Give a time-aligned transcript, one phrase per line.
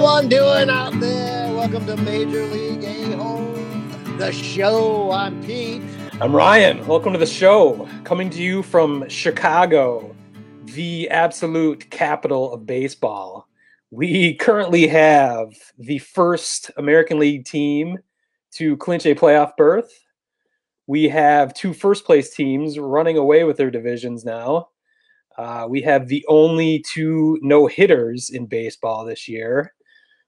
[0.00, 1.54] Everyone doing out there?
[1.54, 5.10] Welcome to Major League A Holes, the show.
[5.12, 5.82] I'm Pete.
[6.22, 6.86] I'm Ryan.
[6.86, 7.86] Welcome to the show.
[8.02, 10.16] Coming to you from Chicago,
[10.64, 13.46] the absolute capital of baseball.
[13.90, 17.98] We currently have the first American League team
[18.52, 19.92] to clinch a playoff berth.
[20.86, 24.70] We have two first place teams running away with their divisions now.
[25.36, 29.74] Uh, we have the only two no hitters in baseball this year.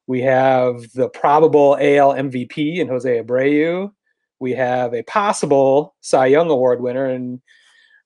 [0.06, 3.92] We have the probable AL MVP in Jose Abreu.
[4.40, 7.40] We have a possible Cy Young Award winner in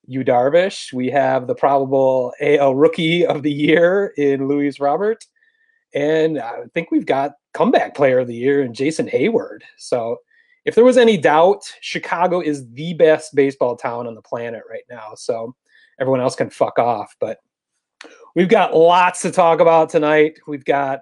[0.06, 0.92] Yu Darvish.
[0.92, 5.24] We have the probable AL Rookie of the Year in Luis Robert.
[5.94, 9.60] And I think we've got comeback player of the year in Jason Heyward.
[9.78, 10.18] So
[10.66, 14.84] if there was any doubt, Chicago is the best baseball town on the planet right
[14.90, 15.14] now.
[15.16, 15.54] So
[15.98, 17.16] everyone else can fuck off.
[17.18, 17.38] But
[18.34, 20.38] we've got lots to talk about tonight.
[20.46, 21.00] We've got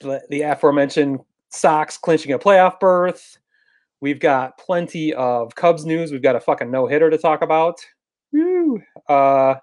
[0.00, 3.38] the aforementioned Sox clinching a playoff berth.
[4.00, 6.12] We've got plenty of Cubs news.
[6.12, 7.80] We've got a fucking no hitter to talk about.
[8.32, 8.82] Woo.
[9.08, 9.54] Uh,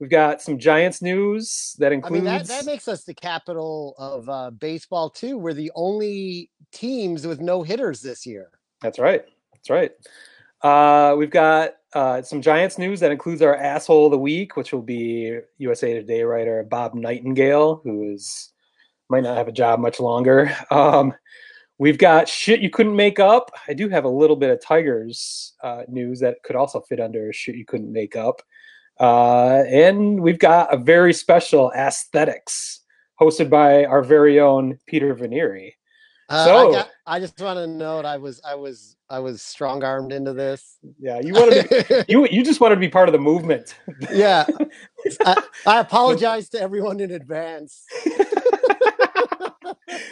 [0.00, 2.26] we've got some Giants news that includes.
[2.26, 5.36] I mean, that, that makes us the capital of uh, baseball too.
[5.36, 8.48] We're the only teams with no hitters this year.
[8.80, 9.24] That's right.
[9.52, 9.92] That's right.
[10.62, 14.72] Uh, we've got uh, some Giants news that includes our asshole of the week, which
[14.72, 18.51] will be USA Today writer Bob Nightingale, who is
[19.12, 20.56] might not have a job much longer.
[20.70, 21.12] Um,
[21.78, 23.50] we've got shit you couldn't make up.
[23.68, 27.32] I do have a little bit of Tigers uh, news that could also fit under
[27.32, 28.42] shit you couldn't make up.
[28.98, 32.80] Uh, and we've got a very special aesthetics
[33.20, 35.72] hosted by our very own Peter Veneri.
[36.28, 39.42] Uh, so I, got, I, just want to note I was I was I was
[39.42, 40.78] strong armed into this.
[40.98, 43.74] Yeah, you wanted to, be, you you just wanted to be part of the movement.
[44.10, 44.46] yeah,
[45.26, 47.84] I, I apologize to everyone in advance.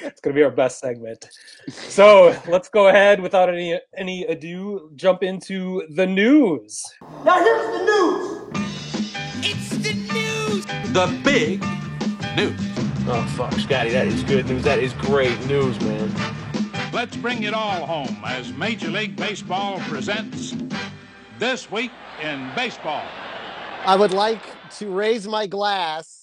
[0.03, 1.29] it's gonna be our best segment.
[1.69, 6.85] So let's go ahead without any any ado, jump into the news.
[7.25, 8.51] Now here's the news.
[9.43, 10.67] It's the news.
[10.93, 11.63] The big
[12.37, 12.61] news.
[13.13, 14.63] Oh, fuck, Scotty, that is good news.
[14.65, 16.12] That is great news, man.
[16.93, 20.55] Let's bring it all home as Major League Baseball presents
[21.39, 21.91] This Week
[22.23, 23.03] in Baseball.
[23.85, 24.43] I would like
[24.79, 26.19] to raise my glass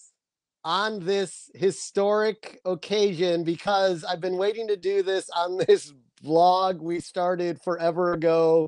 [0.68, 7.00] on this historic occasion because I've been waiting to do this on this blog we
[7.00, 8.68] started forever ago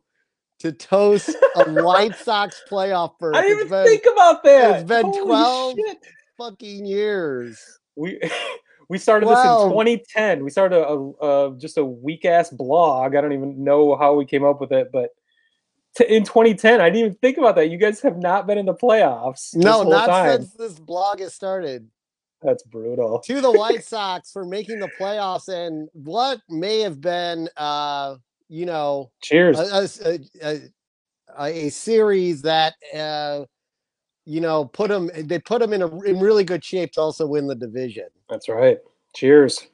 [0.59, 3.35] to toast a White Sox playoff berth.
[3.35, 4.79] I didn't even been, think about that.
[4.79, 5.97] It's been Holy 12 shit.
[6.37, 8.19] fucking years we
[8.89, 10.43] we started this in 2010.
[10.43, 13.15] We started a, a just a weak ass blog.
[13.15, 15.09] I don't even know how we came up with it, but
[15.95, 17.69] t- in 2010, I didn't even think about that.
[17.69, 19.55] You guys have not been in the playoffs.
[19.55, 20.41] No, not time.
[20.41, 21.89] since this blog has started.
[22.41, 23.19] That's brutal.
[23.19, 28.15] To the White Sox for making the playoffs and what may have been, uh,
[28.47, 29.89] you know, cheers, a,
[30.41, 30.59] a,
[31.37, 32.75] a, a series that.
[32.95, 33.45] Uh,
[34.25, 37.25] you know, put them they put them in a in really good shape to also
[37.25, 38.05] win the division.
[38.29, 38.77] That's right.
[39.15, 39.67] Cheers.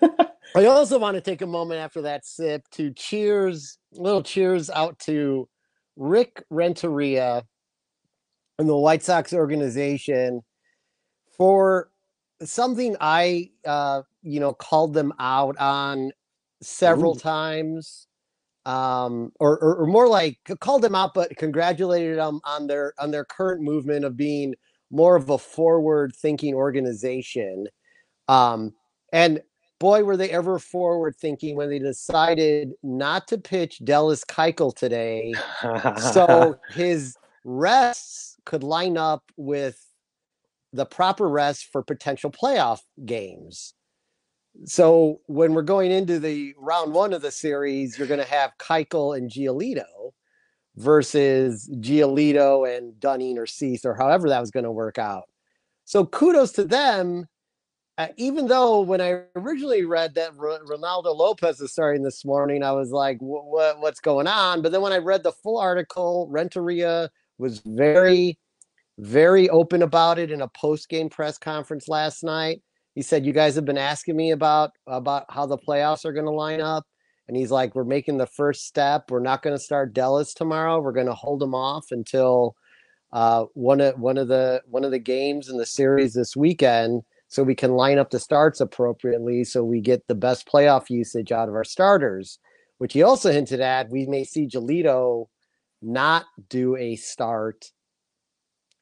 [0.02, 4.98] I also want to take a moment after that sip to cheers, little cheers out
[5.00, 5.48] to
[5.96, 7.44] Rick Renteria
[8.58, 10.42] and the White Sox organization
[11.36, 11.90] for
[12.42, 16.12] something I, uh, you know, called them out on
[16.60, 17.20] several Ooh.
[17.20, 18.08] times
[18.66, 23.10] um, or, or, or, more like called them out, but congratulated them on their on
[23.10, 24.54] their current movement of being
[24.90, 27.66] more of a forward thinking organization.
[28.28, 28.74] Um,
[29.10, 29.40] and
[29.78, 35.34] boy, were they ever forward thinking when they decided not to pitch Dallas Keuchel today,
[36.12, 39.84] so his rests could line up with
[40.72, 43.74] the proper rest for potential playoff games.
[44.64, 48.52] So when we're going into the round one of the series, you're going to have
[48.58, 50.12] Keuchel and Giolito
[50.76, 55.24] versus Giolito and Dunning or Cease or however that was going to work out.
[55.84, 57.26] So kudos to them.
[57.98, 62.62] Uh, even though when I originally read that R- Reynaldo Lopez is starting this morning,
[62.62, 64.62] I was like, what, what's going on?
[64.62, 68.38] But then when I read the full article, Renteria was very,
[68.98, 72.62] very open about it in a post game press conference last night.
[72.94, 76.24] He said you guys have been asking me about about how the playoffs are going
[76.24, 76.84] to line up.
[77.26, 79.10] And he's like we're making the first step.
[79.10, 80.80] We're not going to start Dallas tomorrow.
[80.80, 82.54] We're going to hold them off until
[83.12, 87.02] uh, one of one of the one of the games in the series this weekend
[87.28, 91.32] so we can line up the starts appropriately so we get the best playoff usage
[91.32, 92.38] out of our starters
[92.78, 95.26] which he also hinted at we may see Giolito
[95.82, 97.70] not do a start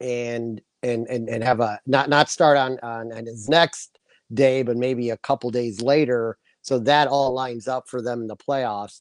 [0.00, 3.98] and and and and have a not not start on on, on his next
[4.32, 6.38] day, but maybe a couple days later.
[6.62, 9.00] So that all lines up for them in the playoffs.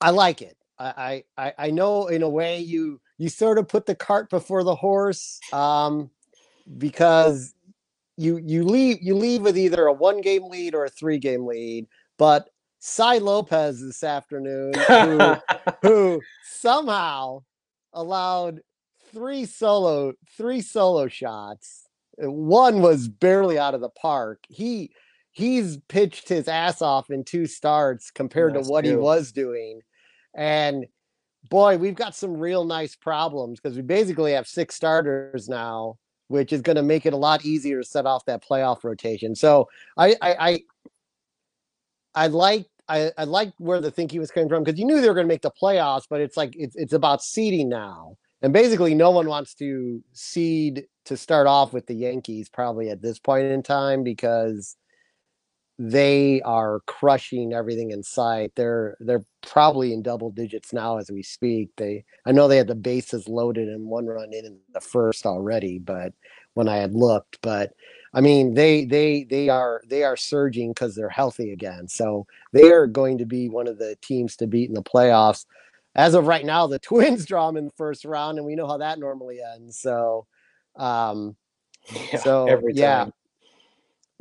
[0.00, 0.56] I like it.
[0.78, 4.64] I I I know in a way you you sort of put the cart before
[4.64, 6.10] the horse um,
[6.78, 7.54] because
[8.16, 11.46] you you leave you leave with either a one game lead or a three game
[11.46, 11.86] lead.
[12.18, 12.48] But
[12.78, 15.36] Sai Lopez this afternoon, who,
[15.82, 17.42] who somehow
[17.92, 18.60] allowed
[19.12, 21.86] three solo three solo shots.
[22.18, 24.40] One was barely out of the park.
[24.48, 24.92] He
[25.30, 29.80] he's pitched his ass off in two starts compared That's to what he was doing.
[30.34, 30.86] And
[31.48, 35.98] boy, we've got some real nice problems because we basically have six starters now,
[36.32, 39.34] which is going to make it a lot easier to set off that playoff rotation.
[39.36, 40.60] So I I I,
[42.14, 45.08] I like I, I like where the thinking was coming from because you knew they
[45.08, 48.16] were going to make the playoffs, but it's like it's it's about seeding now.
[48.42, 53.00] And basically, no one wants to seed to start off with the Yankees probably at
[53.00, 54.76] this point in time because
[55.78, 58.52] they are crushing everything in sight.
[58.54, 61.70] They're they're probably in double digits now as we speak.
[61.76, 65.26] They I know they had the bases loaded and one run in in the first
[65.26, 66.12] already, but
[66.54, 67.72] when I had looked, but
[68.14, 71.88] I mean they they they are they are surging because they're healthy again.
[71.88, 75.46] So they are going to be one of the teams to beat in the playoffs.
[75.94, 78.66] As of right now, the Twins draw them in the first round, and we know
[78.66, 79.78] how that normally ends.
[79.78, 80.26] So,
[80.76, 81.36] um,
[82.12, 83.06] Yeah, so yeah.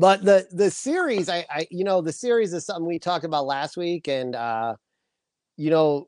[0.02, 3.46] But the the series, I, I you know the series is something we talked about
[3.46, 4.76] last week, and uh,
[5.58, 6.08] you know,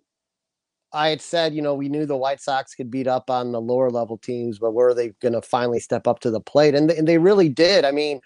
[0.92, 3.62] I had said you know we knew the White Sox could beat up on the
[3.62, 6.74] lower level teams, but were they going to finally step up to the plate?
[6.74, 7.86] And and they really did.
[7.86, 8.20] I mean,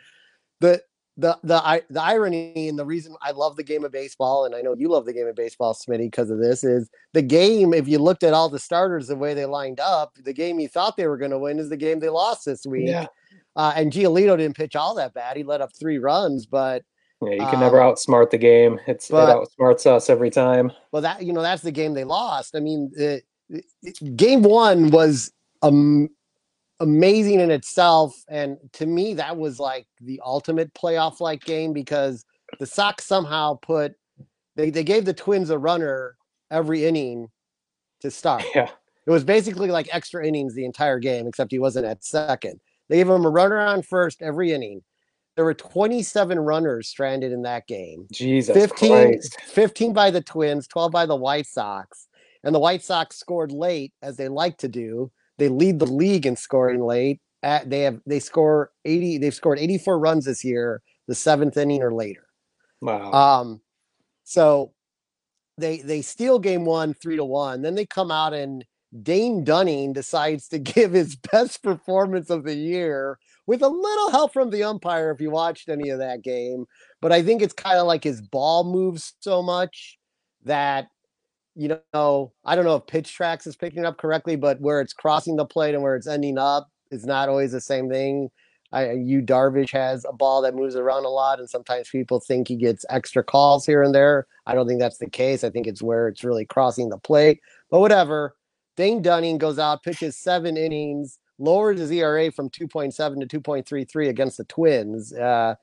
[0.61, 0.81] the
[1.17, 4.53] the the I, the irony and the reason I love the game of baseball, and
[4.55, 7.73] I know you love the game of baseball, Smitty, because of this is the game.
[7.73, 10.67] If you looked at all the starters the way they lined up, the game you
[10.67, 12.87] thought they were going to win is the game they lost this week.
[12.87, 13.07] Yeah.
[13.55, 15.35] Uh, and Giolito didn't pitch all that bad.
[15.35, 16.83] He let up three runs, but
[17.23, 18.79] Yeah, you can never Um, outsmart the game.
[18.85, 20.71] It's but- it outsmarts us every time.
[20.91, 22.55] well, that you know that's the game they lost.
[22.55, 25.31] I mean, it, it- game one was
[25.63, 26.09] um,
[26.79, 32.25] amazing in itself, and to me, that was like the ultimate playoff like game because
[32.59, 33.93] the Sox somehow put
[34.55, 36.15] they they gave the Twins a runner
[36.51, 37.29] every inning
[38.01, 38.43] to start.
[38.55, 38.69] Yeah.
[39.05, 42.59] It was basically like extra innings the entire game, except he wasn't at second.
[42.89, 44.83] They gave him a runner on first every inning.
[45.37, 48.07] There were 27 runners stranded in that game.
[48.11, 49.37] Jesus 15, Christ.
[49.45, 52.09] 15 by the Twins, 12 by the White Sox.
[52.43, 55.09] And the White Sox scored late, as they like to do.
[55.37, 57.19] They lead the league in scoring late.
[57.43, 61.83] At, they have they score 80, they've scored 84 runs this year, the seventh inning
[61.83, 62.25] or later.
[62.81, 63.11] Wow.
[63.11, 63.61] Um,
[64.23, 64.73] so
[65.57, 67.61] they they steal game one three to one.
[67.61, 68.65] Then they come out and
[69.03, 74.33] Dane Dunning decides to give his best performance of the year with a little help
[74.33, 76.65] from the umpire if you watched any of that game.
[77.01, 79.97] But I think it's kind of like his ball moves so much
[80.43, 80.87] that
[81.57, 84.93] you know, I don't know if pitch tracks is picking up correctly, but where it's
[84.93, 88.29] crossing the plate and where it's ending up is not always the same thing.
[88.73, 92.47] I Yu Darvish has a ball that moves around a lot, and sometimes people think
[92.49, 94.27] he gets extra calls here and there.
[94.45, 95.43] I don't think that's the case.
[95.43, 97.41] I think it's where it's really crossing the plate.
[97.71, 98.35] But whatever.
[98.77, 104.37] Dane Dunning goes out, pitches seven innings, lowers his ERA from 2.7 to 2.33 against
[104.37, 105.13] the Twins.
[105.13, 105.55] Uh,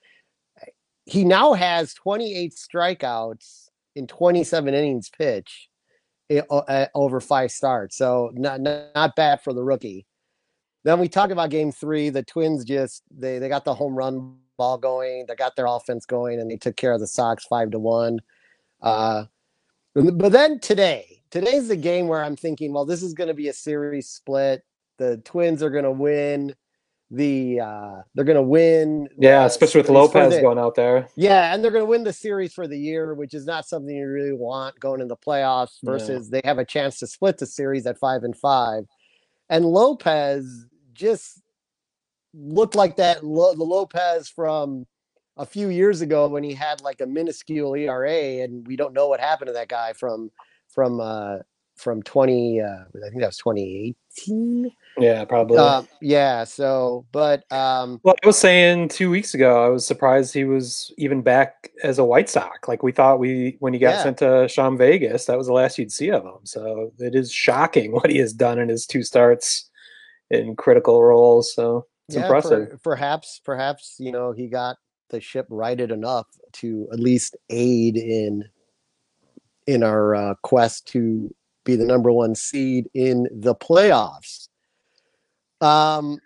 [1.06, 5.73] he now has 28 strikeouts in 27 innings pitch i- o- uh,
[6.94, 7.96] over five starts.
[7.96, 10.06] So not, not not bad for the rookie.
[10.84, 12.10] Then we talk about game three.
[12.10, 15.26] The Twins just they they got the home run ball going.
[15.26, 18.20] They got their offense going, and they took care of the Sox five to one.
[18.82, 19.24] Uh,
[19.94, 23.48] but then today, today's the game where I'm thinking, well, this is going to be
[23.48, 24.62] a series split.
[24.98, 26.54] The Twins are going to win.
[27.14, 29.08] The uh, they're to win.
[29.18, 31.08] yeah, especially with Lopez the- going out there.
[31.16, 34.08] yeah, and they're to win the series for the year, which is not something you
[34.08, 35.76] really want going in the playoffs.
[35.82, 38.84] Versus they have a chance to split the series at five and five,
[39.48, 41.40] and Lopez just
[42.34, 43.24] looked like that.
[43.24, 44.86] Lo- the Lopez from
[45.36, 49.08] a few years ago when he had like a minuscule ERA, and we don't know
[49.08, 50.30] what happened to that guy from
[50.68, 51.38] from uh,
[51.76, 52.60] from twenty.
[52.60, 54.70] Uh, I think that was twenty eighteen.
[54.96, 55.58] Yeah, probably.
[55.58, 56.44] Uh, yeah.
[56.44, 60.92] So, but um, well, I was saying two weeks ago, I was surprised he was
[60.98, 62.68] even back as a White Sox.
[62.68, 64.02] Like we thought we when he got Yeah.
[64.04, 66.38] sent to Sean Vegas, that was the last you'd see of him.
[66.44, 69.68] So it is shocking what he has done in his two starts
[70.30, 71.52] in critical roles.
[71.54, 72.70] So it's yeah, impressive.
[72.70, 74.76] per- perhaps, perhaps you know he got
[75.10, 78.44] the ship righted enough to at least aid in
[79.66, 84.48] in our uh, quest to be the number one seed in the playoffs.
[85.60, 86.18] Um,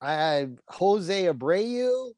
[0.00, 2.12] I Jose Abreu.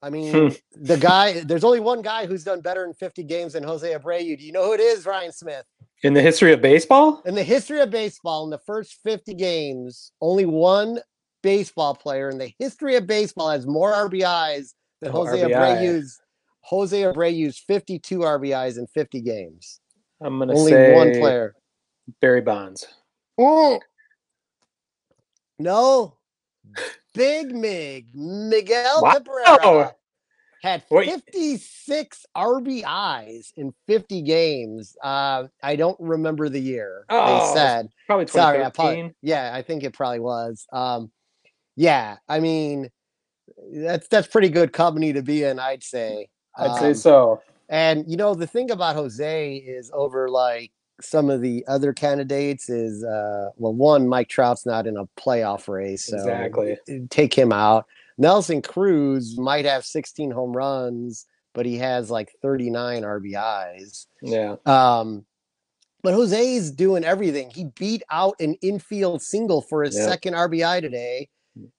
[0.00, 0.54] I mean, Hmm.
[0.80, 1.40] the guy.
[1.40, 4.38] There's only one guy who's done better in 50 games than Jose Abreu.
[4.38, 5.64] Do you know who it is, Ryan Smith?
[6.04, 7.20] In the history of baseball?
[7.26, 11.00] In the history of baseball, in the first 50 games, only one
[11.42, 15.50] baseball player in the history of baseball has more RBIs than Oh, Jose RBI.
[15.82, 16.20] Abreu's.
[16.62, 19.80] Jose Abreu's 52 RBIs in 50 games.
[20.20, 21.54] I'm gonna Only say one player.
[22.20, 22.86] Barry Bonds.
[23.38, 23.80] Mm.
[25.58, 26.14] No.
[27.14, 29.12] Big Mig, Miguel Wow.
[29.14, 29.94] Cabrera
[30.62, 31.08] had Wait.
[31.10, 34.96] 56 RBIs in 50 games.
[35.02, 37.04] Uh, I don't remember the year.
[37.08, 37.88] Oh, they said.
[38.06, 38.72] Probably Sorry, I 2013.
[39.04, 40.66] probably, yeah, I think it probably was.
[40.72, 41.10] Um,
[41.76, 42.88] yeah, I mean,
[43.72, 46.28] that's that's pretty good company to be in, I'd say.
[46.56, 47.42] I'd say Um, so.
[47.68, 52.68] And you know, the thing about Jose is over like some of the other candidates
[52.68, 56.76] is uh well, one, Mike Trout's not in a playoff race, so Exactly.
[57.10, 57.86] take him out.
[58.16, 64.06] Nelson Cruz might have 16 home runs, but he has like 39 RBIs.
[64.22, 64.56] Yeah.
[64.66, 65.24] Um,
[66.02, 67.50] but Jose's doing everything.
[67.50, 70.06] He beat out an infield single for his Yeah.
[70.06, 71.28] second RBI today.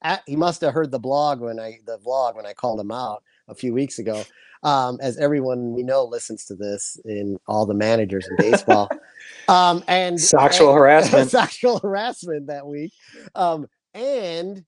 [0.01, 2.91] At, he must have heard the blog when I the vlog when I called him
[2.91, 4.23] out a few weeks ago.
[4.61, 8.89] Um, as everyone we know listens to this in all the managers in baseball.
[9.47, 11.31] um, and Sexual and- harassment.
[11.31, 12.91] sexual harassment that week.
[13.35, 14.65] Um, and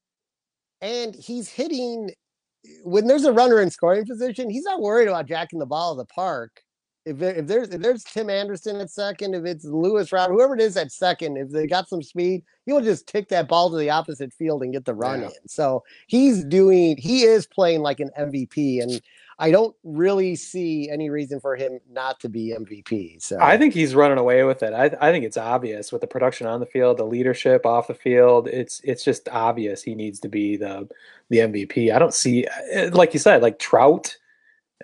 [0.81, 2.11] and he's hitting
[2.83, 5.97] when there's a runner in scoring position, he's not worried about jacking the ball of
[5.97, 6.61] the park.
[7.03, 10.53] If, there, if there's if there's Tim Anderson at second, if it's Luis Robert, whoever
[10.53, 13.71] it is at second, if they got some speed, he will just kick that ball
[13.71, 15.27] to the opposite field and get the run Yeah.
[15.27, 15.47] in.
[15.47, 19.01] So he's doing he is playing like an MVP, and
[19.41, 23.23] I don't really see any reason for him not to be MVP.
[23.23, 24.71] So I think he's running away with it.
[24.71, 27.95] I, I think it's obvious with the production on the field, the leadership off the
[27.95, 28.47] field.
[28.47, 30.87] It's it's just obvious he needs to be the
[31.29, 31.91] the MVP.
[31.91, 34.15] I don't see, eh, like you said, like Trout.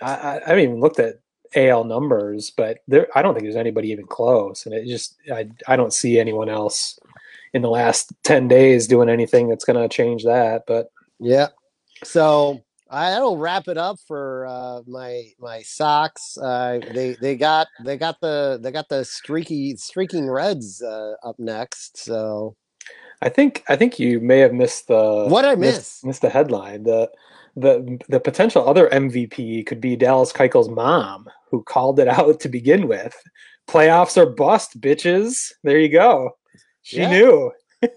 [0.01, 1.19] I, I I haven't even looked at
[1.55, 4.65] AL numbers, but there I don't think there's anybody even close.
[4.65, 6.99] And it just I I don't see anyone else
[7.53, 10.63] in the last ten days doing anything that's going to change that.
[10.65, 11.49] But Yeah.
[12.03, 16.37] So I- that'll wrap it up for uh, my my Sox.
[16.37, 21.37] Uh, they they got they got the they got the streaky streaking Reds uh, up
[21.39, 21.97] next.
[21.97, 22.55] So
[23.21, 26.03] I think I think you may have missed the What I missed- miss?
[26.03, 26.83] Missed the headline.
[26.83, 27.09] The
[27.55, 32.49] the the potential other MVP could be Dallas Keuchel's mom, who called it out to
[32.49, 33.15] begin with.
[33.67, 35.51] Playoffs are bust, bitches.
[35.63, 36.37] There you go.
[36.83, 37.09] She Yeah.
[37.09, 37.51] knew.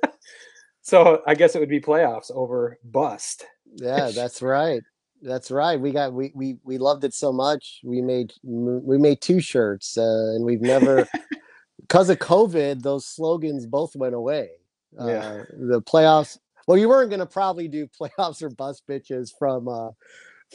[0.83, 3.45] so I guess it would be playoffs over bust.
[3.77, 4.83] Yeah, that's right.
[5.23, 5.79] That's right.
[5.79, 7.81] We got we we we loved it so much.
[7.85, 10.03] We made we made two shirts, uh,
[10.35, 11.07] and we've never
[11.81, 12.83] because of COVID.
[12.83, 14.51] Those slogans both went away.
[14.99, 15.43] Uh, Yeah.
[15.53, 16.39] the playoffs.
[16.67, 19.91] Well, you weren't going to probably do playoffs or bust bitches from uh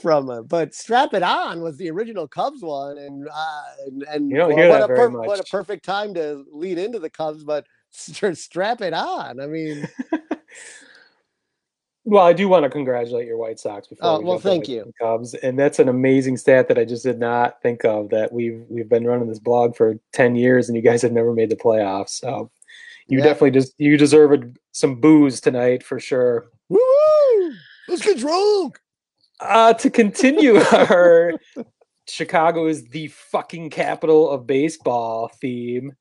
[0.01, 4.29] from uh, but strap it on was the original Cubs one, and uh, and, and
[4.29, 6.99] You don't well, hear what that a very what a perfect time to lead into
[6.99, 9.39] the Cubs, but st- strap it on.
[9.39, 9.87] I mean,
[12.07, 14.07] Well, I do want to congratulate your White Sox before.
[14.07, 14.91] Oh, we well, thank you.
[15.01, 18.09] Cubs, and that's an amazing stat that I just did not think of.
[18.09, 21.33] That we've we've been running this blog for ten years, and you guys have never
[21.33, 22.09] made the playoffs.
[22.09, 22.51] So
[23.07, 23.23] you Yeah.
[23.25, 26.45] definitely just you deserve a, some booze tonight for sure.
[26.69, 27.53] woo!
[27.87, 28.79] Let's get drunk.
[29.39, 31.33] Uh, to continue our
[32.07, 35.91] Chicago is the fucking capital of baseball theme,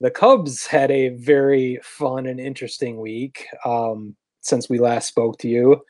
[0.00, 5.48] the Cubs had a very fun and interesting week um, since we last spoke to
[5.48, 5.82] you.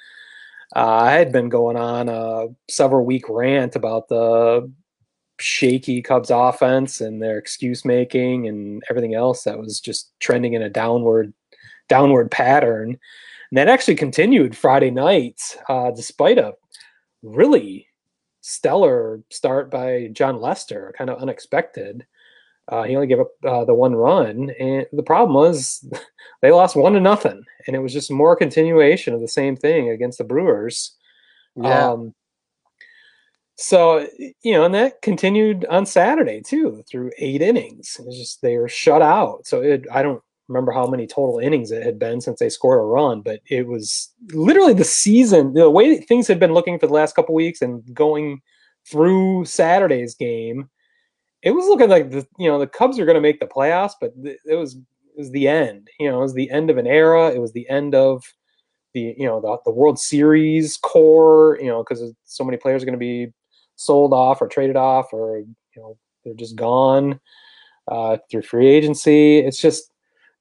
[0.74, 4.70] Uh, I had been going on a several week rant about the
[5.38, 10.62] shaky Cubs offense and their excuse making and everything else that was just trending in
[10.62, 11.32] a downward
[11.88, 12.90] downward pattern.
[13.50, 16.54] And that actually continued Friday night, uh, despite a
[17.22, 17.88] really
[18.40, 22.06] stellar start by Jon Lester, kind of unexpected.
[22.68, 25.86] Uh, he only gave up uh, the one run, and the problem was
[26.42, 29.90] they lost one to nothing, and it was just more continuation of the same thing
[29.90, 30.96] against the Brewers.
[31.56, 31.90] Yeah.
[31.90, 32.14] Um,
[33.56, 37.96] so you know, and that continued on Saturday too, through eight innings.
[37.98, 39.46] It was just they were shut out.
[39.46, 42.78] So it, I don't remember how many total innings it had been since they scored
[42.78, 45.54] a run, but it was literally the season.
[45.54, 48.42] The way things had been looking for the last couple weeks and going
[48.90, 50.68] through Saturday's game,
[51.44, 53.92] it was looking like the you know the Cubs are going to make the playoffs,
[54.00, 55.88] but th- it was it was the end.
[56.00, 57.30] You know, it was the end of an era.
[57.30, 58.24] It was the end of
[58.94, 61.58] the you know the, the World Series core.
[61.60, 63.32] You know, because so many players are going to be
[63.76, 65.46] sold off or traded off, or you
[65.76, 67.20] know they're just gone
[67.88, 69.38] uh, through free agency.
[69.38, 69.92] It's just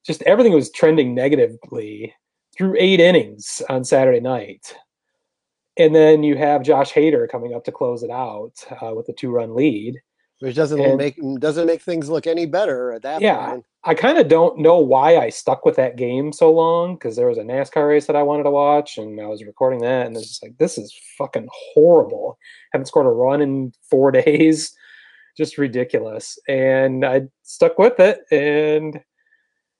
[0.05, 2.13] just everything was trending negatively
[2.55, 4.73] through eight innings on Saturday night.
[5.77, 9.13] And then you have Josh Hader coming up to close it out uh, with a
[9.13, 9.99] two-run lead.
[10.43, 13.51] Which doesn't And- make doesn't make things look any better at that Yeah.
[13.51, 13.65] point.
[13.85, 17.29] I kind of don't know why I stuck with that game so long because there
[17.29, 20.17] was a NASCAR race that I wanted to watch and I was recording that and
[20.17, 22.37] it's just like this is fucking horrible.
[22.73, 24.75] Haven't scored a run in four days,
[25.37, 26.37] just ridiculous.
[26.49, 28.19] And I stuck with it.
[28.29, 28.99] And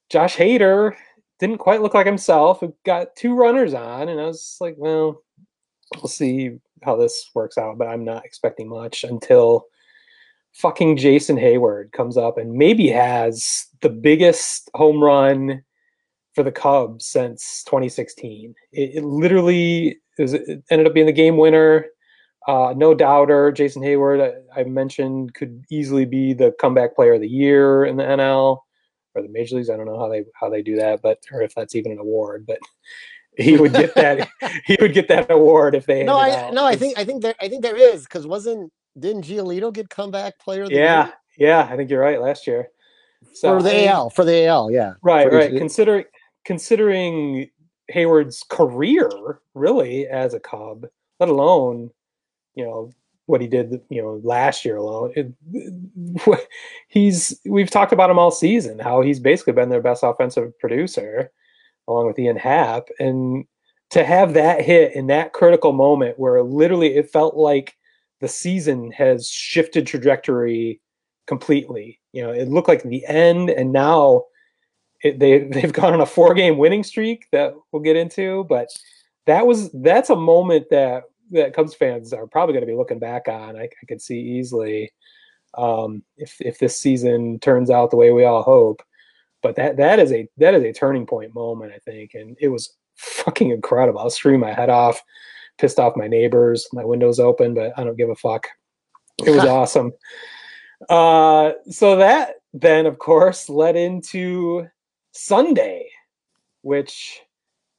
[0.09, 0.95] Josh Hader
[1.39, 2.61] didn't quite look like himself.
[2.61, 5.23] He got two runners on, and I was just like, well,
[5.95, 7.77] we'll see how this works out.
[7.77, 9.65] But I'm not expecting much until
[10.53, 15.63] fucking Jason Heyward comes up and maybe has the biggest home run
[16.35, 18.53] for the Cubs since 2016.
[18.71, 21.85] It, it literally is, it ended up being the game winner.
[22.47, 23.51] Uh, no doubter.
[23.51, 27.95] Jason Heyward, I, I mentioned, could easily be the comeback player of the year in
[27.95, 28.59] the NL
[29.15, 29.69] or the major leagues.
[29.69, 31.99] I don't know how they how they do that, but or if that's even an
[31.99, 32.45] award.
[32.45, 32.59] But
[33.37, 34.27] he would get that
[34.65, 36.53] he would get that award if they No, I out.
[36.53, 39.89] no, I think I think there I think there is because wasn't didn't Giolito get
[39.89, 41.13] comeback player of the yeah year?
[41.37, 42.67] yeah I think you're right last year.
[43.33, 44.93] So for the AL for the AL, yeah.
[45.01, 45.51] Right, For right.
[45.51, 46.05] his- Considering
[46.45, 47.49] considering
[47.93, 49.09] Heyward's career,
[49.55, 50.85] really as a Cub,
[51.19, 51.89] let alone
[52.55, 52.91] you know
[53.25, 55.13] what he did, you know, last year alone.
[55.15, 56.47] It,
[56.89, 58.79] he's we've talked about him all season.
[58.79, 61.31] How he's basically been their best offensive producer,
[61.87, 63.45] along with Ian Happ, and
[63.91, 67.75] to have that hit in that critical moment where literally it felt like
[68.23, 70.79] the season has shifted trajectory
[71.27, 71.99] completely.
[72.13, 74.23] You know, it looked like the end, and now
[75.03, 78.45] it, they they've gone on a four game winning streak that we'll get into.
[78.45, 78.69] But
[79.25, 82.97] that was that's a moment that that Cubs fans are probably going to be looking
[82.97, 83.57] back on.
[83.57, 84.89] I, I could see easily
[85.57, 88.81] um, if if this season turns out the way we all hope.
[89.41, 92.47] But that that is a that is a turning point moment, I think, and it
[92.47, 93.99] was fucking incredible.
[93.99, 95.03] I was screaming my head off,
[95.57, 98.47] pissed off my neighbors, my windows open, but I don't give a fuck.
[99.25, 99.91] It was awesome.
[100.89, 104.67] Uh, so that then, of course, led into
[105.11, 105.87] Sunday,
[106.61, 107.21] which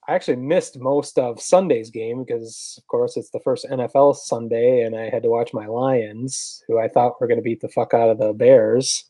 [0.09, 4.83] I actually missed most of Sunday's game because, of course, it's the first NFL Sunday,
[4.83, 7.69] and I had to watch my Lions, who I thought were going to beat the
[7.69, 9.05] fuck out of the Bears.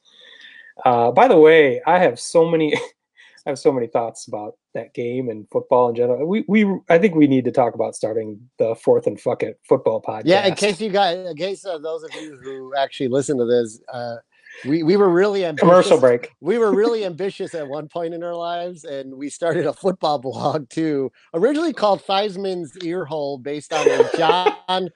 [0.85, 2.75] Uh, by the way, I have so many,
[3.47, 6.27] I have so many thoughts about that game and football in general.
[6.27, 9.61] We, we, I think we need to talk about starting the fourth and fuck it
[9.69, 10.23] football podcast.
[10.25, 13.45] Yeah, in case you guys, in case uh, those of you who actually listen to
[13.45, 14.17] this, uh,
[14.65, 15.69] we we were really ambitious.
[15.69, 16.31] commercial break.
[16.41, 20.19] We were really ambitious at one point in our lives, and we started a football
[20.21, 21.13] blog too.
[21.35, 24.91] Originally called Theismann's Earhole, based on a John,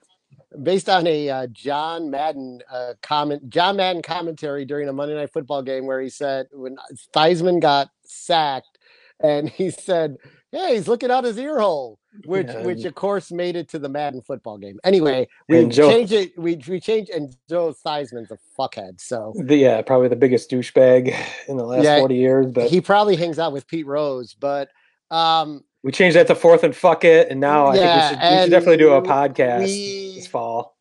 [0.62, 5.32] based on a uh, John Madden uh, comment, John Madden commentary during a Monday Night
[5.32, 6.76] Football game, where he said when
[7.14, 8.78] Theismann got sacked,
[9.20, 10.16] and he said,
[10.52, 13.78] "Hey, he's looking out his ear hole," which Yeah, which of course made it to
[13.78, 14.78] the Madden football game.
[14.84, 16.38] Anyway, we Joe- changed it.
[16.38, 19.34] We we changed, and Joe Theismann's a fuckhead, so.
[19.36, 21.14] The, yeah, probably the biggest douchebag
[21.48, 24.70] in the last Yeah, 40 years, but he probably hangs out with Pete Rose, but
[25.10, 27.28] um we changed that to fourth and fuck it.
[27.30, 30.26] And now Yeah, I think we should, we should definitely do a podcast we- this
[30.26, 30.76] fall.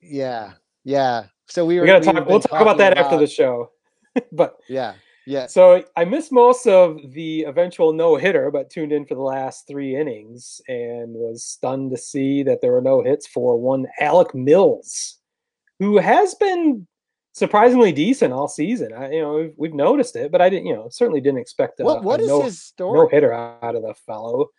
[0.00, 0.52] yeah,
[0.84, 1.24] yeah.
[1.48, 2.28] So we were We gotta we've talk.
[2.28, 3.70] We'll talk about that after the show.
[4.32, 4.94] but yeah,
[5.26, 5.46] yeah.
[5.46, 9.66] so I missed most of the eventual no hitter, but tuned in for the last
[9.66, 14.34] three innings and was stunned to see that there were no hits for one Alec
[14.34, 15.18] Mills,
[15.78, 16.86] who has been
[17.32, 18.92] surprisingly decent all season.
[18.92, 21.80] I, you know, we've, we've noticed it, but I didn't, you know, certainly didn't expect
[21.80, 24.50] a, What what a is no, his no hitter out of the fellow.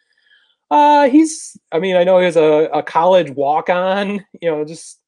[0.72, 1.56] Uh, he's.
[1.72, 4.26] I mean, I know he was a, a college walk on.
[4.42, 5.00] You know, just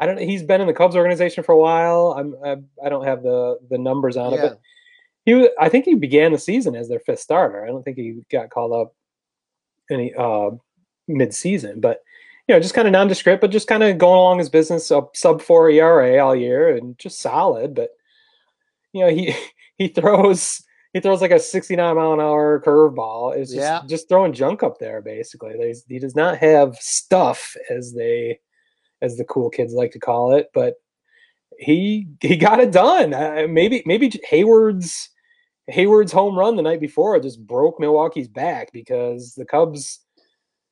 [0.00, 0.18] I don't.
[0.18, 2.14] He's been in the Cubs organization for a while.
[2.18, 2.34] I'm.
[2.44, 4.60] I, I don't have the the numbers on it, but
[5.26, 5.34] he.
[5.34, 7.64] wa- I think he began the season as their fifth starter.
[7.64, 8.94] I don't think he got called up
[9.90, 10.50] any uh
[11.06, 12.00] mid season, but
[12.50, 15.02] you know, just kind of nondescript, but just kind of going along his business, a
[15.14, 17.76] sub four ERA all year, and just solid.
[17.76, 17.90] But
[18.92, 19.32] you know, he
[19.78, 20.60] he throws
[20.92, 23.36] he throws like a 69 mile an hour curveball.
[23.36, 23.82] It's just, Yeah.
[23.86, 25.52] just throwing junk up there, basically.
[25.56, 28.40] There's, he does not have stuff as they
[29.00, 30.74] as the cool kids like to call it, but
[31.56, 33.14] he he got it done.
[33.14, 35.08] Uh, maybe maybe Heyward's
[35.70, 40.00] Heyward's home run the night before just broke Milwaukee's back because the Cubs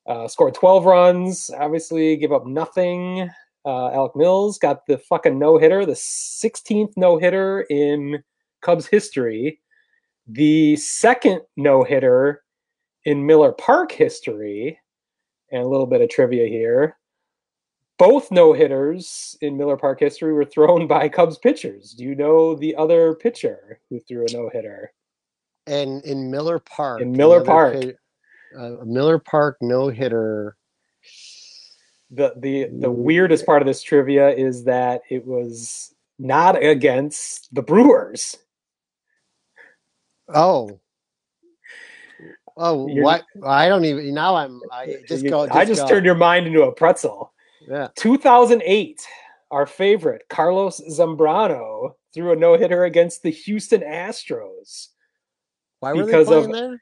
[0.09, 3.31] uh, scored 12 runs, obviously give up nothing.
[3.65, 8.23] Uh, Alec Mills got the fucking no hitter, the 16th no hitter in
[8.63, 9.61] Cubs history,
[10.27, 12.43] the second no hitter
[13.05, 14.79] in Miller Park history,
[15.53, 16.97] and a little bit of trivia here.
[17.99, 21.93] Both no hitters in Miller Park history were thrown by Cubs pitchers.
[21.93, 24.93] Do you know the other pitcher who threw a no hitter?
[25.67, 27.03] And in Miller Park.
[27.03, 27.75] In Miller Park.
[28.57, 30.57] A Miller Park no hitter.
[32.11, 32.95] The the the mm.
[32.95, 38.37] weirdest part of this trivia is that it was not against the Brewers.
[40.33, 40.81] Oh.
[42.57, 43.25] Oh, You're- what?
[43.45, 44.15] I don't even.
[44.15, 44.61] Now I'm.
[44.73, 45.47] I just You- go.
[45.47, 45.89] Just I just go.
[45.89, 47.33] turned your mind into a pretzel.
[47.69, 47.89] Yeah.
[47.97, 49.07] 2008,
[49.51, 54.89] our favorite, Carlos Zambrano, threw a no hitter against the Houston Astros.
[55.81, 56.79] Why were because they of playing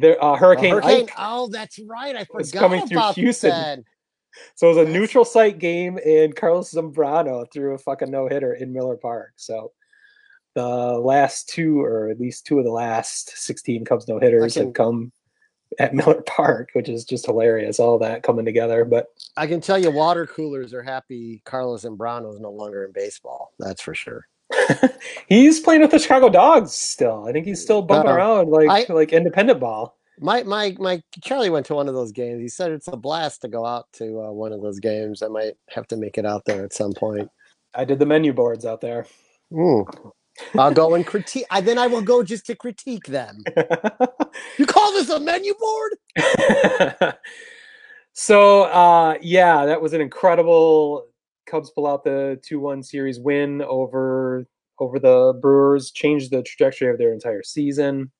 [0.00, 0.22] there?
[0.22, 1.02] Uh, Oh, Hurricane, Hurricane.
[1.04, 1.12] Ike.
[1.18, 2.16] Oh, that's right.
[2.16, 3.50] I forgot coming through Houston.
[3.50, 3.78] that.
[4.54, 8.54] So it was a neutral site game, and Carlos Zambrano threw a fucking no hitter
[8.54, 9.32] in Miller Park.
[9.34, 9.72] So
[10.54, 14.72] the last two, or at least two of the last 16 Cubs no hitters have
[14.72, 15.10] come
[15.80, 17.80] at Miller Park, which is just hilarious.
[17.80, 18.84] All that coming together.
[18.84, 21.42] But I can tell you, water coolers are happy.
[21.44, 23.52] Carlos Zambrano is no longer in baseball.
[23.58, 24.28] That's for sure.
[25.28, 27.26] he's playing with the Chicago Dogs still.
[27.28, 29.96] I think he's still bumping Uh, around like I- like independent ball.
[30.22, 32.40] My my my Charlie went to one of those games.
[32.42, 35.22] He said it's a blast to go out to uh, one of those games.
[35.22, 37.28] I might have to make it out there at some point.
[37.74, 39.06] I did the menu boards out there.
[39.50, 39.82] Hmm.
[40.58, 41.46] I'll go and critique.
[41.50, 43.44] I, then I will go just to critique them.
[44.58, 45.92] You call this a menu board?
[48.12, 51.06] so uh yeah, that was an incredible
[51.46, 54.46] Cubs pull out the 2-1 series win over
[54.78, 58.10] over the Brewers, change the trajectory of their entire season.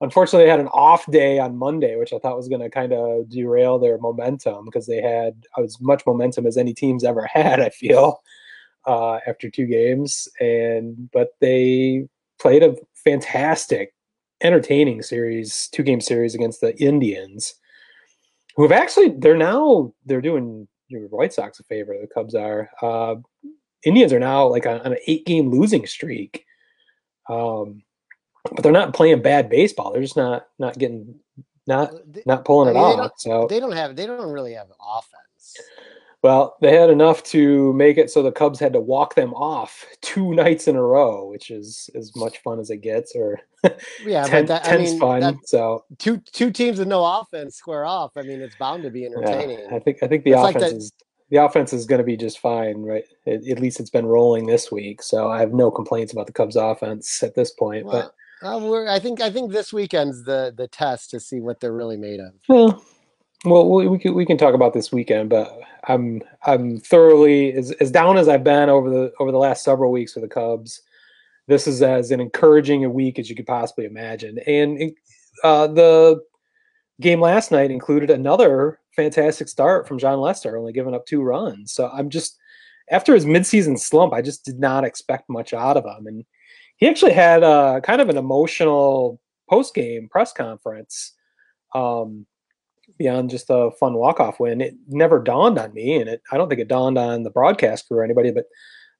[0.00, 2.92] Unfortunately, they had an off day on Monday, which I thought was going to kind
[2.92, 7.60] of derail their momentum because they had as much momentum as any team's ever had.
[7.60, 8.22] I feel
[8.86, 12.06] uh, after two games, and but they
[12.40, 13.94] played a fantastic,
[14.40, 17.54] entertaining series, two game series against the Indians,
[18.56, 21.96] who have actually they're now they're doing your White Sox a favor.
[21.98, 22.70] The Cubs are.
[22.82, 23.16] Uh,
[23.84, 26.44] Indians are now like on, on an eight game losing streak.
[27.28, 27.82] Um,
[28.52, 29.92] but they're not playing bad baseball.
[29.92, 31.14] They're just not not getting
[31.66, 31.92] not
[32.26, 33.12] not pulling I it mean, they off.
[33.16, 33.96] So they don't have.
[33.96, 35.19] They don't really have offense.
[36.22, 39.86] Well, they had enough to make it so the Cubs had to walk them off
[40.02, 43.40] two nights in a row, which is as much fun as it gets, or
[44.04, 45.20] Yeah, ten, but that, I mean, fun.
[45.20, 48.12] that, so two two teams with no offense square off.
[48.16, 49.66] I mean, it's bound to be yeah, entertaining.
[49.72, 50.92] I think I think the It's like offense that- is
[51.30, 53.04] the offense is going to be just fine, right?
[53.24, 56.32] At, at least it's been rolling this week, so I have no complaints about the
[56.32, 57.86] Cubs' offense at this point.
[57.86, 61.60] Well, uh, we're, I think I think this weekend's the the test to see what
[61.60, 62.32] they're really made of.
[62.48, 62.84] Well,
[63.44, 67.90] well, we can we can talk about this weekend, but I'm I'm thoroughly as as
[67.90, 70.82] down as I've been over the over the last several weeks for the Cubs.
[71.46, 74.92] This is as an encouraging a week as you could possibly imagine, and
[75.42, 76.22] uh, the
[77.00, 81.72] game last night included another fantastic start from Jon Lester, only giving up two runs.
[81.72, 82.36] So I'm just
[82.90, 86.24] after his midseason slump, I just did not expect much out of him, and
[86.76, 91.14] he actually had a, kind of an emotional post game press conference.
[91.74, 92.26] Um,
[93.00, 94.60] beyond just a fun walk-off win.
[94.60, 97.88] It never dawned on me, and it I don't think it dawned on the broadcast
[97.88, 98.44] crew or anybody, but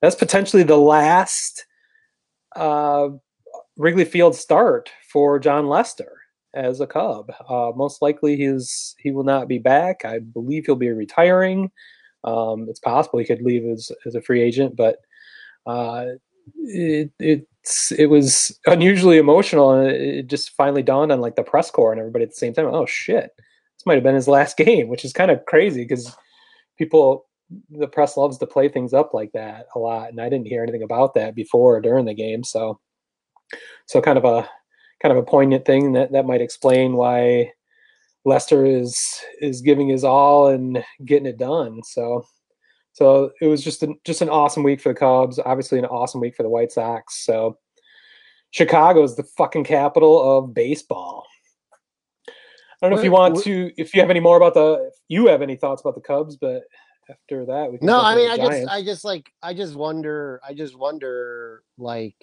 [0.00, 1.66] that's potentially the last
[2.56, 3.10] uh,
[3.76, 6.16] Wrigley Field start for Jon Lester
[6.54, 7.30] as a Cub.
[7.46, 10.02] Uh, most likely, he's he will not be back.
[10.06, 11.70] I believe he'll be retiring.
[12.24, 14.96] Um, it's possible he could leave as as a free agent, but
[15.66, 16.06] uh,
[16.56, 21.42] it it's it was unusually emotional, and it, it just finally dawned on like the
[21.42, 22.64] press corps and everybody at the same time.
[22.64, 23.32] Oh shit!
[23.80, 26.14] This might have been his last game, which is kind of crazy because
[26.76, 27.26] people,
[27.70, 30.62] the press loves to play things up like that a lot, and I didn't hear
[30.62, 32.44] anything about that before or during the game.
[32.44, 32.78] So,
[33.86, 34.48] so kind of a
[35.02, 37.52] kind of a poignant thing that that might explain why
[38.26, 39.02] Lester is
[39.40, 41.82] is giving his all and getting it done.
[41.82, 42.26] So,
[42.92, 45.38] so it was just an, just an awesome week for the Cubs.
[45.38, 47.24] Obviously, an awesome week for the White Sox.
[47.24, 47.58] So,
[48.50, 51.24] Chicago is the fucking capital of baseball.
[52.80, 54.94] I don't know if you want to, if you have any more about the, if
[55.08, 56.62] you have any thoughts about the Cubs, but
[57.10, 57.86] after that, we can.
[57.86, 62.16] No, I mean, I just, I just like, I just wonder, I just wonder, like,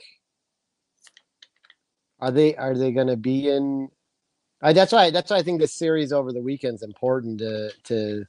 [2.20, 3.90] are they, are they going to be in?
[4.62, 8.26] I, that's why, that's why I think this series over the weekend's important to, to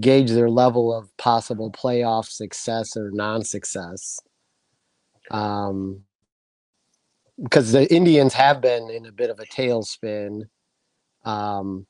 [0.00, 4.20] gauge their level of possible playoff success or non-success.
[5.30, 6.02] Um,
[7.42, 10.42] because the Indians have been in a bit of a tailspin.
[11.24, 11.86] Um,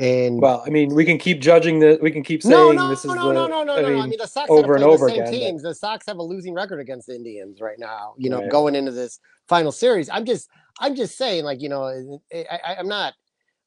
[0.00, 2.88] and well, I mean, we can keep judging the, we can keep saying no, no,
[2.88, 4.00] this is no, the, no, no, no, I no.
[4.00, 5.62] I mean, the Sox over and over the same again, but- teams.
[5.62, 8.14] The Sox have a losing record against the Indians right now.
[8.16, 8.50] You know, Right.
[8.50, 10.08] going into this final series.
[10.08, 10.48] I'm just,
[10.78, 11.84] I'm just saying, like, you know,
[12.32, 13.14] I, I, I'm not.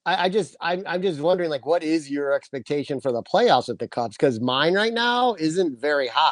[0.05, 3.67] I, I just, I'm, I'm just wondering, like, what is your expectation for the playoffs
[3.67, 4.15] with the Cubs?
[4.15, 6.31] Because mine right now isn't very high.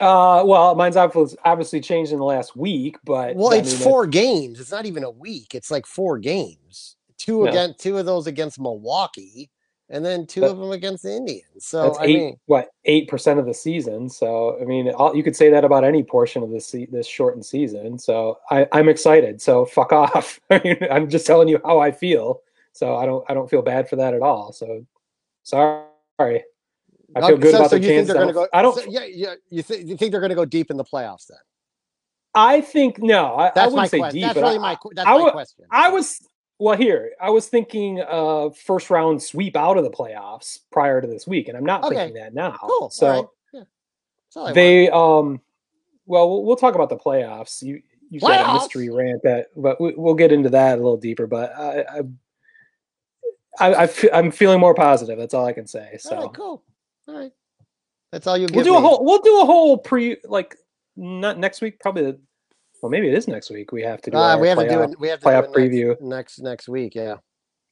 [0.00, 4.06] Uh, well, mine's obviously changed in the last week, but Well, I it's mean, four
[4.06, 4.58] games.
[4.60, 5.54] It's not even a week.
[5.54, 6.96] It's like four games.
[7.16, 7.50] Two Yeah.
[7.50, 9.50] against two of those against Milwaukee,
[9.88, 11.44] and then two That- of them against the Indians.
[11.60, 14.08] So That's I eight, mean, what eight percent of the season.
[14.10, 17.46] So I mean, all, you could say that about any portion of this this shortened
[17.46, 17.98] season.
[17.98, 19.40] So I, I'm excited.
[19.40, 20.40] So fuck off.
[20.50, 22.42] I mean, I'm just telling you how I feel.
[22.72, 24.52] So I don't I don't feel bad for that at all.
[24.52, 24.84] So
[25.44, 26.44] sorry.
[27.16, 28.50] I feel okay, good so, about so the you think they're I going to don't-
[28.52, 28.58] go?
[28.58, 28.76] I don't.
[28.78, 29.34] so, yeah, yeah.
[29.50, 31.26] You think you think they're going to go deep in the playoffs?
[31.28, 31.38] Then
[32.34, 33.34] I think no.
[33.34, 34.20] I, I that's my wouldn't say question.
[34.20, 34.26] deep.
[34.26, 35.64] That's really I, my that's I my would- question.
[35.70, 36.20] I was
[36.58, 37.12] well here.
[37.20, 41.48] I was thinking uh first round sweep out of the playoffs prior to this week,
[41.48, 41.94] and I'm not Okay.
[41.96, 42.56] thinking that now.
[42.60, 42.90] cool.
[42.90, 43.28] So all right.
[43.52, 43.60] yeah.
[43.60, 44.54] That's want.
[44.54, 45.40] they um
[46.06, 49.80] well we'll, we'll talk about the playoffs you you've got a mystery rant that but
[49.80, 52.02] we, we'll get into that a little deeper but i i
[53.58, 55.16] I, I fe- I'm feeling more positive.
[55.16, 55.96] That's all I can say.
[56.00, 56.64] So all right, cool.
[57.08, 57.32] All right,
[58.12, 60.56] that's all you we'll give do a whole we'll do a whole pre like
[60.96, 62.02] not next week probably.
[62.02, 62.20] The,
[62.82, 63.72] well, maybe it is next week.
[63.72, 64.16] We have to do.
[64.16, 65.00] Uh, our we have to do it.
[65.00, 66.00] We have to do playoff it next, preview.
[66.00, 66.94] next next week.
[66.94, 67.16] Yeah.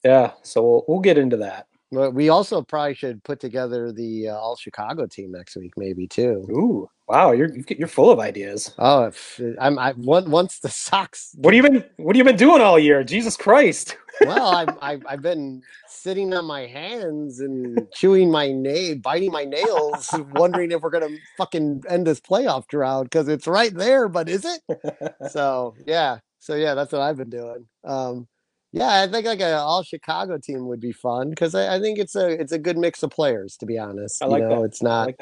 [0.04, 1.66] Yeah, so we'll we'll get into that.
[1.92, 6.06] But we also probably should put together the uh, all Chicago team next week, maybe
[6.06, 6.46] too.
[6.50, 8.74] Ooh, wow, you're you're full of ideas.
[8.78, 9.78] Oh, if, I'm.
[9.78, 11.34] I once once the Sox.
[11.36, 13.04] What have you been What have you been doing all year?
[13.04, 13.98] Jesus Christ!
[14.24, 19.44] well, I've, I've I've been sitting on my hands and chewing my nail, biting my
[19.44, 24.08] nails, wondering if we're gonna fucking end this playoff drought because it's right there.
[24.08, 24.62] But is it?
[25.30, 27.66] So yeah, so yeah, that's what I've been doing.
[27.84, 28.26] Um,
[28.72, 31.98] yeah, I think like a all Chicago team would be fun because I, I think
[31.98, 33.56] it's a it's a good mix of players.
[33.58, 34.66] To be honest, I like you know, that.
[34.66, 35.06] it's I not.
[35.06, 35.20] like.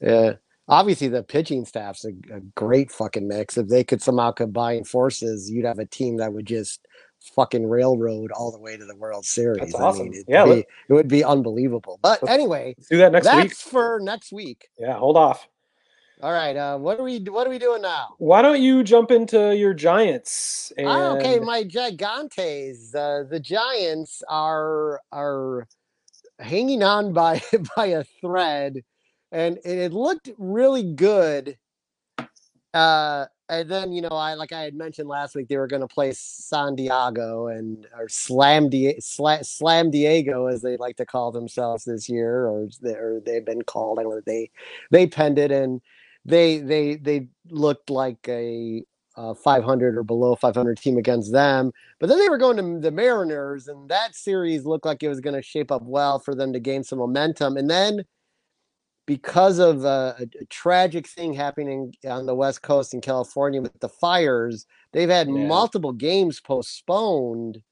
[0.00, 0.32] Yeah.
[0.68, 3.58] Obviously, the pitching staff's a, a great fucking mix.
[3.58, 6.86] If they could somehow combine forces, you'd have a team that would just
[7.34, 9.58] fucking railroad all the way to the World Series.
[9.58, 10.04] That's I awesome.
[10.04, 10.52] mean, it'd Yeah, be,
[10.88, 11.98] it would be unbelievable.
[12.02, 13.34] But Let's- anyway, Let's do that next week.
[13.34, 13.72] that's week.
[13.72, 14.68] for next week.
[14.78, 15.48] Yeah, hold off.
[16.22, 16.56] All right.
[16.56, 18.14] Uh, what are we What are we doing now?
[18.18, 20.72] Why don't you jump into your Giants?
[20.76, 22.94] And Ah, okay, my Gigantes.
[22.94, 25.66] Uh, the Giants are are
[26.38, 27.40] hanging on by
[27.76, 28.82] by a thread,
[29.32, 31.56] and it, it looked really good.
[32.74, 35.80] Uh, and then you know, I like I had mentioned last week, they were going
[35.80, 41.06] to play San Diego and or Slam Di- Sla, Slam Diego as they like to
[41.06, 43.98] call themselves this year, or they or they've been called.
[43.98, 44.22] I don't know.
[44.26, 44.50] They
[44.90, 45.80] they penned it, and
[46.24, 48.84] they they they looked like a
[49.16, 51.72] uh, 500 or below 500 team against them.
[51.98, 55.20] But then they were going to the Mariners, and that series looked like it was
[55.20, 57.56] going to shape up well for them to gain some momentum.
[57.56, 58.04] And then,
[59.06, 63.78] because of uh, a, a tragic thing happening on the West Coast in California with
[63.80, 65.30] the fires, they've had Yeah.
[65.30, 67.62] multiple games postponed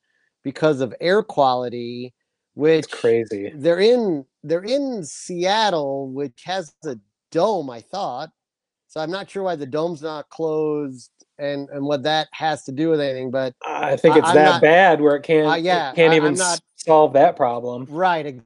[0.44, 2.14] because of air quality,
[2.54, 3.52] which It's crazy.
[3.52, 6.96] they're in they're in Seattle, which has a
[7.30, 8.30] dome, I thought.
[8.88, 12.72] So I'm not sure why the dome's not closed and and what that has to
[12.72, 15.46] do with anything, but I think it's I'm that not- bad where it can't.
[15.46, 17.86] Uh, it can't I- even not- solve that problem.
[17.90, 18.40] right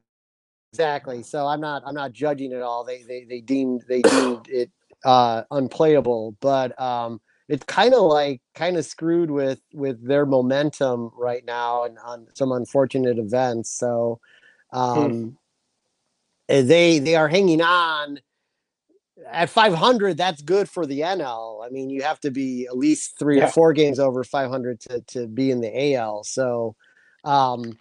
[0.73, 1.23] exactly.
[1.23, 2.85] So I'm not I'm not judging at all.
[2.85, 4.71] They they they deemed they deemed it
[5.05, 11.11] uh unplayable, but um it's kind of like kind of screwed with with their momentum
[11.17, 13.71] right now and on some unfortunate events.
[13.71, 14.19] So
[14.73, 15.37] um
[16.49, 18.19] eh, they they are hanging on
[19.31, 21.65] at 500 that's good for the NL.
[21.65, 23.47] I mean, you have to be at least 3 Yeah.
[23.47, 26.25] or 4 games over 500 to to be in the AL.
[26.25, 26.75] So
[27.25, 27.77] um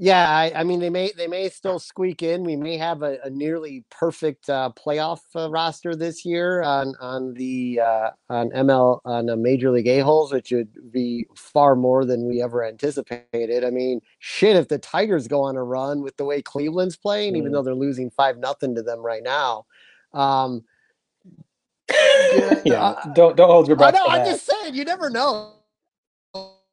[0.00, 2.44] yeah, I, I mean they may they may still squeak in.
[2.44, 7.34] We may have a, a nearly perfect uh, playoff uh, roster this year on on
[7.34, 12.04] the uh, on ML on uh, Major League A holes, which would be far more
[12.04, 13.64] than we ever anticipated.
[13.64, 17.34] I mean, shit, if the Tigers go on a run with the way Cleveland's playing,
[17.34, 17.54] even Mm.
[17.54, 19.66] though they're losing five nothing to them right now.
[20.12, 20.64] Um,
[22.64, 23.94] yeah, uh, don't don't hold your I breath.
[23.94, 24.06] know.
[24.06, 24.74] I'm just saying.
[24.74, 25.54] You never know.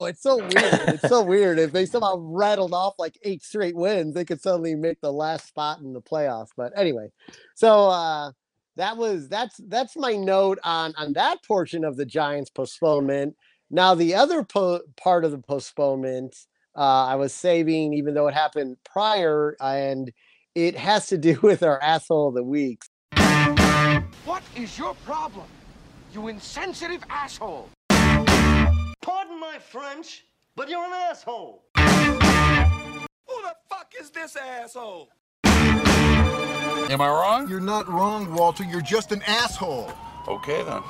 [0.02, 0.52] It's so weird.
[0.54, 1.58] it's so weird.
[1.58, 5.48] If they somehow rattled off like eight straight wins, they could suddenly make the last
[5.48, 6.50] spot in the playoffs.
[6.58, 7.08] But anyway,
[7.56, 8.32] so uh,
[8.76, 13.36] that was that's that's my note on on that portion of the Giants postponement.
[13.70, 16.36] Now the other po- part of the postponement,
[16.76, 20.12] uh, I was saving, even though it happened prior, and
[20.56, 22.84] it has to do with our asshole of the week.
[24.26, 25.46] What is your problem?
[26.12, 27.70] You insensitive asshole.
[27.90, 31.64] Pardon my French, but you're an asshole.
[31.78, 31.84] Who
[33.44, 35.10] the fuck is this asshole?
[35.44, 37.48] Am I wrong?
[37.48, 38.64] You're not wrong, Walter.
[38.64, 39.94] You're just an asshole.
[40.28, 40.82] Okay then.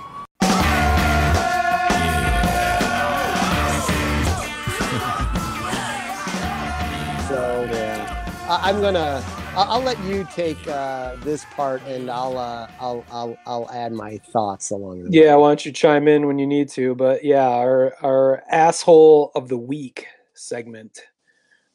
[7.27, 9.21] So yeah, I, I'm gonna
[9.57, 14.17] I'll, let you take uh, this part, and I'll, uh, I'll I'll I'll add my
[14.17, 15.25] thoughts along the way.
[15.25, 16.93] Yeah, why don't you chime in when you need to?
[16.93, 20.99] But yeah, our our asshole of the week segment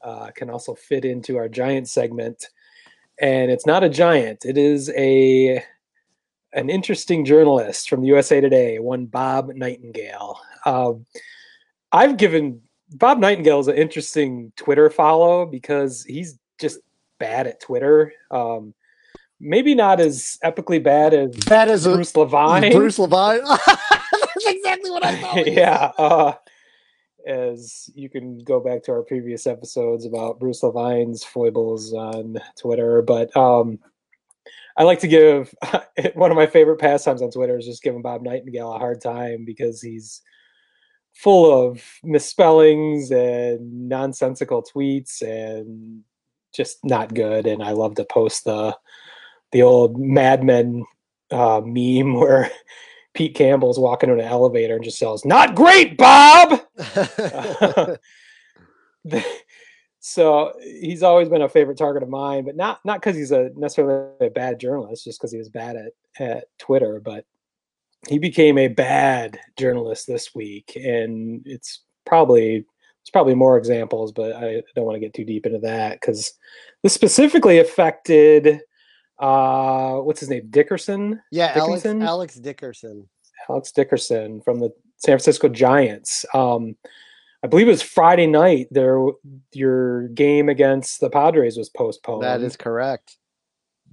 [0.02, 2.48] uh, can also fit into our giant segment,
[3.18, 4.44] and it's not a giant.
[4.44, 5.64] It is a
[6.52, 10.38] an interesting journalist from the USA Today, one Bob Nightingale.
[10.66, 11.06] Um,
[11.92, 16.80] I've given Bob Nightingale is an interesting Twitter follow because he's just
[17.20, 18.12] bad at Twitter.
[18.32, 18.74] Um,
[19.38, 22.72] maybe not as epically bad as That is a- Bruce Levine.
[22.72, 23.44] Bruce Levine.
[23.66, 25.46] That's exactly what I thought.
[25.52, 25.92] yeah.
[25.96, 26.34] Uh,
[27.26, 33.02] as you can go back to our previous episodes about Bruce Levine's foibles on Twitter,
[33.02, 33.78] but um,
[34.76, 35.54] I like to give
[36.14, 39.44] one of my favorite pastimes on Twitter is just giving Bob Nightingale a hard time
[39.44, 40.22] because he's
[41.12, 46.02] full of misspellings and nonsensical tweets and
[46.52, 47.46] just not good.
[47.46, 48.76] And I love to post the
[49.52, 50.84] the old Mad Men
[51.30, 52.50] uh, meme where
[53.14, 56.60] Pete Campbell's walking in an elevator and just says, "Not great, Bob."
[60.00, 63.50] so he's always been a favorite target of mine, but not not because he's a
[63.56, 67.00] necessarily a bad journalist, just because he was bad at at Twitter.
[67.00, 67.24] But
[68.08, 72.64] he became a bad journalist this week, and it's probably
[73.02, 76.32] it's probably more examples, but I don't want to get too deep into that because
[76.82, 78.60] this specifically affected
[79.18, 83.08] uh what's his name Dickerson yeah, Alex, Alex Dickerson.
[83.48, 86.24] Alex Dickerson from the San Francisco Giants.
[86.34, 86.76] Um,
[87.42, 88.68] I believe it was Friday night.
[88.70, 89.02] There,
[89.52, 92.22] your game against the Padres was postponed.
[92.22, 93.16] That is correct.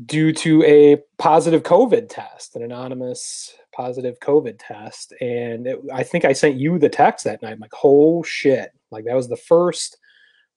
[0.05, 6.25] due to a positive COVID test, an anonymous positive COVID test, and it, I think
[6.25, 7.53] I sent you the text that night.
[7.53, 8.71] I'm like, oh shit!
[8.91, 9.97] Like that was the first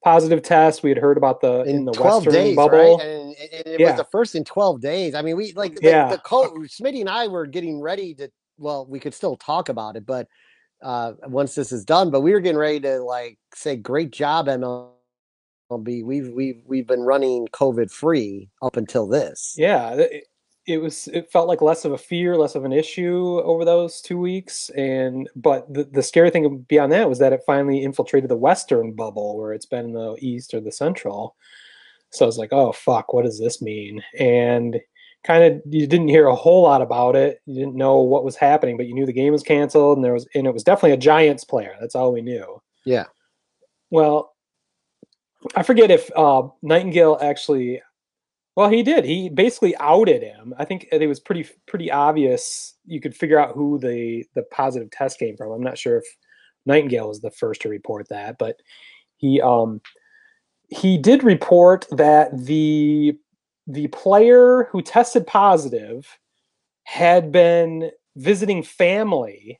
[0.03, 2.97] positive test we had heard about the in, In the 12 Western days, bubble.
[2.97, 3.05] right?
[3.07, 3.89] And, and it Yeah.
[3.91, 5.13] was the first in 12 days.
[5.13, 6.09] I mean, we like the, Yeah.
[6.09, 10.07] the Smitty and I were getting ready to, well, we could still talk about it,
[10.07, 10.27] but
[10.81, 14.47] uh, once this is done, but we were getting ready to like say, great job,
[14.47, 16.03] MLB.
[16.03, 19.53] We've, we've, we've been running COVID free up until this.
[19.55, 20.25] yeah it,
[20.67, 24.01] it was it felt like less of a fear less of an issue over those
[24.01, 24.69] two weeks.
[24.71, 28.93] And but the, the scary thing beyond that was that it finally infiltrated the western
[28.93, 31.35] bubble where it's been in the east or the central.
[32.11, 34.03] So i was like oh fuck what does this mean?
[34.19, 34.79] And
[35.23, 37.41] kind of you didn't hear a whole lot about it.
[37.45, 40.13] You didn't know what was happening but you knew the game was canceled and there
[40.13, 41.75] was and it was definitely a giants player.
[41.79, 42.61] That's all we knew.
[42.85, 43.05] Yeah.
[43.89, 44.33] well
[45.55, 47.81] i forget if uh, nightingale actually
[48.55, 49.05] well, he did.
[49.05, 50.53] He basically outed him.
[50.57, 52.75] I think it was pretty pretty obvious.
[52.85, 55.51] You could figure out who the the positive test came from.
[55.51, 56.05] I'm not sure if
[56.65, 58.57] Nightingale was the first to report that, but
[59.17, 59.81] he um
[60.69, 63.17] he did report that the
[63.67, 66.17] the player who tested positive
[66.83, 69.59] had been visiting family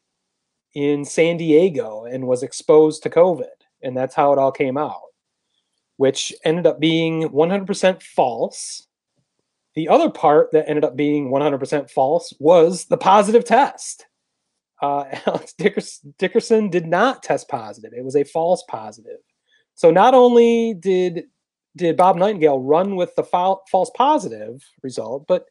[0.73, 3.45] in San Diego and was exposed to COVID,
[3.84, 5.11] and that's how it all came out
[6.02, 8.88] which ended up being 100% false.
[9.76, 14.08] The other part that ended up being 100% false was the positive test.
[14.82, 15.54] Uh, Alex
[16.18, 19.20] Dickerson, did not test positive; it was a false positive.
[19.76, 21.26] So not only did
[21.76, 25.46] did Bob Nightingale run with the fal- false positive result, but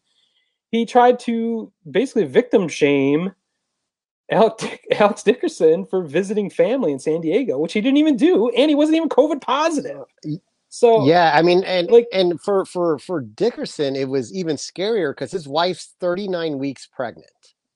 [0.73, 3.31] he tried to basically victim shame
[4.31, 8.69] Alex, Alex Dickerson for visiting family in San Diego, which he didn't even do, and
[8.71, 10.03] he wasn't even COVID positive.
[10.69, 15.11] So Yeah, I mean, and like- and for for for Dickerson, it was even scarier
[15.13, 17.27] because his wife's 39 weeks pregnant.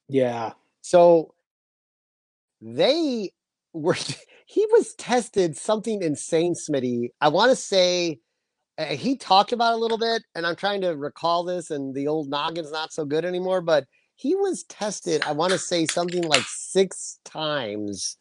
[0.08, 1.34] yeah, So
[2.60, 3.30] they
[3.72, 3.96] were
[4.46, 7.08] he was tested something insane, Smitty.
[7.20, 8.20] I want to say
[8.78, 11.94] uh, he talked about it a little bit, and I'm trying to recall this, and
[11.94, 13.84] the old noggin's not so good anymore, but
[14.16, 18.16] he was tested, I want to say something like six times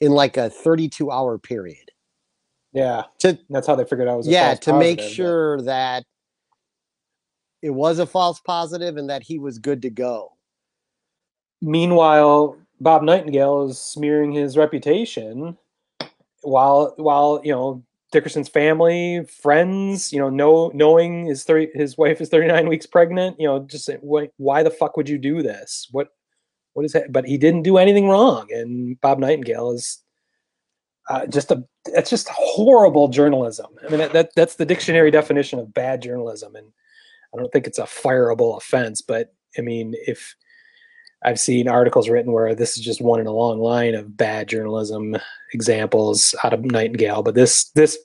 [0.00, 1.90] in like a 32 hour period.
[2.72, 4.28] yeah, To that's how they figured out was.
[4.28, 6.04] A yeah, to make positive, but- sure that
[7.62, 10.32] it was a false positive and that he was good to go.
[11.60, 15.56] Meanwhile, Bob Nightingale is smearing his reputation,
[16.42, 22.20] while while you know Dickerson's family, friends, you know, know knowing his thirty his wife
[22.20, 25.42] is thirty nine weeks pregnant, you know, just why, why the fuck would you do
[25.42, 25.88] this?
[25.90, 26.08] What
[26.72, 27.12] what is that?
[27.12, 30.02] But he didn't do anything wrong, and Bob Nightingale is
[31.08, 33.66] uh, just a it's just horrible journalism.
[33.84, 36.68] I mean, that, that that's the dictionary definition of bad journalism, and
[37.34, 39.02] I don't think it's a fireable offense.
[39.02, 40.34] But I mean, if
[41.24, 44.48] I've seen articles written where this is just one in a long line of bad
[44.48, 45.16] journalism
[45.52, 47.98] examples out of Nightingale, but this this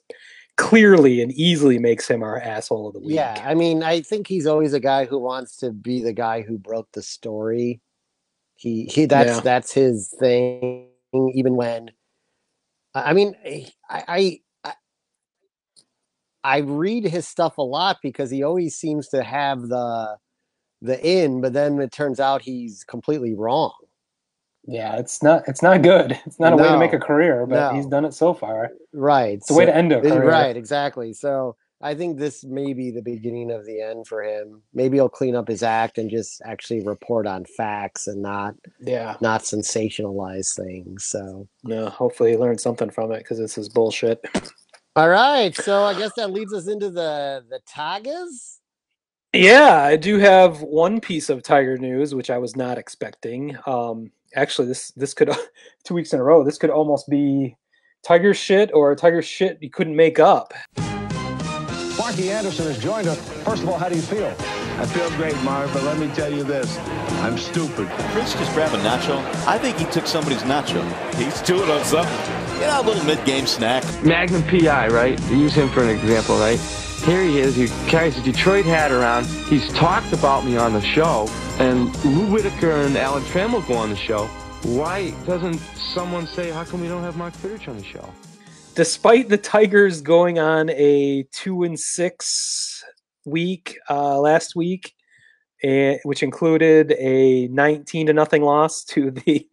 [0.56, 3.14] clearly and easily makes him our asshole of the week.
[3.16, 6.42] Yeah, I mean, I think he's always a guy who wants to be the guy
[6.42, 7.80] who broke the story.
[8.56, 9.40] He he that's Yeah.
[9.40, 10.88] that's his thing.
[11.12, 11.92] Even when,
[12.94, 14.74] I I mean, eh, I I I,
[16.42, 20.16] I read his stuff a lot because he always seems to have the
[20.84, 23.72] the in, but then it turns out he's completely wrong.
[24.66, 26.18] Yeah, it's not it's not good.
[26.26, 27.76] It's not a way to make a career, but no.
[27.76, 28.70] he's done it so far.
[28.92, 29.34] Right.
[29.38, 30.24] It's a way to end a career.
[30.28, 31.12] Right, exactly.
[31.12, 34.62] So I think this may be the beginning of the end for him.
[34.72, 39.16] Maybe he'll clean up his act and just actually report on facts and not Yeah.
[39.20, 41.04] not sensationalize things.
[41.04, 44.24] So No, hopefully he learned something from it because this is bullshit.
[44.96, 45.54] all right.
[45.56, 48.60] So I guess that leads us into the the Tigers.
[49.34, 53.58] Yeah, I do have one piece of Tiger news which I was not expecting.
[53.66, 55.28] Um, actually, this this could
[55.84, 56.44] two weeks in a row.
[56.44, 57.56] This could almost be
[58.04, 60.54] Tiger shit or Tiger shit you couldn't make up.
[61.98, 63.18] Marky Anderson has joined us.
[63.42, 64.28] First of all, how do you feel?
[64.78, 66.78] I feel great, Marv, but let me tell you this.
[67.24, 67.88] I'm stupid.
[68.12, 69.18] Chris just grabbed a nacho.
[69.48, 70.80] I think he took somebody's nacho.
[71.14, 72.14] He's chewing on something.
[72.60, 73.82] You know, a little mid-game snack.
[74.04, 75.18] Magnum PI, right?
[75.18, 76.60] They use him for an example, right?
[77.04, 77.54] Here he is.
[77.54, 79.26] He carries a Detroit hat around.
[79.26, 81.28] He's talked about me on the show,
[81.58, 84.24] and Lou Whitaker and Alan Trammell go on the show.
[84.62, 88.08] Why doesn't someone say, how come we don't have Mark Fidrych on the show?
[88.74, 92.82] Despite the Tigers going on a two and six
[93.26, 94.94] week uh, last week,
[95.62, 99.46] eh, which included a 19 to nothing loss to the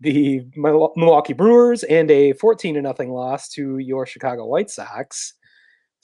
[0.00, 5.32] the Milwaukee Brewers and a 14 to nothing loss to your Chicago White Sox.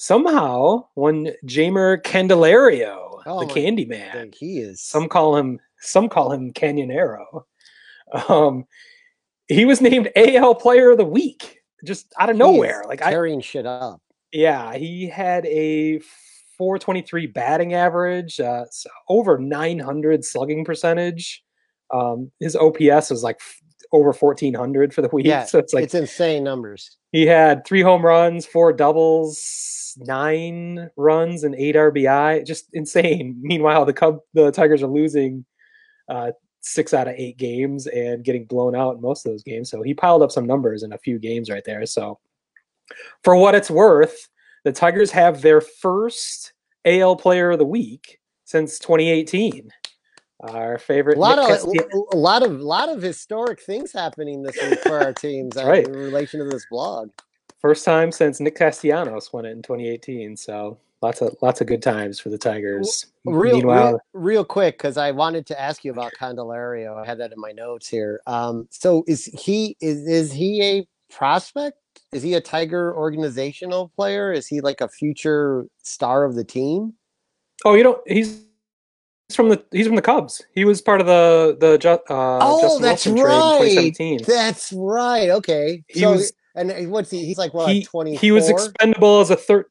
[0.01, 4.31] Somehow, one Jeimer Candelario, Oh the Candy Man.
[4.35, 7.45] He is some call him some call him Canyonero.
[8.31, 8.65] Um,
[9.47, 12.83] he was named AL Player of the Week just out of nowhere.
[12.89, 14.01] Like I, shit up.
[14.33, 15.99] yeah, he had a
[16.57, 18.65] 423 batting average, uh,
[19.11, 21.45] over 900 slugging percentage.
[21.93, 23.61] Um, his OPS was like f-
[23.93, 25.27] over 1400 for the week.
[25.27, 26.97] Yeah, so it's like it's insane numbers.
[27.13, 29.39] he had three home runs, four doubles,
[29.99, 32.47] nine runs, and eight RBI.
[32.47, 33.37] Just insane.
[33.41, 35.45] Meanwhile, the Cub, the Tigers are losing
[36.09, 39.71] uh, six out of eight games and getting blown out in most of those games.
[39.71, 41.85] So he piled up some numbers in a few games right there.
[41.87, 42.19] So
[43.25, 44.29] for what it's worth,
[44.65, 46.53] the Tigers have their first
[46.85, 49.71] AL Player of the Week since 2018.
[50.41, 54.43] Our favorite A lot Nick of Castillo- a lot of lot of historic things happening
[54.43, 55.87] this week for our teams right.
[55.87, 57.11] in relation to this blog.
[57.61, 60.37] First time since Nick Castellanos won it in 2018.
[60.37, 63.07] So lots of lots of good times for the Tigers.
[63.25, 66.97] Real, Meanwhile, real, real quick, because I wanted to ask you about Candelario.
[66.97, 68.21] I had that in my notes here.
[68.27, 71.77] Um, so is he is is he a prospect?
[72.13, 74.33] Is he a Tiger organizational player?
[74.33, 76.95] Is he like a future star of the team?
[77.65, 78.01] oh, you don't.
[78.07, 78.45] He's
[79.29, 80.43] he's from the he's from the Cubs.
[80.55, 83.95] He was part of the the uh, oh, Justin that's Wilson trade in right.
[83.97, 84.21] 2017.
[84.27, 85.31] That's right.
[85.31, 85.85] Okay.
[85.89, 87.25] He so was- and what's he?
[87.25, 87.71] He's like what?
[87.73, 88.17] he, Twenty.
[88.17, 89.67] he was expendable as a third.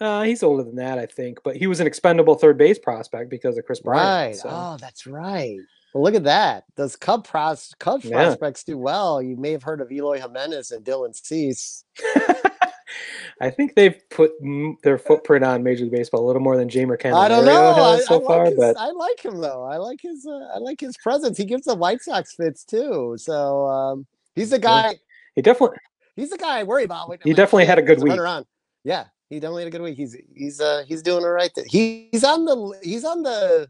[0.00, 3.30] Uh, he's older than that, I think, but he was an expendable third base prospect
[3.30, 4.04] because of Kris Bryant.
[4.32, 4.36] Right.
[4.36, 5.58] so- Oh, that's right.
[5.94, 6.64] Well, look at that.
[6.74, 8.16] Those Cub pros Cub Yeah.
[8.24, 9.20] prospects do well.
[9.22, 11.84] You may have heard of Eloy Jimenez and Dylan Cease.
[13.40, 16.68] I think they've put m- their footprint on Major League Baseball a little more than
[16.68, 17.72] Jeimer Candelario I don't know.
[17.74, 19.64] I, so I far, like his, but I like him though.
[19.64, 20.26] I like his.
[20.26, 21.38] Uh, I like his presence.
[21.38, 23.14] He gives the White Sox fits too.
[23.18, 24.96] So um, he's a guy.
[25.34, 25.78] he definitely
[26.16, 27.08] He's the guy I worry about.
[27.08, 28.12] When, He definitely had a good week.
[28.18, 28.46] around.
[28.84, 29.96] Yeah, he definitely had a good week.
[29.96, 31.50] He's he's uh he's doing all right.
[31.54, 31.64] There.
[31.68, 33.68] He, he's on the he's on the.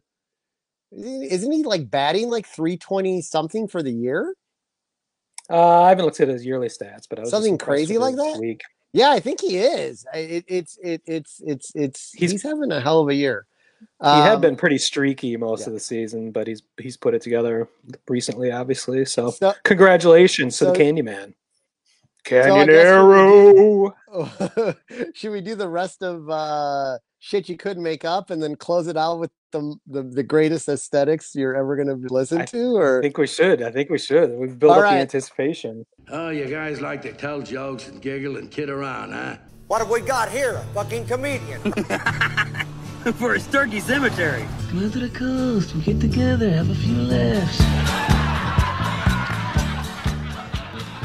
[0.92, 4.34] isn't he- like batting like three twenty something for the year?
[5.50, 8.38] uh, I haven't looked at his yearly stats, but I was Something crazy like that?
[8.40, 8.62] Week.
[8.92, 10.06] Yeah, I think he is.
[10.14, 13.46] It, it's it, it's it's it's he's, He's- having a hell of a year.
[14.00, 15.66] He had Um, been pretty streaky most yeah.
[15.68, 17.68] of the season, but he's he's put it together
[18.08, 19.04] recently, obviously.
[19.04, 20.72] So, So- congratulations to the
[22.26, 28.04] so- Candyman, I guess Should we do the rest of uh, shit you couldn't make
[28.04, 31.88] up and then close it out with the the, the greatest aesthetics you're ever going
[31.88, 32.76] to listen I to?
[32.76, 33.62] Or I think we should.
[33.62, 34.30] I think we should.
[34.38, 34.94] We've built All up right.
[34.96, 35.84] the anticipation.
[36.10, 39.36] Oh, you guys like to tell jokes and giggle and kid around, huh?
[39.68, 40.54] What have we got here?
[40.54, 41.60] A fucking comedian.
[43.14, 44.46] For his turkey cemetery.
[44.68, 45.74] Come out to the coast.
[45.74, 48.21] We get together, have a few laughs.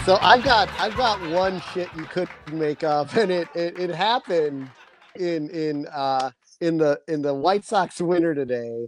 [0.07, 3.89] So I've got I've got one shit you couldn't make up, and it it, it
[3.89, 4.69] happened
[5.17, 6.31] in in uh
[6.61, 8.87] in the in the White Sox winner today.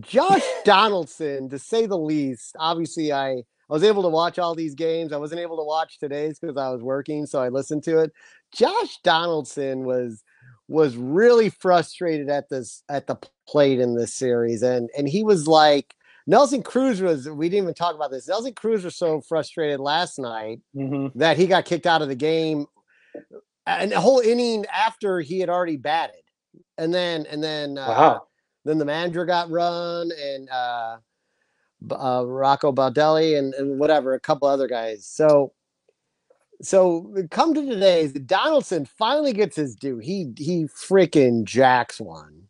[0.00, 2.56] Josh Donaldson, to say the least.
[2.58, 5.12] Obviously, I I was able to watch all these games.
[5.12, 8.12] I wasn't able to watch today's because I was working, so I listened to it.
[8.52, 10.24] Josh Donaldson was
[10.66, 15.46] was really frustrated at this at the plate in this series, and and he was
[15.46, 15.94] like
[16.28, 17.28] Nelson Cruz was.
[17.28, 18.28] We didn't even talk about this.
[18.28, 21.18] Nelson Cruz was so frustrated last night Mm-hmm.
[21.18, 22.66] that he got kicked out of the game,
[23.66, 26.22] and a whole inning after he had already batted,
[26.76, 28.22] and then and then uh, Wow.
[28.66, 30.98] then the manager got run and uh,
[31.90, 35.06] uh, Rocco Baldelli and, and whatever a couple other guys.
[35.06, 35.52] So
[36.60, 39.96] so come to today, Donaldson finally gets his due.
[39.98, 42.42] He he freaking jacks one,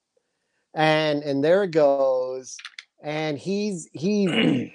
[0.74, 2.56] and and there it goes,
[3.02, 4.74] and he's he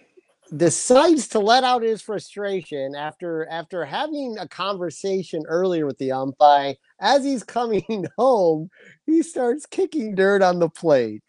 [0.56, 6.76] decides to let out his frustration after after having a conversation earlier with the umpire.
[7.00, 8.70] As he's coming home,
[9.06, 11.24] he starts kicking dirt on the plate,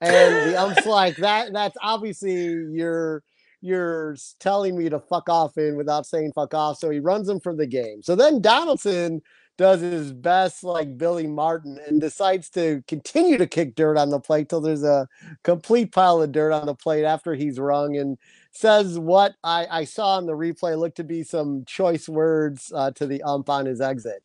[0.00, 3.22] and the ump's like, "That that's obviously your."
[3.64, 6.78] You're telling me to fuck off in without saying fuck off.
[6.78, 8.02] So he runs him from the game.
[8.02, 9.22] So then Donaldson
[9.58, 14.18] does his best, like Billy Martin, and decides to continue to kick dirt on the
[14.20, 15.06] plate till there's a
[15.44, 18.16] complete pile of dirt on the plate after he's rung and
[18.52, 22.90] says what I, I saw in the replay looked to be some choice words uh,
[22.92, 24.22] to the ump on his exit.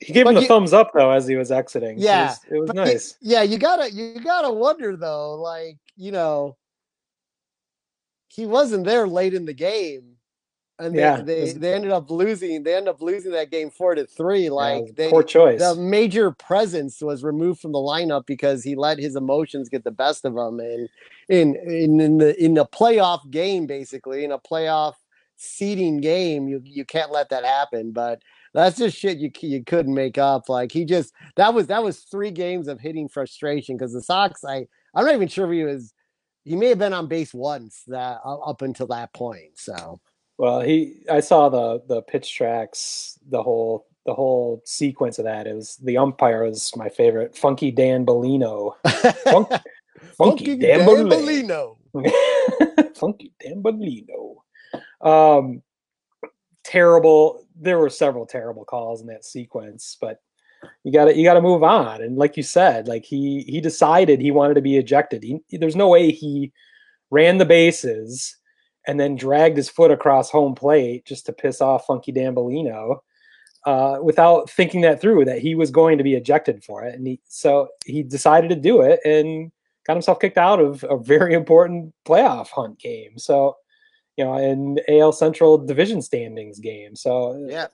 [0.00, 1.98] He gave But him the you- thumbs up though as he was exiting.
[1.98, 3.16] Yeah, it was, it was you- nice.
[3.22, 6.56] yeah, you gotta you gotta wonder though, like you know,
[8.28, 10.15] he wasn't there late in the game,
[10.78, 12.62] and they Yeah, they, they ended up losing.
[12.62, 14.50] They ended up losing that game four to three.
[14.50, 15.60] Like they, poor choice.
[15.60, 19.90] the major presence was removed from the lineup because he let his emotions get the
[19.90, 20.88] best of him, and
[21.28, 24.94] in in in the in a playoff game, basically in a playoff
[25.36, 27.92] seeding game, you you can't let that happen.
[27.92, 28.22] But
[28.52, 30.48] that's just shit you you couldn't make up.
[30.48, 34.44] Like he just that was that was three games of hitting frustration because the Sox.
[34.44, 35.94] I I'm not even sure if he was.
[36.44, 39.58] He may have been on base once that uh, up until that point.
[39.58, 40.00] So
[40.38, 45.46] Well, he I saw the the pitch tracks, the whole the whole sequence of that.
[45.46, 48.74] It was the umpire was my favorite, Funky Dan Bellino.
[49.24, 49.48] Funk,
[50.16, 51.76] funky, Dan, Bellino.
[51.94, 52.96] Bellino.
[52.96, 54.36] Funky Dan Bellino.
[55.00, 55.62] Um,
[56.64, 57.44] terrible.
[57.58, 60.20] There were several terrible calls in that sequence, but
[60.84, 62.02] you got to you got to move on.
[62.02, 65.22] And like you said, like he he decided he wanted to be ejected.
[65.22, 66.52] He, there's no way he
[67.10, 68.36] ran the bases
[68.86, 72.98] and then dragged his foot across home plate just to piss off Funky Dan Bellino.
[73.64, 77.04] Uh, without thinking that through, that he was going to be ejected for it, and
[77.04, 79.50] he, so he decided to do it and
[79.84, 83.18] got himself kicked out of a very important playoff hunt game.
[83.18, 83.56] So,
[84.16, 86.94] you know, an AL Central division standings game.
[86.94, 87.66] So, yeah,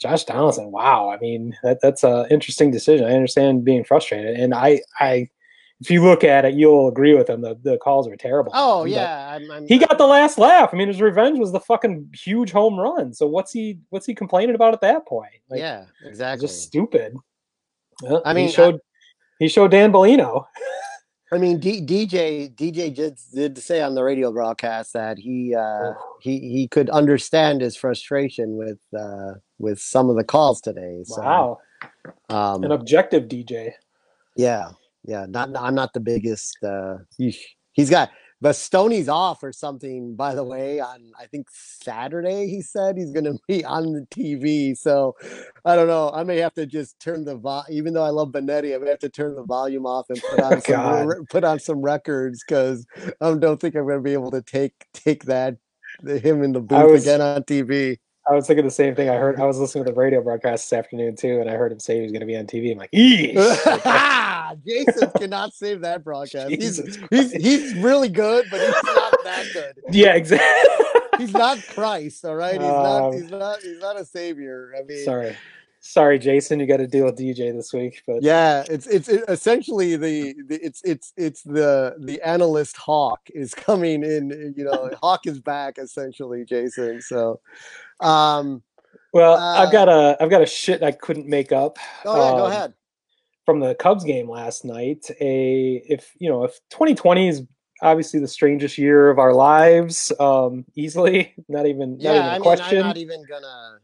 [0.00, 1.10] Josh Donaldson, wow.
[1.10, 3.06] I mean, that, that's an interesting decision.
[3.06, 5.28] I understand being frustrated, and I, I,
[5.80, 7.42] if you look at it, you'll agree with him.
[7.42, 8.52] The the calls are terrible.
[8.54, 10.70] Oh yeah, I'm, I'm, he got the last laugh.
[10.72, 13.12] I mean, his revenge was the fucking huge home run.
[13.12, 15.32] So what's he what's he complaining about at that point?
[15.50, 16.46] Like, yeah, exactly.
[16.46, 17.14] just stupid.
[18.02, 18.80] Well, I mean, he showed
[19.38, 20.46] he showed Dan Bellino.
[21.32, 25.92] I mean, D- DJ DJ did did say on the radio broadcast that he uh,
[26.20, 31.02] he he could understand his frustration with uh, with some of the calls today.
[31.04, 31.58] So, Wow,
[32.28, 33.72] um, an objective DJ.
[34.36, 34.70] yeah,
[35.06, 35.26] yeah.
[35.28, 36.56] Not I'm not the biggest.
[36.62, 36.98] Uh,
[37.72, 38.10] he's got
[38.44, 40.14] Bastoni's off or something.
[40.14, 44.06] By the way, on I think Saturday he said he's going to be on the
[44.10, 44.76] TV.
[44.76, 45.14] So
[45.64, 46.10] I don't know.
[46.12, 48.90] I may have to just turn the vo- even though I love Benetti, I may
[48.90, 52.44] have to turn the volume off and put on some re- put on some records
[52.46, 52.86] because
[53.20, 55.56] I don't think I'm going to be able to take take that
[56.06, 57.98] him in the booth was- again on TV.
[58.28, 59.08] I was thinking the same thing.
[59.08, 61.70] I heard I was listening to the radio broadcast this afternoon too, and I heard
[61.70, 62.72] him say he was going to be on TV.
[62.72, 63.34] I'm like, eesh.
[64.66, 66.50] Jason cannot save that broadcast.
[66.50, 69.78] He's, Jesus he's he's really good, but he's not that good.
[69.90, 71.00] yeah, exactly.
[71.18, 72.54] He's not Christ, all right.
[72.54, 73.08] He's not.
[73.08, 73.62] Um, He's not.
[73.62, 74.72] He's not a savior.
[74.78, 75.36] I mean, Sorry,
[75.80, 76.60] sorry, Jason.
[76.60, 80.34] You got to deal with DJ this week, but Yeah, it's it's it, essentially the,
[80.46, 84.54] the it's it's it's the the analyst Hawk is coming in.
[84.56, 87.00] You know, Hawk is back essentially, Jason.
[87.00, 87.40] So,
[88.00, 88.62] um,
[89.12, 91.78] well, uh, I've got a I've got a shit I couldn't make up.
[92.04, 92.74] oh yeah, go um, ahead.
[93.44, 95.10] from the Cubs game last night.
[95.20, 97.42] A if you know if 2020 is
[97.82, 102.30] obviously the strangest year of our lives, um, easily not even not even Yeah, a
[102.30, 102.78] I mean, question.
[102.78, 103.78] I'm not even gonna.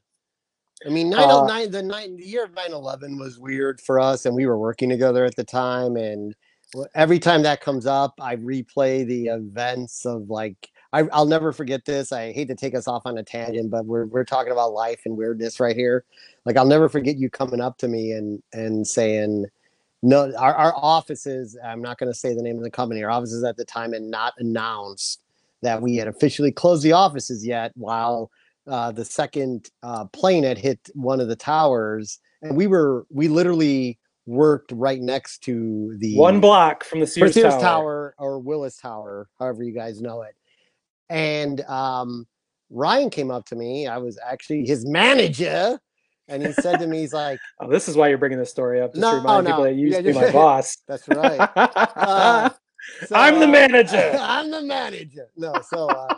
[0.85, 4.35] I mean, 909, Uh, the nine, the year of 9/11 was weird for us, and
[4.35, 5.97] we were working together at the time.
[5.97, 6.35] And
[6.95, 11.85] every time that comes up, I replay the events of like I, I'll never forget
[11.85, 12.13] this.
[12.13, 15.03] I hate to take us off on a tangent, but we're we're talking about life
[15.07, 16.05] and weirdness right here.
[16.45, 19.47] Like I'll never forget you coming up to me and and saying,
[20.03, 21.57] "No, our our offices.
[21.65, 23.03] I'm not going to say the name of the company.
[23.03, 25.23] Our offices at the time had not announced
[25.63, 28.31] that we had officially closed the offices yet, while
[28.67, 33.29] uh, the second uh, plane had hit one of the towers, and we were we
[33.29, 37.61] literally worked right next to the One block from the Sears, Sears Tower.
[37.61, 40.37] Tower or Willis Tower, however you guys know it.
[41.09, 42.27] And um,
[42.71, 43.87] Ryan came up to me.
[43.87, 45.79] I was actually his manager,
[46.29, 48.81] and he said to me, "He's like, Oh, this is why you're bringing this story
[48.81, 48.93] up.
[48.95, 49.65] Just No, to remind people no.
[49.65, 50.77] that you used Yeah, to be my boss.
[50.89, 51.49] that's right."
[51.95, 52.51] Uh,
[53.07, 54.17] so, I'm the uh, manager.
[54.19, 55.29] I'm the manager.
[55.37, 56.15] No, so uh,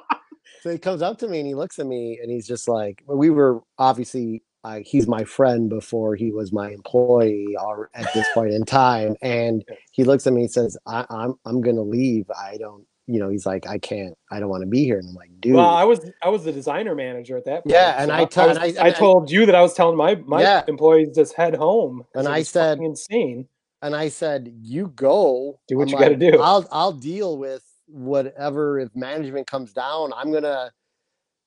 [0.63, 3.03] so he comes up to me and he looks at me and he's just like,
[3.07, 4.43] well, we were obviously.
[4.65, 9.15] Uh, he's my friend before he was my employee or at this point in time
[9.21, 9.63] and
[9.93, 13.29] he looks at me and says I, i'm i'm gonna leave i don't you know
[13.29, 15.69] he's like i can't i don't want to be here and i'm like dude Well,
[15.69, 17.75] I was I was the designer manager at that point.
[17.75, 19.75] Yeah, and so I to- was- and I- I I- told you that I was
[19.75, 20.63] telling my my Yeah.
[20.69, 22.05] employees just head home.
[22.15, 23.47] And I said- insane.
[23.83, 25.59] and I said, "You go.
[25.69, 30.13] Do what I'm you gotta do." I'll I'll deal with whatever if management comes down.
[30.17, 30.73] I'm gonna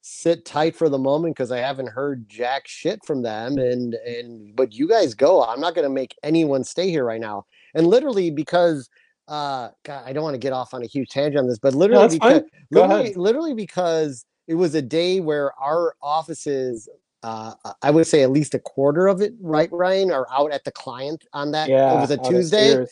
[0.01, 3.57] sit tight for the moment because I haven't heard jack shit from them.
[3.57, 5.43] And and but you guys go.
[5.43, 7.45] I'm not gonna make anyone stay here right now.
[7.73, 8.89] And literally because
[9.27, 11.75] uh God, I don't want to get off on a huge tangent on this, but
[11.75, 16.89] literally that's because literally, literally because it was a day where our offices
[17.23, 20.63] uh, I would say at least a quarter of it, right, Ryan, are out at
[20.63, 21.67] the client on that.
[21.69, 22.85] Yeah, it was a Tuesday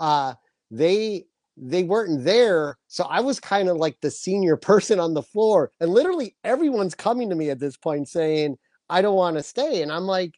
[0.00, 0.34] uh
[0.70, 1.24] they
[1.56, 5.70] they weren't there so i was kind of like the senior person on the floor
[5.80, 8.56] and literally everyone's coming to me at this point saying
[8.88, 10.34] i don't want to stay and i'm like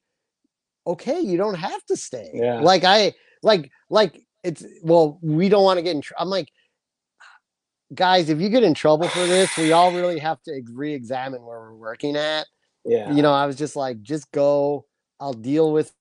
[0.87, 2.61] okay you don't have to stay Yeah.
[2.61, 6.49] like i like like it's well we don't want to get in tr- i'm like
[7.95, 11.43] guys if you get in trouble for this we all really have to ex- re-examine
[11.45, 12.47] where we're working at
[12.85, 13.13] Yeah.
[13.13, 14.87] you know i was just like just go
[15.21, 15.93] i'll deal with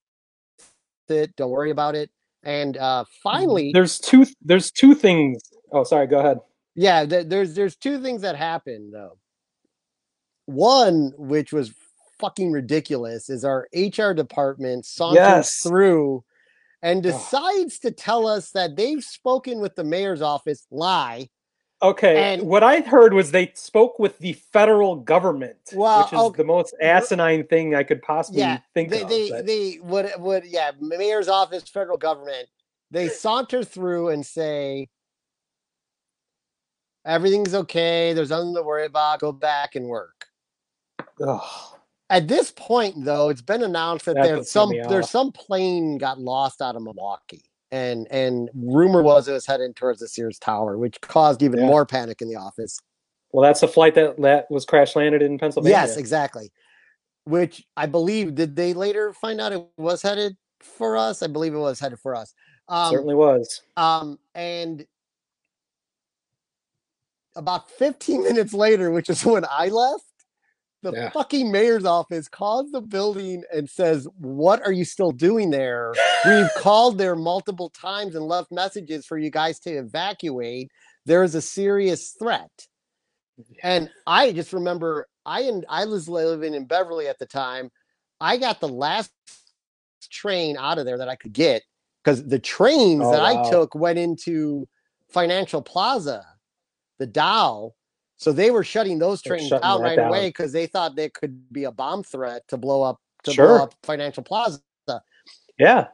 [1.09, 2.09] it don't worry about it
[2.43, 5.41] and uh finally There's two there's two things.
[5.73, 6.39] Oh, sorry, go ahead.
[6.75, 9.17] yeah th- there's there's two things that happened though
[10.45, 11.73] one which was
[12.19, 15.63] fucking ridiculous is our hr department saunters Yes.
[15.63, 16.23] through
[16.82, 21.29] and decides to tell us that they've spoken with the mayor's office lie
[21.84, 22.34] Okay.
[22.34, 26.38] And- what I heard was they spoke with the federal government, Well, which is okay,
[26.38, 29.09] the most asinine thing I could possibly yeah think they of.
[29.09, 32.47] they, but- they would would yeah mayor's office federal government
[32.91, 34.89] they saunter through and say
[37.05, 40.27] everything's okay there's nothing to worry about go back and work
[41.25, 41.41] Ugh.
[42.12, 46.20] At this point, though, it's been announced that That's there's some there's some plane got
[46.20, 50.78] lost out of Milwaukee, and and rumor was it was heading towards the Sears Tower,
[50.78, 51.68] which caused even Yeah.
[51.68, 52.80] more panic in the office.
[53.32, 55.78] well, that's the flight that, that was crash landed in Pennsylvania.
[55.78, 56.51] Yes, exactly.
[57.24, 61.24] Which I believe did they later find out it was headed for us?
[61.24, 62.34] I believe it was headed for us.
[62.68, 63.62] Um, Certainly was.
[63.78, 64.86] Um, and
[67.38, 70.03] about 15 minutes later, which is when I left,
[70.82, 71.09] the Yeah.
[71.11, 75.93] fucking mayor's office calls the building and says, What are you still doing there?
[76.25, 80.71] We've called there multiple times and left messages for you guys to evacuate.
[81.05, 82.49] There is a serious threat.
[83.63, 87.69] And I just remember I and I was living in Beverly at the time.
[88.19, 89.11] I got the last
[90.09, 91.63] train out of there that I could get
[92.03, 93.43] because the trains Oh, that wow.
[93.45, 94.67] I took went into
[95.09, 96.25] Financial Plaza,
[96.99, 97.73] the Dow.
[98.22, 100.09] So they were shutting those trains shutting that right down.
[100.09, 103.47] away because they thought there could be a bomb threat to blow up to Sure.
[103.47, 104.61] blow up Financial Plaza.
[105.57, 105.88] Yeah.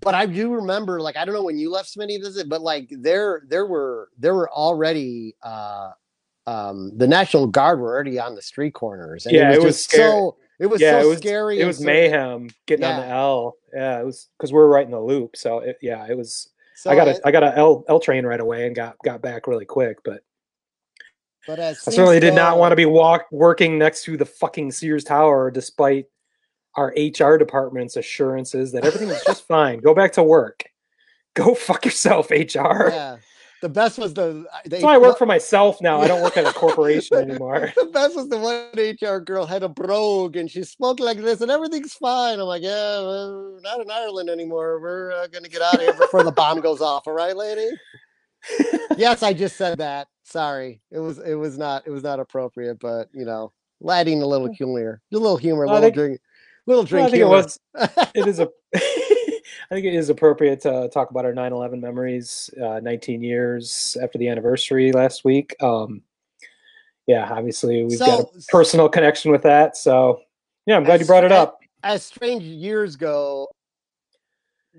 [0.00, 2.88] But I do remember, like, I don't know when you left Smitty visit, but like
[2.90, 5.90] there there were there were already uh
[6.46, 9.26] um the National Guard were already on the street corners.
[9.26, 10.10] And Yeah, it it was, was just scary.
[10.10, 11.58] so it was yeah, so it was scary.
[11.58, 13.56] It was so- mayhem getting on the L.
[13.74, 15.36] Yeah, it was because we are right in the loop.
[15.36, 16.50] So it, yeah, it was.
[16.76, 18.94] So I got it- a I got a L L train right away and got
[19.04, 19.98] got back really quick.
[20.04, 20.22] But
[21.48, 25.02] But I certainly did not want to be walk working next to the fucking Sears
[25.02, 26.04] Tower, despite
[26.76, 29.80] our HR department's assurances that everything was just fine.
[29.80, 30.64] Go back to work.
[31.32, 32.90] Go fuck yourself, HR.
[32.90, 33.16] Yeah.
[33.62, 36.02] The best was the, the That's why I work for myself now.
[36.02, 37.72] I don't work at a corporation anymore.
[37.74, 41.40] the best was the one HR girl had a brogue and she spoke like this
[41.40, 42.40] and everything's fine.
[42.40, 44.80] I'm like, yeah, we're not in Ireland anymore.
[44.80, 47.06] We're uh, gonna get out of here before the bomb goes off.
[47.06, 47.70] All right, lady.
[48.98, 50.08] yes, I just said that.
[50.28, 53.50] Sorry, it was it was not it was not appropriate, but you know,
[53.80, 56.20] lighting a little humor, a little humor, a little think- drink,
[56.66, 57.58] little drink I think it was.
[58.14, 58.48] It is a.
[59.70, 62.50] I think it is appropriate to talk about our 9/11 memories.
[62.62, 65.56] Uh, 19 years after the anniversary last week.
[65.62, 66.02] Um,
[67.06, 69.78] yeah, obviously we've got a personal connection with that.
[69.78, 70.20] So
[70.66, 71.60] yeah, I'm glad you brought it up.
[71.82, 73.48] As strange years go,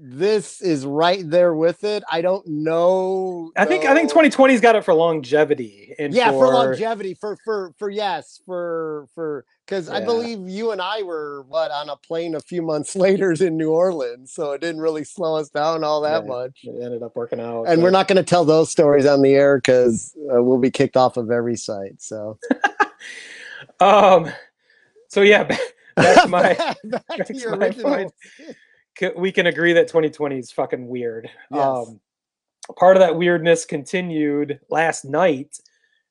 [0.02, 2.04] this is right there with it.
[2.12, 3.52] I don't know.
[3.58, 7.38] I think I think 2020's got it for longevity and yeah, for, for longevity, for
[7.44, 11.96] for for yes, for for because I believe you and I were what on a
[11.98, 15.84] plane a few months later in New Orleans, so it didn't really slow us down
[15.84, 16.28] all that Right.
[16.28, 16.62] much.
[16.64, 17.66] It ended up working out.
[17.68, 20.72] And we're not going to tell those stories on the air because uh, we'll be
[20.72, 22.02] kicked off of every site.
[22.02, 22.40] So
[23.80, 24.32] Um.
[25.10, 25.44] So yeah,
[25.96, 26.54] back my.
[26.54, 27.92] back, back back to to your my original.
[27.96, 28.14] point.
[29.16, 31.30] We can agree that 2020 is fucking weird.
[31.52, 31.62] Yes.
[31.62, 32.00] Um,
[32.78, 35.60] part of that weirdness continued last night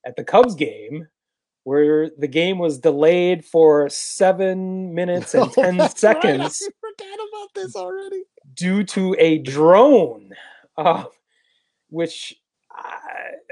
[0.07, 1.07] at the Cubs game,
[1.64, 5.97] where the game was delayed for seven minutes and Oh, 10 right.
[5.99, 8.22] seconds I forgot about this already.
[8.55, 10.30] due to a drone,
[10.76, 11.05] uh,
[11.91, 12.34] which
[12.70, 12.97] I,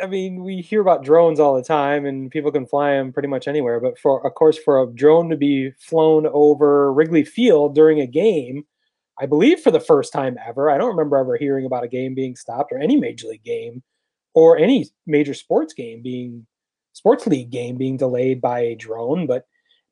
[0.03, 3.29] I mean, we hear about drones all the time, and people can fly them pretty
[3.29, 3.81] much anywhere.
[3.81, 8.07] But for, of course, for a drone to be flown over Wrigley Field during a
[8.07, 8.65] game,
[9.19, 12.15] I believe for the first time ever, I don't remember ever hearing about a game
[12.15, 13.83] being stopped or any major league game
[14.35, 16.47] or any major sports game being
[16.93, 19.27] sports league game being delayed by a drone.
[19.27, 19.47] But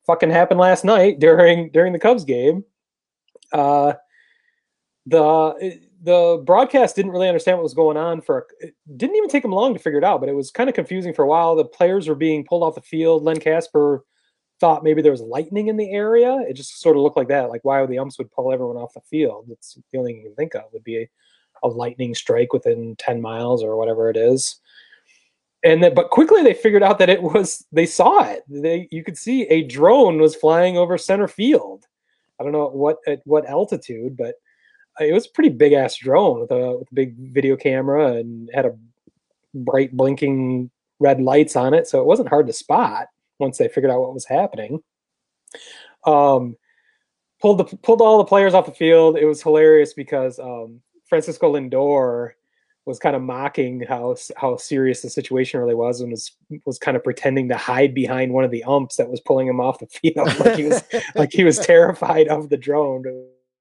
[0.06, 2.64] fucking happened last night during during the Cubs game.
[3.52, 3.94] Uh,
[5.06, 9.42] the the broadcast didn't really understand what was going on for it didn't even take
[9.42, 11.54] them long to figure it out but it was kind of confusing for a while
[11.54, 14.04] the players were being pulled off the field len kasper
[14.60, 17.50] thought maybe there was lightning in the area it just sort of looked like that
[17.50, 20.28] like why the umps would pull everyone off the field it's the only thing you
[20.28, 21.08] can think of would be a,
[21.64, 24.60] a lightning strike within 10 miles or whatever it is.
[25.64, 29.02] And then but quickly they figured out that it was they saw it they you
[29.02, 31.86] could see a drone was flying over center field.
[32.38, 34.34] I don't know at what at what altitude but
[35.00, 38.12] uh, it was a pretty big ass drone with a, with a big video camera
[38.12, 38.76] and had a
[39.54, 43.06] bright blinking red lights on it so it wasn't hard to spot
[43.38, 44.82] once they figured out what was happening.
[46.06, 46.56] Um
[47.40, 49.16] pulled the pulled all the players off the field.
[49.16, 52.32] It was hilarious because um francisco lindor
[52.86, 56.32] was kind of mocking how how serious the situation really was and was
[56.66, 59.60] was kind of pretending to hide behind one of the umps that was pulling him
[59.60, 60.38] off the field.
[60.38, 60.82] Like he was
[61.14, 63.02] like he was terrified of the drone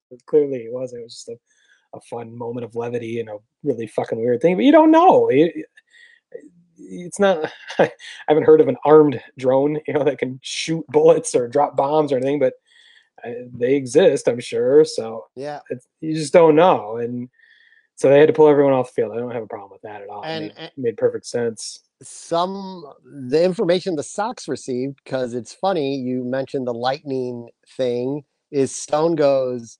[0.09, 1.01] but clearly he wasn't.
[1.01, 1.37] It was just a,
[1.95, 5.29] a fun moment of levity and a really fucking weird thing but you don't know.
[5.29, 5.65] It-
[6.77, 7.91] it's not i
[8.27, 12.11] haven't heard of an armed drone you know that can shoot bullets or drop bombs
[12.11, 12.53] or anything but
[13.25, 15.59] uh, they exist i'm sure so Yeah.
[15.69, 17.29] it's, you just don't know and
[17.95, 19.81] so they had to pull everyone off the field i don't have a problem with
[19.83, 22.83] that at all And- it made, made perfect sense some
[23.29, 27.47] the information the Sox received because it's funny you mentioned the lightning
[27.77, 29.77] thing is Stone goes,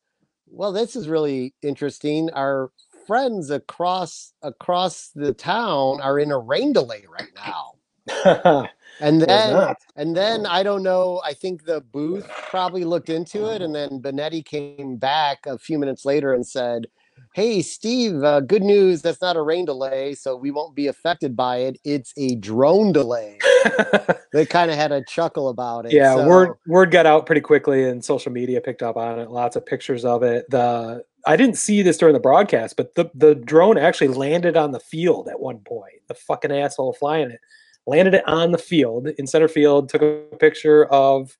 [0.47, 2.29] well, this is really interesting.
[2.31, 2.71] Our
[3.07, 8.69] friends across across the town are in a rain delay right now.
[8.99, 13.61] And then and then I don't know, I think the booth probably looked into it
[13.61, 16.87] and then Benetti came back a few minutes later and said,
[17.33, 19.01] Hey Steve, uh, good news.
[19.01, 21.79] That's not a rain delay, so we won't be affected by it.
[21.83, 23.39] It's a drone delay.
[24.33, 25.93] they kind of had a chuckle about it.
[25.93, 29.31] yeah so- word word got out pretty quickly and social media picked up on it
[29.31, 33.09] lots of pictures of it the i didn't see this during the broadcast but the,
[33.15, 37.39] the drone actually landed on the field at one point the fucking asshole flying it
[37.85, 41.37] landed it on the field in center field took a picture of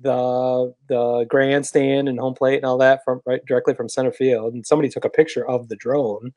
[0.00, 4.52] the the grandstand and home plate and all that from right directly from center field
[4.52, 6.32] and somebody took a picture of the drone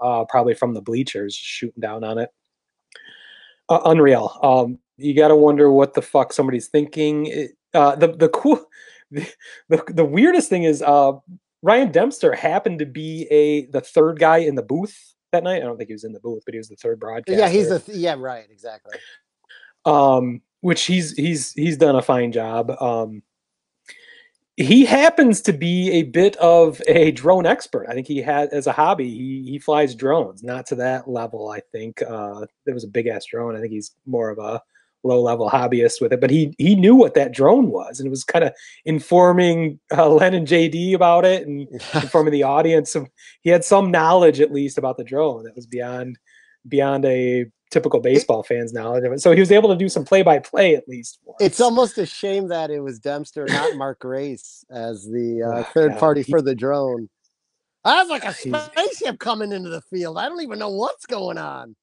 [0.00, 2.30] uh, probably from the bleachers shooting down on it
[3.68, 4.38] uh, unreal.
[4.42, 7.26] Um, you got to wonder what the fuck somebody's thinking.
[7.26, 8.64] It- uh, the the cool,
[9.10, 9.28] the,
[9.68, 11.12] the, the weirdest thing is uh,
[11.62, 15.60] Ryan Dempster happened to be a the third guy in the booth that night.
[15.60, 17.38] I don't think he was in the booth, but he was the third broadcaster.
[17.38, 18.98] yeah, he's the th- yeah, right, exactly.
[19.84, 22.70] um, which he's he's he's done a fine job.
[22.80, 23.22] Um,
[24.56, 27.86] he happens to be a bit of a drone expert.
[27.88, 29.10] I think he had as a hobby.
[29.10, 31.50] He he flies drones, not to that level.
[31.50, 33.56] I think uh, there was a big ass drone.
[33.56, 34.62] I think he's more of a
[35.06, 36.20] low level hobbyist with it.
[36.20, 38.52] But he he knew what that drone was, and it was kind of
[38.84, 42.94] informing uh, Len and JD about it, and informing the audience.
[42.94, 43.08] Of,
[43.42, 46.18] he had some knowledge at least about the drone that was beyond
[46.66, 48.98] beyond a typical baseball fan's now.
[49.16, 51.18] So he was able to do some play by play at least.
[51.40, 55.62] It's almost a shame that it was Dempster, not Mark Grace, as the uh, Oh,
[55.74, 56.00] third God.
[56.00, 57.08] party He- for the drone.
[57.84, 60.18] I was like a spaceship coming into the field.
[60.18, 61.76] I don't even know what's going on.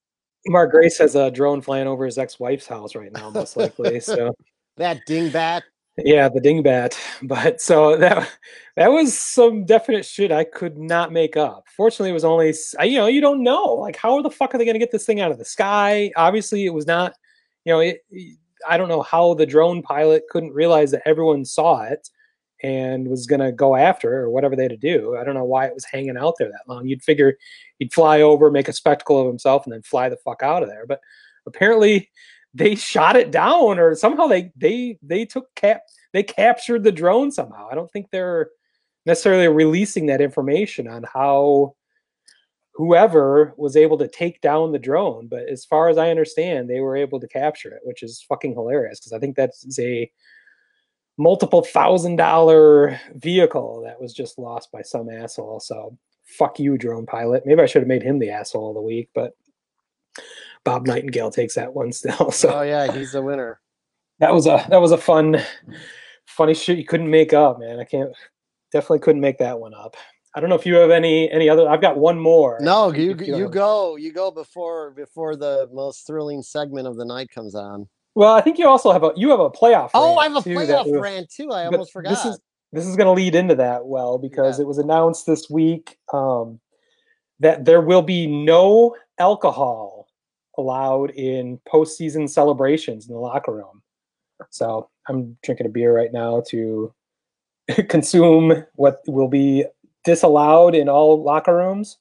[0.48, 4.02] Mark Grace has a drone flying over his ex-wife's house right now, most likely.
[4.02, 4.34] So
[4.78, 5.62] That dingbat.
[5.98, 6.98] Yeah, the dingbat.
[7.28, 8.30] But so that
[8.76, 11.66] that was some definite shit I could not make up.
[11.76, 14.66] Fortunately, it was only you know you don't know like how the fuck are they
[14.66, 16.12] going to get this thing out of the sky?
[16.16, 17.14] Obviously, it was not.
[17.66, 18.02] You know, it,
[18.68, 22.10] I don't know how the drone pilot couldn't realize that everyone saw it,
[22.64, 25.18] and was going to go after or whatever they had to do.
[25.18, 26.88] I don't know why it was hanging out there that long.
[26.88, 27.38] You'd figure
[27.78, 30.70] he'd fly over, make a spectacle of himself, and then fly the fuck out of
[30.70, 30.86] there.
[30.88, 31.02] But
[31.46, 32.10] apparently,
[32.54, 35.84] they shot it down, or somehow they they they took cap
[36.14, 37.68] they captured the drone somehow.
[37.72, 38.50] I don't think they're
[39.06, 41.76] necessarily releasing that information on how
[42.74, 45.28] whoever was able to take down the drone.
[45.28, 48.54] But as far as I understand, they were able to capture it, which is fucking
[48.54, 50.12] hilarious because I think that's a
[51.18, 55.60] multiple thousand dollar vehicle that was just lost by some asshole.
[55.60, 57.44] So fuck you, drone pilot.
[57.46, 59.34] Maybe I should have made him the asshole of the week, but
[60.64, 62.32] Bob Nightingale takes that one still.
[62.32, 63.60] So oh yeah, he's the winner.
[64.20, 65.42] That was a that was a fun,
[66.26, 67.80] funny shit you couldn't make up, man.
[67.80, 68.12] I can't
[68.72, 69.96] definitely couldn't make that one up.
[70.36, 71.70] I don't know if you have any any other.
[71.70, 72.58] I've got one more.
[72.62, 77.06] No, you you, you go you go before before the most thrilling segment of the
[77.06, 77.88] night comes on.
[78.16, 79.92] Well, I think you also have a you have a playoff.
[79.94, 81.52] Oh, I have a playoff rant too.
[81.52, 82.10] I almost forgot.
[82.10, 82.40] This is
[82.72, 84.64] this is going to lead into that well because yeah.
[84.64, 86.60] it was announced this week um,
[87.40, 89.93] that there will be no alcohol
[90.58, 93.82] allowed in postseason celebrations in the locker room.
[94.50, 96.94] So I'm drinking a beer right now to
[97.90, 99.66] consume what will be
[100.04, 101.98] disallowed in all locker rooms.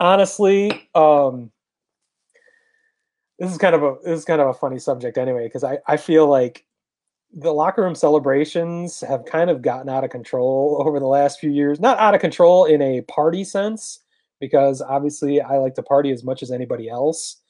[0.00, 1.50] Honestly, um,
[3.38, 5.78] this is kind of a this is kind of a funny subject anyway because I
[5.86, 6.64] I feel like
[7.34, 11.50] the locker room celebrations have kind of gotten out of control over the last few
[11.50, 11.80] years.
[11.80, 14.00] Not out of control in a party sense,
[14.42, 17.40] because obviously I like to party as much as anybody else.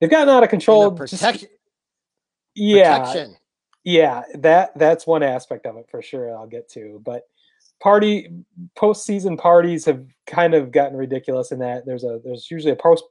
[0.00, 0.92] They've gotten out of control.
[0.92, 1.52] Protect- just,
[2.54, 3.36] yeah, protection.
[3.82, 6.32] yeah, that that's one aspect of it for sure.
[6.34, 7.24] I'll get to, but
[7.82, 8.30] party
[8.78, 13.02] postseason parties have kind of gotten ridiculous in that there's a there's usually a post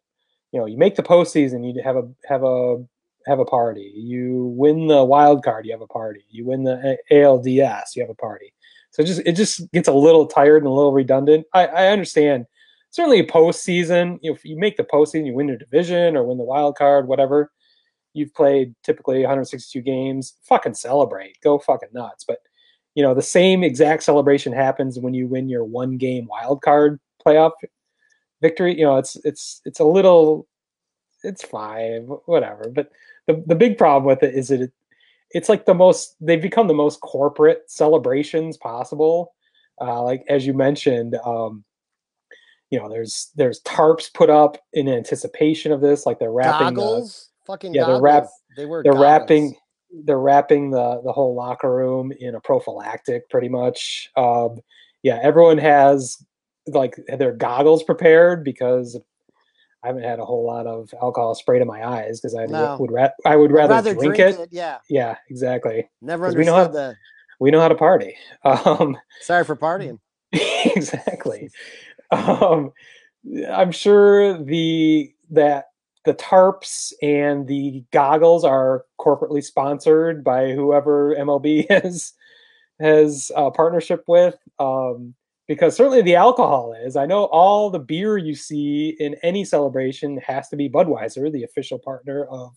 [0.51, 2.77] you know you make the postseason you have a have a
[3.25, 6.97] have a party you win the wild card you have a party you win the
[7.11, 8.53] ALDS you have a party
[8.91, 11.87] so it just it just gets a little tired and a little redundant I, I
[11.87, 12.45] understand
[12.91, 16.43] certainly a postseason if you make the postseason you win your division or win the
[16.43, 17.51] wild card whatever
[18.13, 22.23] you've played typically 162 games fucking celebrate go fucking nuts.
[22.27, 22.39] But
[22.95, 26.99] you know the same exact celebration happens when you win your one game wild card
[27.25, 27.51] playoff
[28.41, 30.47] victory you know it's it's it's a little
[31.23, 32.71] it's five, whatever.
[32.73, 32.91] But
[33.27, 34.71] the, the big problem with it is that it,
[35.31, 39.33] it's like the most they've become the most corporate celebrations possible.
[39.81, 41.63] Uh, like as you mentioned um,
[42.69, 47.29] you know there's there's tarps put up in anticipation of this like they're wrapping goggles
[47.45, 47.95] the, fucking yeah goggles.
[47.97, 49.03] they're wrap, they were they're goggles.
[49.03, 49.55] wrapping
[50.05, 54.57] they're wrapping the the whole locker room in a prophylactic pretty much um,
[55.03, 56.17] yeah everyone has
[56.67, 58.99] like their goggles prepared because
[59.83, 62.75] I haven't had a whole lot of alcohol sprayed in my eyes because I No.
[62.81, 64.39] would ra- I would rather, rather drink, drink it.
[64.41, 64.79] it, yeah.
[64.89, 65.89] Yeah, exactly.
[66.01, 66.95] Never 'Cause we know how understood that.
[67.39, 68.15] we know how to party.
[68.43, 69.99] Um, Sorry for partying.
[70.75, 71.49] exactly.
[72.11, 72.71] Um,
[73.51, 75.65] I'm sure the that
[76.05, 82.13] the tarps and the goggles are corporately sponsored by whoever MLB has
[82.79, 84.37] has a partnership with.
[84.57, 85.13] Um,
[85.47, 86.95] because certainly the alcohol is.
[86.95, 91.43] I know all the beer you see in any celebration has to be Budweiser, the
[91.43, 92.51] official partner of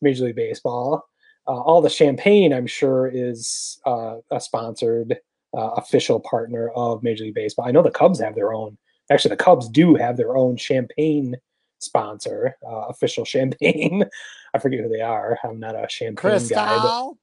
[0.00, 1.04] Major League Baseball.
[1.46, 5.18] Uh, all the champagne, I'm sure, is uh, a sponsored
[5.54, 7.66] uh, official partner of Major League Baseball.
[7.66, 8.78] I know the Cubs have their own.
[9.10, 11.36] Actually, the Cubs do have their own champagne
[11.78, 14.04] sponsor, uh, official champagne.
[14.54, 15.38] I forget who they are.
[15.44, 16.16] I'm not a champagne
[16.48, 16.82] guy.
[16.82, 17.14] But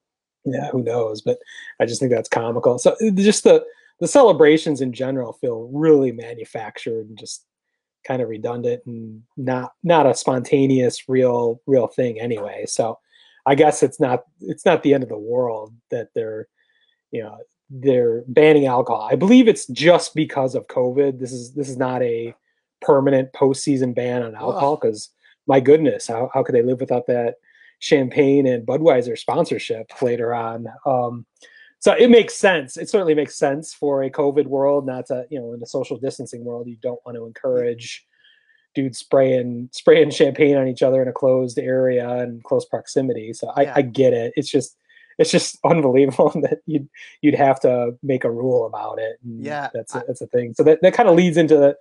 [0.46, 1.22] yeah, who knows?
[1.22, 1.38] But
[1.80, 2.80] I just think that's comical.
[2.80, 3.64] So uh, just the
[4.00, 7.46] the celebrations in general feel really manufactured and just
[8.08, 12.66] kind of redundant and not not a spontaneous real real thing anyway.
[12.68, 12.98] So
[13.46, 16.48] I guess it's not it's not the end of the world that they're
[17.12, 17.38] you know
[17.70, 19.08] they're banning alcohol.
[19.10, 21.20] I believe it's just because of COVID.
[21.20, 22.34] This is this is not a
[22.82, 25.10] permanent postseason ban on alcohol because
[25.48, 27.36] my goodness, how how could they live without that
[27.80, 30.68] champagne and Budweiser sponsorship later on?
[30.86, 31.26] Um,
[31.80, 32.76] so it makes sense.
[32.76, 35.98] It certainly makes sense for a COVID world, not to you know in a social
[35.98, 38.06] distancing world, you don't want to encourage
[38.76, 43.34] dudes spraying spraying champagne on each other in a closed area and close proximity.
[43.34, 43.74] So I, Yeah.
[43.78, 44.34] I get it.
[44.36, 44.76] It's just
[45.20, 46.90] it's just unbelievable that you'd
[47.22, 49.20] you'd have to make a rule about it.
[49.24, 50.54] And Yeah, that's a, that's a thing.
[50.56, 51.76] So that, that kind of leads into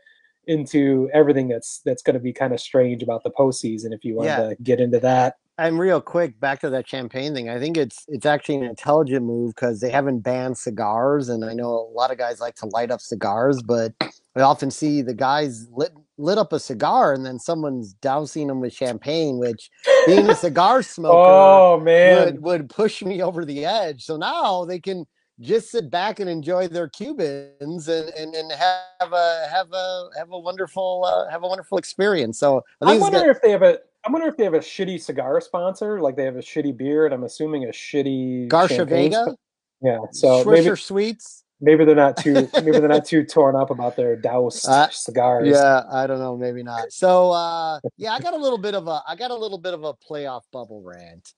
[0.47, 3.93] into everything that's that's going to be kind of strange about the postseason.
[3.93, 4.49] If you want Yeah.
[4.49, 7.49] to get into that, And real quick, back to that champagne thing.
[7.49, 11.53] I think it's it's actually an intelligent move because they haven't banned cigars, and I
[11.53, 13.93] know a lot of guys like to light up cigars, but
[14.36, 18.61] I often see the guys lit lit up a cigar and then someone's dousing them
[18.61, 19.71] with champagne, which
[20.07, 22.25] being a cigar smoker Oh, man.
[22.25, 24.05] would would push me over the edge.
[24.05, 25.07] So now they can
[25.41, 30.31] just sit back and enjoy their Cubans and, and, and have a have a have
[30.33, 32.39] a wonderful uh, have a wonderful experience.
[32.39, 35.01] So I, I wonder if they have a I wonder if they have a shitty
[35.01, 39.27] cigar sponsor, like they have a shitty beer, and I'm assuming a shitty Garcia Vega.
[39.31, 39.39] Sp-
[39.81, 41.45] yeah, so Swisher maybe Sweets.
[41.61, 42.49] Maybe they're not too.
[42.55, 45.49] maybe they're not too torn up about their doused uh, cigars.
[45.49, 46.37] Yeah, I don't know.
[46.37, 46.93] Maybe not.
[46.93, 49.03] So uh, yeah, I got a little bit of a.
[49.07, 51.35] I got a little bit of a playoff bubble rant.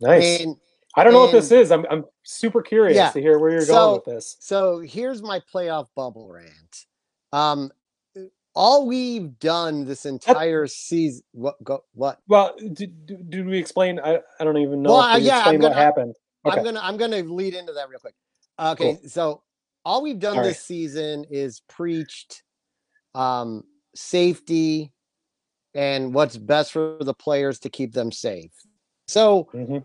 [0.00, 0.40] Nice.
[0.40, 0.56] And,
[0.96, 1.70] I don't know what this is.
[1.70, 4.36] I'm I'm super curious yeah, to hear where you're so, going with this.
[4.40, 6.86] So here's my playoff bubble rant.
[7.32, 7.70] Um,
[8.54, 11.22] all we've done this entire season.
[11.32, 11.62] What?
[11.62, 11.84] Go.
[11.94, 12.18] What?
[12.26, 14.00] Well, did, did we explain?
[14.00, 14.94] I, I don't even know.
[14.94, 16.14] Well, yeah, I'm gonna, what happened.
[16.44, 16.58] Okay.
[16.58, 18.14] I'm gonna I'm gonna lead into that real quick.
[18.60, 19.08] Okay, cool.
[19.08, 19.42] so
[19.84, 20.56] all we've done all this right.
[20.56, 22.42] season is preached
[23.14, 24.92] um, safety
[25.74, 28.52] and what's best for the players to keep them safe.
[29.08, 29.78] So mm-hmm.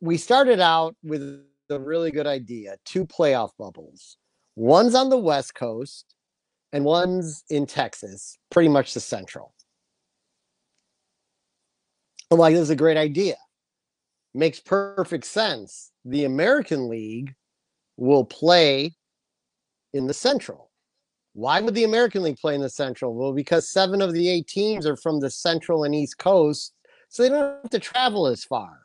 [0.00, 1.22] we started out with
[1.70, 4.16] a really good idea two playoff bubbles.
[4.56, 6.14] One's on the West Coast
[6.72, 9.54] and one's in Texas, pretty much the Central.
[12.30, 13.36] I'm like, this is a great idea.
[14.34, 15.90] Makes perfect sense.
[16.04, 17.34] The American League
[18.00, 18.94] will play
[19.92, 20.70] in the Central.
[21.34, 23.14] Why would the American League play in the Central?
[23.14, 26.72] Well, because seven of the eight teams are from the Central and East Coast,
[27.08, 28.80] so they don't have to travel as far.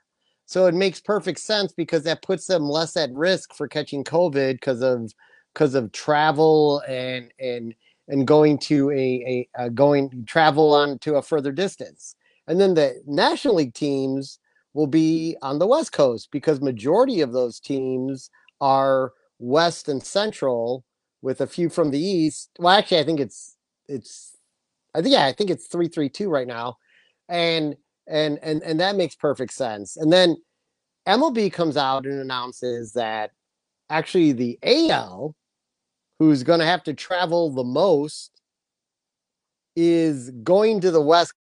[0.45, 4.53] So it makes perfect sense because that puts them less at risk for catching COVID
[4.53, 5.11] because of
[5.53, 7.74] because of travel and and
[8.07, 12.16] and going to a, a, a going travel on to a further distance.
[12.47, 14.39] And then the National League teams
[14.74, 18.30] will be on the West Coast because majority of those teams
[18.62, 20.84] are West and Central
[21.22, 22.51] with a few from the East.
[22.60, 24.36] Well, actually, I think it's it's
[24.93, 26.78] I think yeah, I think it's three three two right now,
[27.28, 27.76] and
[28.08, 29.97] and and and that makes perfect sense.
[29.97, 30.38] And then
[31.08, 33.32] MLB comes out and announces that
[33.89, 35.36] actually the AL,
[36.20, 38.41] who's going to have to travel the most,
[39.76, 41.34] is going to the West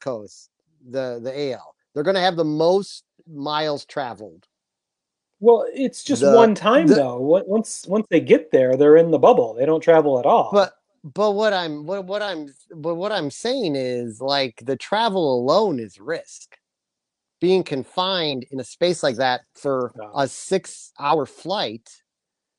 [0.00, 0.50] Coast.
[0.88, 4.46] The the AL, they're going to have the most miles traveled
[5.40, 7.18] well, it's just the, one time the, though.
[7.18, 9.54] Once once they get there, they're in the bubble.
[9.54, 10.50] They don't travel at all.
[10.52, 15.40] But but what I'm what, what I'm but what I'm saying is like the travel
[15.40, 16.56] alone is risk.
[17.40, 21.88] Being confined in a space like that for a 6-hour flight,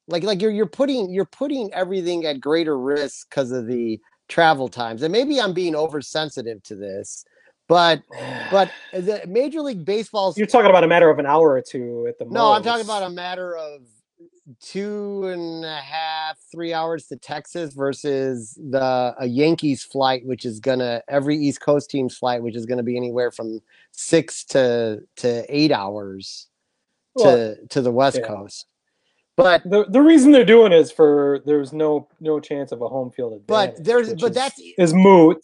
[0.07, 4.67] like like you're you're putting you're putting everything at greater risk because of the travel
[4.67, 5.03] times.
[5.03, 7.23] And maybe I'm being oversensitive to this,
[7.72, 8.03] but
[8.51, 12.05] but the Major League Baseball's You're talking about a matter of an hour or two
[12.07, 12.34] at the moment.
[12.34, 12.57] No, most.
[12.57, 13.82] I'm talking about a matter of
[14.59, 20.59] two and a half, three hours to Texas versus the a Yankees flight, which is
[20.59, 23.61] gonna every East Coast team's flight, which is gonna be anywhere from
[23.91, 26.47] six to to eight hours
[27.19, 28.28] to well, to the West yeah.
[28.28, 28.65] Coast.
[29.38, 33.11] But the the reason they're doing is for there's no no chance of a home
[33.11, 33.78] field advantage.
[33.78, 35.41] But there's but is, that's is moot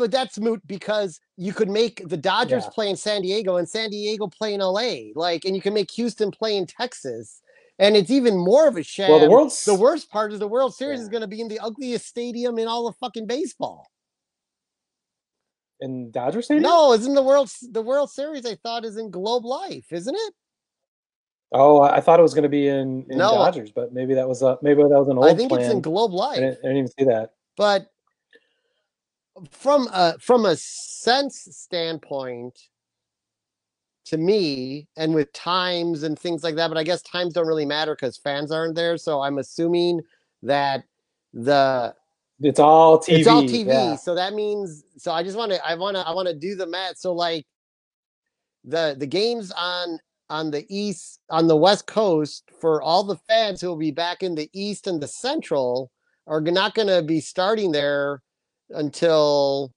[0.00, 2.70] but that's moot because you could make the Dodgers yeah.
[2.70, 5.90] play in San Diego and San Diego play in LA, like, and you can make
[5.92, 7.40] Houston play in Texas.
[7.78, 9.10] And it's even more of a shame.
[9.10, 11.04] Well, the world's the worst part is the World Series yeah.
[11.04, 13.90] is going to be in the ugliest stadium in all of fucking baseball.
[15.80, 16.64] In Dodger Stadium?
[16.64, 18.44] No, isn't the World the World Series?
[18.44, 20.34] I thought is in Globe Life, isn't it?
[21.52, 24.28] Oh, I thought it was going to be in, in no, Dodgers, but maybe that
[24.28, 25.26] was a maybe that was an old.
[25.26, 25.62] I think plan.
[25.62, 26.36] it's in Globe Life.
[26.36, 27.30] I didn't, I didn't even see that.
[27.56, 27.90] But
[29.50, 32.58] from a from a sense standpoint
[34.06, 37.66] to me and with times and things like that but i guess times don't really
[37.66, 40.00] matter because fans aren't there so i'm assuming
[40.42, 40.84] that
[41.32, 41.94] the
[42.40, 43.96] it's all tv it's all tv yeah.
[43.96, 46.54] so that means so i just want to i want to i want to do
[46.54, 47.46] the math so like
[48.64, 53.60] the the games on on the east on the west coast for all the fans
[53.60, 55.90] who will be back in the east and the central
[56.26, 58.22] are not going to be starting there
[58.70, 59.72] until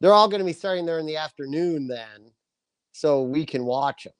[0.00, 2.30] they're all going to be starting there in the afternoon then
[2.92, 4.12] so we can watch them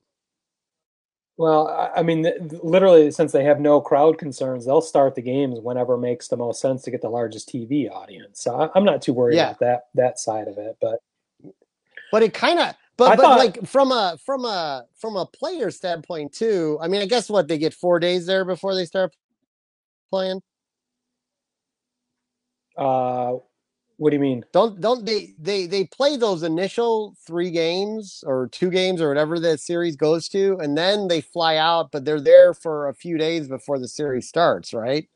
[1.37, 2.27] well i mean
[2.63, 6.61] literally since they have no crowd concerns they'll start the games whenever makes the most
[6.61, 9.49] sense to get the largest tv audience so i'm not too worried yeah.
[9.51, 11.01] about that that side of it but
[12.13, 15.71] but it kind of but, but thought, like from a from a from a player
[15.71, 19.13] standpoint too i mean i guess what they get four days there before they start
[20.11, 20.41] playing
[22.77, 23.35] uh
[23.97, 24.45] what do you mean?
[24.53, 29.39] Don't don't they they they play those initial three games or two games or whatever
[29.41, 33.19] that series goes to, and then they fly out, but they're there for a few
[33.19, 35.09] days before the series starts, right?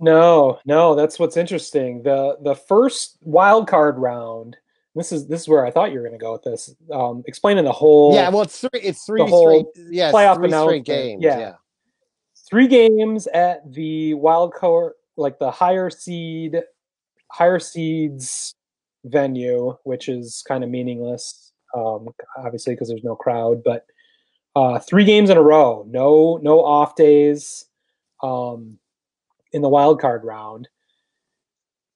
[0.00, 2.02] No, no, that's what's interesting.
[2.02, 4.56] The the first wild card round.
[4.94, 6.74] This is this is where I thought you were going to go with this.
[6.92, 8.14] Um, explaining the whole.
[8.14, 8.80] Yeah, well, it's three.
[8.80, 9.66] It's three straight.
[9.90, 11.22] Yeah, playoff three straight games.
[11.22, 11.38] Yeah.
[11.38, 11.54] yeah.
[12.48, 16.62] three games at the wild card, like the higher seed,
[17.30, 18.54] higher seeds
[19.04, 23.62] venue, which is kind of meaningless, um, obviously because there's no crowd.
[23.64, 23.86] But
[24.56, 27.66] uh, three games in a row, no no off days
[28.22, 28.78] um,
[29.52, 30.68] in the wild card round,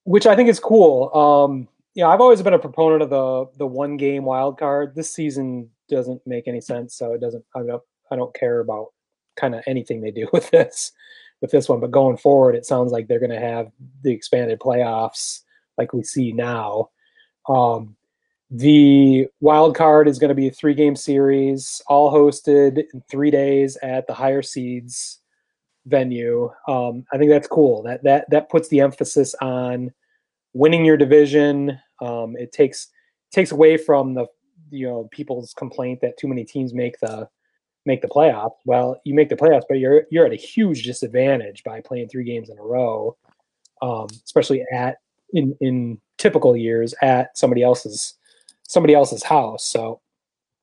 [0.05, 1.15] which I think is cool.
[1.15, 4.95] Um, you know, I've always been a proponent of the the one game wild card.
[4.95, 7.45] This season doesn't make any sense, so it doesn't.
[7.55, 7.83] I don't.
[8.11, 8.89] I don't care about
[9.37, 10.93] kind of anything they do with this
[11.43, 11.81] with this one.
[11.81, 13.71] But going forward, it sounds like they're going to have
[14.03, 15.41] the expanded playoffs
[15.77, 16.89] like we see now.
[17.49, 17.97] Um,
[18.51, 23.31] the wild card is going to be a three game series, all hosted in three
[23.31, 25.21] days at the higher seeds
[25.87, 26.51] venue.
[26.69, 27.83] Um, I think that's cool.
[27.83, 29.93] That that that puts the emphasis on
[30.53, 31.79] winning your division.
[32.01, 32.89] Um, it takes
[33.33, 34.27] takes away from the
[34.71, 37.29] you know people's complaint that too many teams make the
[37.87, 38.53] make the playoffs.
[38.65, 42.25] Well, you make the playoffs, but you're you're at a huge disadvantage by playing three
[42.25, 43.17] games in a row,
[43.81, 44.99] um, especially at
[45.33, 48.15] in in typical years at somebody else's
[48.63, 49.65] somebody else's house.
[49.67, 50.01] So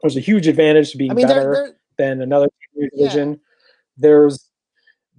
[0.01, 2.47] there's a huge advantage to being I mean, they're- better they're- than another
[2.79, 3.39] division.
[3.97, 4.49] There's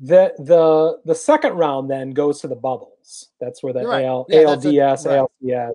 [0.00, 3.28] the the the second round then goes to the bubbles.
[3.38, 4.06] That's where the Right.
[4.06, 5.28] AL, Yeah, that's a- ALDS, right.
[5.42, 5.74] ALCS.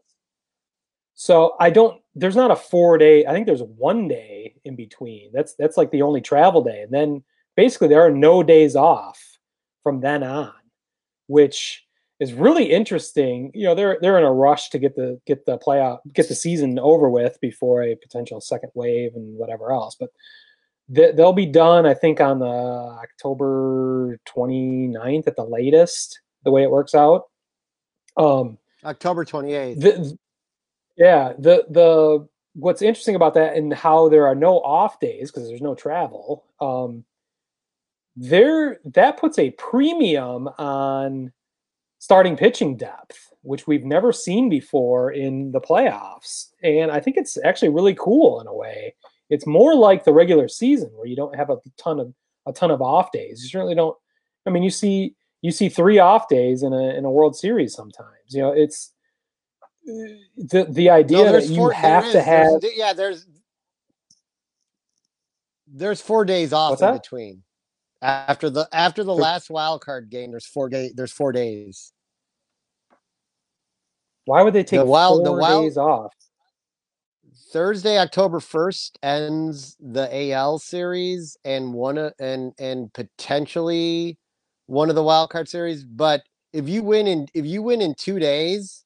[1.14, 2.02] So I don't.
[2.16, 3.26] There's not a four day.
[3.26, 5.32] I think there's one day in between.
[5.34, 7.24] That's that's like the only travel day, and then
[7.56, 9.22] basically there are no days off
[9.84, 10.54] from then on,
[11.28, 11.86] which
[12.20, 13.52] is really interesting.
[13.54, 16.36] You know, they're they're in a rush to get the get the playoff get the
[16.36, 19.96] season over with before a potential second wave and whatever else.
[20.00, 20.10] But
[20.88, 26.20] they, they'll be done, I think, on the October 29th at the latest.
[26.44, 27.24] The way it works out.
[28.18, 29.82] Um, October 28th.
[29.82, 30.18] the,
[30.98, 35.48] yeah, the the what's interesting about that and how there are no off days because
[35.48, 36.46] there's no travel.
[36.60, 37.04] Um,
[38.16, 41.34] there that puts a premium on
[42.00, 47.38] starting pitching depth, which we've never seen before in the playoffs, and I think it's
[47.44, 48.96] actually really cool in a way.
[49.30, 52.14] It's more like the regular season where you don't have a ton of
[52.46, 53.44] a ton of off days.
[53.44, 53.98] You certainly don't.
[54.46, 57.74] I mean, you see you see three off days in a in a World Series
[57.74, 58.30] sometimes.
[58.30, 58.94] You know, it's
[59.86, 63.26] the the idea that there's you four- have to There's- have yeah, there's
[65.68, 67.02] there's four days off in that?
[67.02, 67.44] between.
[68.02, 71.92] After the after the last wild card game, there's four day there's four days.
[74.26, 76.14] why would they take The wild- the four wild- days off?
[77.52, 84.18] Thursday, October first ends the AL series and one of- and and potentially
[84.66, 85.84] one of the wild card series.
[85.84, 86.24] But
[86.54, 88.85] if you win in if you win in two days,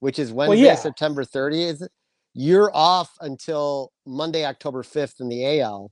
[0.00, 0.74] which is Wednesday, yeah.
[0.74, 1.86] September 30th,
[2.34, 5.90] you're off until Monday, October 5th in the AL.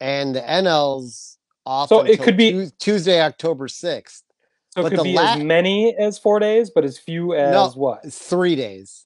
[0.00, 4.22] And the NL's off So it could be- Tuesday, October 6th.
[4.70, 7.52] So it But could be la- as many as four days, but as few as
[7.52, 8.10] No, what?
[8.10, 9.04] Three days.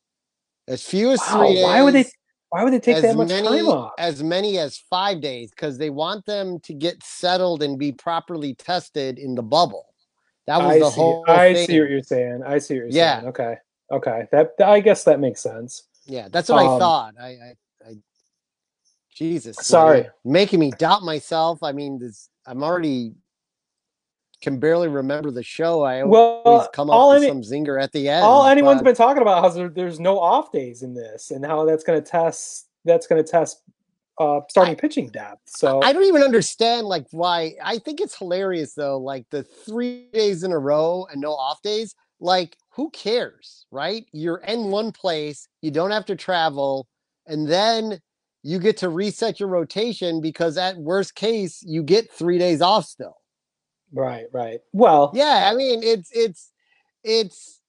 [0.68, 1.64] As few as Wow, three days.
[1.64, 2.04] why would they?
[2.50, 3.92] Why would they take that much many, time off?
[3.98, 8.54] As many as five days because they want them to get settled and be properly
[8.54, 9.86] tested in the bubble.
[10.46, 10.94] That was I the see.
[11.00, 11.66] whole I thing.
[11.66, 12.42] see what you're saying.
[12.46, 12.94] I see what you're saying.
[12.94, 13.16] Yeah.
[13.16, 13.28] saying.
[13.28, 13.56] Okay.
[13.90, 14.26] Okay.
[14.32, 15.84] That I guess that makes sense.
[16.06, 17.14] Yeah, that's what I Um, thought.
[17.20, 17.52] I, I,
[17.86, 17.92] I
[19.14, 20.08] Jesus, Sorry.
[20.24, 21.62] making me doubt myself.
[21.62, 23.14] I mean, this, I'm already
[24.42, 25.82] can barely remember the show.
[25.82, 28.22] I Well, always come up with any- some zinger at the end.
[28.24, 31.44] All anyone's but- been talking about how there, there's no off days in this, and
[31.44, 32.66] how that's going to test.
[32.84, 33.62] That's going to test
[34.18, 35.40] uh, starting pitching depth.
[35.46, 37.54] So I don't even understand like why.
[37.64, 38.98] I think it's hilarious though.
[38.98, 41.94] Like the three days in a row and no off days.
[42.20, 44.06] Like who cares, right?
[44.12, 45.48] You're in one place.
[45.62, 46.86] You don't have to travel,
[47.26, 48.00] and then
[48.42, 52.84] you get to reset your rotation because at worst case you get three days off
[52.84, 53.16] still.
[53.92, 54.60] right, right.
[54.72, 56.52] Well, Yeah, I mean it's it's
[57.02, 57.60] it's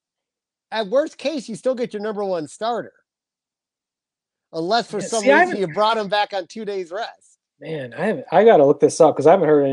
[0.72, 2.94] at worst case you still get your number one starter,
[4.52, 7.40] unless for some see, reason you brought him back on two days rest.
[7.62, 9.66] Man, I haven't, I got to look this up because I haven't heard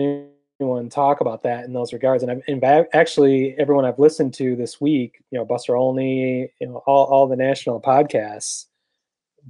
[0.90, 2.22] talk about that in those regards.
[2.22, 2.62] And I've and
[2.92, 7.26] actually everyone I've listened to this week, you know, Buster Olney, you know, all, all
[7.26, 8.66] the national podcasts,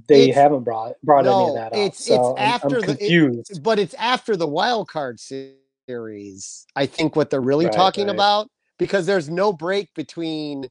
[0.07, 1.77] they It's- haven't brought brought any of that up.
[1.77, 3.63] it's so it's I'm- after I'm, the it- confused.
[3.63, 6.65] but it's after the wild card series.
[6.75, 8.13] I think what they're really Right, talking right.
[8.15, 10.69] about because there's no break between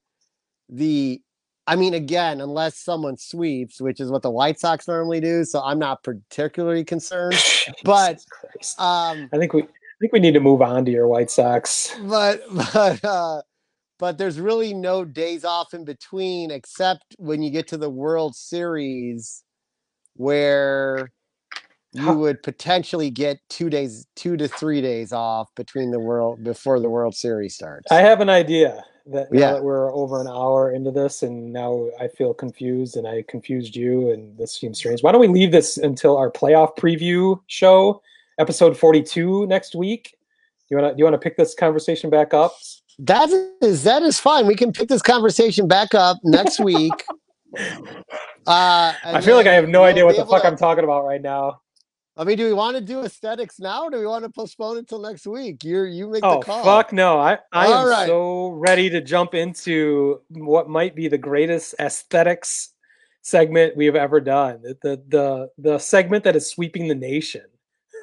[0.68, 1.20] the.
[1.66, 5.62] I mean, again, unless someone sweeps, which is what the White Sox normally do, so
[5.62, 7.42] I'm not particularly concerned.
[7.84, 8.16] but
[8.76, 9.64] um, I think we
[10.00, 11.94] think we need to move on to your White Sox.
[12.02, 12.42] but
[12.72, 13.42] but uh
[13.98, 18.34] but there's really no days off in between except when you get to the World
[18.34, 19.42] Series
[20.16, 21.10] where
[21.92, 26.80] you would potentially get two days, two to three days off between the world before
[26.80, 27.90] the World Series starts.
[27.92, 29.52] I have an idea that Yeah.
[29.52, 33.76] that we're over an hour into this and now I feel confused and I confused
[33.76, 35.02] you and this seems strange.
[35.04, 38.02] Why don't we leave this until our playoff preview show,
[38.38, 40.16] episode 42 next week?
[40.70, 42.54] You want to you want to pick this conversation back up?
[42.98, 43.28] That
[43.60, 44.46] is that is fine.
[44.46, 46.92] We can pick this conversation back up next week.
[48.46, 51.04] Uh, I feel like I have no idea what the fuck to- I'm talking about
[51.06, 51.60] right now.
[52.16, 54.76] I mean, do we want to do aesthetics now, or do we want to postpone
[54.76, 55.64] it till next week?
[55.64, 56.62] You you make Oh the call.
[56.62, 57.18] fuck no!
[57.18, 58.06] I I All am right.
[58.06, 62.70] so ready to jump into what might be the greatest aesthetics
[63.22, 64.60] segment we have ever done.
[64.82, 67.42] The the, the segment that is sweeping the nation.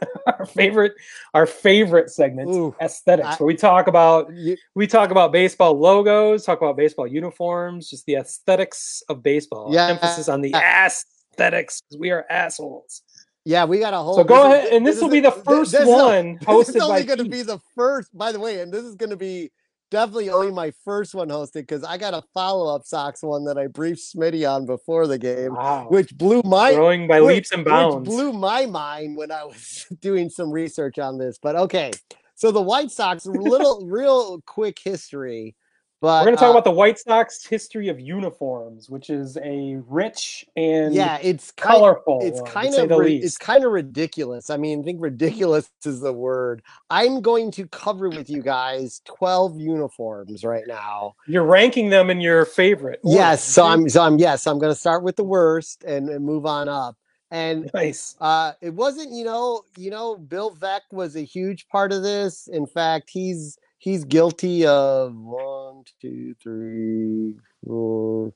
[0.26, 0.94] our favorite
[1.34, 5.78] our favorite segment, Ooh, aesthetics, I- where we talk about You- we talk about baseball
[5.80, 9.70] logos, talk about baseball uniforms, just the aesthetics of baseball.
[9.74, 9.88] Yeah.
[9.88, 13.02] Emphasis on the aesthetics because we are assholes.
[13.44, 14.16] Yeah, we got a whole.
[14.16, 16.34] So go this is- ahead, and this will is be the first this is- one
[16.40, 18.96] This hosted is only going to be the first, by the way, and this is
[18.96, 19.52] going to be
[19.92, 23.58] definitely only my first one hosted because I got a follow up Sox one that
[23.60, 25.86] I briefed Smitty on before the game, Wow.
[25.90, 28.10] which blew my Growing by which- leaps and which bounds.
[28.10, 31.38] blew my mind when I was doing some research on this.
[31.38, 31.92] But okay,
[32.34, 35.56] so the White Sox, little real quick history.
[36.02, 39.38] But We're going to talk uh, about the White Sox history of uniforms, which is
[39.38, 42.22] a rich and yeah, it's kind, colorful.
[42.24, 44.50] It's one, kind of ri- it's kind of ridiculous.
[44.50, 46.64] I mean, I think ridiculous is the word.
[46.90, 51.14] I'm going to cover with you guys 12 uniforms right now.
[51.28, 53.00] You're ranking them in your favorite.
[53.04, 56.10] order, Yes, so I'm so I'm yes, I'm going to start with the worst and,
[56.10, 56.98] and move on up.
[57.30, 58.16] And nice.
[58.20, 62.48] uh it wasn't, you know, you know Bill Veeck was a huge part of this.
[62.48, 67.34] In fact, he's he's guilty of one, two, three,
[67.66, 68.32] four.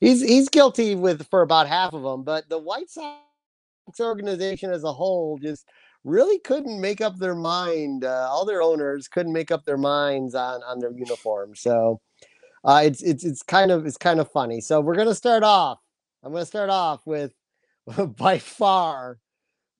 [0.00, 4.84] He's he's guilty with for about half of them, but the White Sox organization as
[4.84, 5.66] a whole just
[6.04, 8.04] really couldn't make up their mind.
[8.04, 11.54] Uh, all their owners couldn't make up their minds on on their uniform.
[11.54, 12.00] So
[12.64, 14.60] uh, it's it's it's kind of it's kind of funny.
[14.60, 15.78] So we're gonna start off.
[16.24, 17.32] I'm gonna start off with
[18.16, 19.18] by far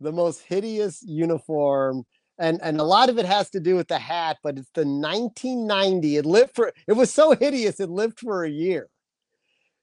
[0.00, 2.04] the most hideous uniform.
[2.38, 4.86] And, and a lot of it has to do with the hat, but it's the
[4.86, 6.16] 1990.
[6.16, 8.88] It lived for it was so hideous it lived for a year.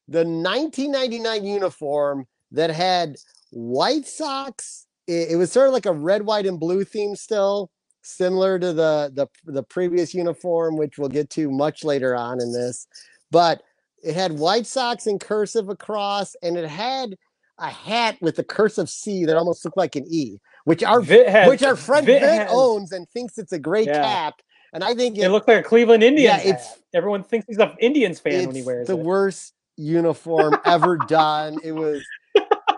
[0.07, 3.17] The 1999 uniform that had
[3.51, 7.71] White socks It, it was sort of like a red, white, and blue theme still,
[8.03, 12.51] similar to the the the previous uniform, which we'll get to much later on in
[12.53, 12.87] this.
[13.31, 13.61] But
[14.03, 17.15] it had White socks and cursive across, and it had
[17.57, 21.47] a hat with a cursive C that almost looked like an E, which our has-
[21.49, 24.01] which our friend Vit Vit, owns and thinks it's a great Yeah.
[24.03, 24.41] cap.
[24.73, 26.43] And I think It looked like a Cleveland Indians.
[26.43, 26.79] Yeah, it's- hat.
[26.93, 29.05] everyone thinks he's an Indians fan when he it's wears the it.
[29.05, 31.57] worst uniform ever done.
[31.63, 32.03] It was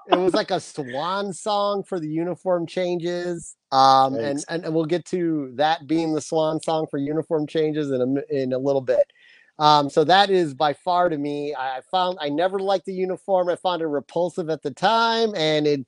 [0.09, 3.55] it was like a swan song for the uniform changes.
[3.71, 7.91] Um, and, and and we'll get to that being the swan song for uniform changes
[7.91, 9.11] in a in a little bit.
[9.59, 11.53] Um, so that is by far to me.
[11.55, 13.49] I I found I never liked the uniform.
[13.49, 15.85] I found it repulsive at the time, and it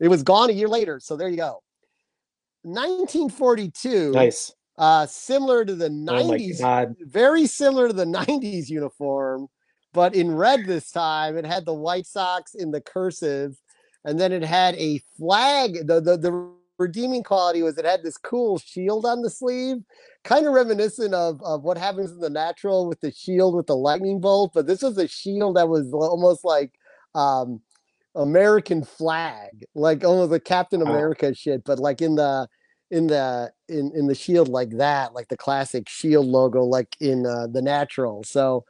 [0.00, 1.00] it was gone a year later.
[1.00, 1.62] So there you go.
[2.62, 4.52] 1942 Nice.
[4.78, 6.96] uh, similar to the Oh 90s, god.
[7.00, 9.48] very similar to the 90s uniform,
[9.92, 11.36] but in red this time.
[11.36, 13.56] It had the White Sox in the cursive,
[14.04, 15.86] and then it had a flag.
[15.86, 19.78] The, the, the redeeming quality was it had this cool shield on the sleeve,
[20.24, 23.76] kind of reminiscent of, of what happens in the natural with the shield with the
[23.76, 26.72] lightning bolt, but this was a shield that was almost like
[27.14, 27.60] um,
[28.16, 30.90] American flag, like almost the Captain Wow.
[30.92, 32.48] America shit, but like in the
[32.90, 37.26] in the in in the shield like that, like the classic shield logo, like in
[37.26, 38.22] uh, the natural.
[38.24, 38.64] So,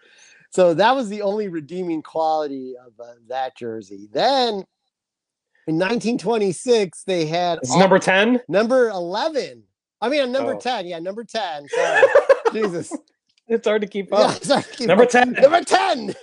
[0.51, 4.09] so that was the only redeeming quality of uh, that jersey.
[4.12, 4.64] Then
[5.66, 8.40] in 1926, they had all- number 10.
[8.48, 9.62] number 11.
[10.01, 10.59] I mean, number Oh.
[10.60, 10.86] 10.
[10.86, 11.68] Yeah, number 10.
[11.74, 12.02] Sorry.
[12.52, 12.97] Jesus.
[13.48, 14.44] It's hard to keep Yeah, up.
[14.44, 15.10] sorry, keep Number up.
[15.10, 15.32] 10.
[15.32, 16.14] Number 10.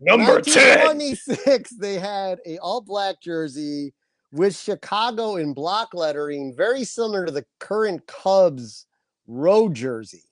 [0.00, 0.86] Number 10.
[0.86, 3.94] 1926, they had a all black jersey
[4.32, 8.86] with Chicago in block lettering, very similar to the current Cubs
[9.26, 10.24] road jersey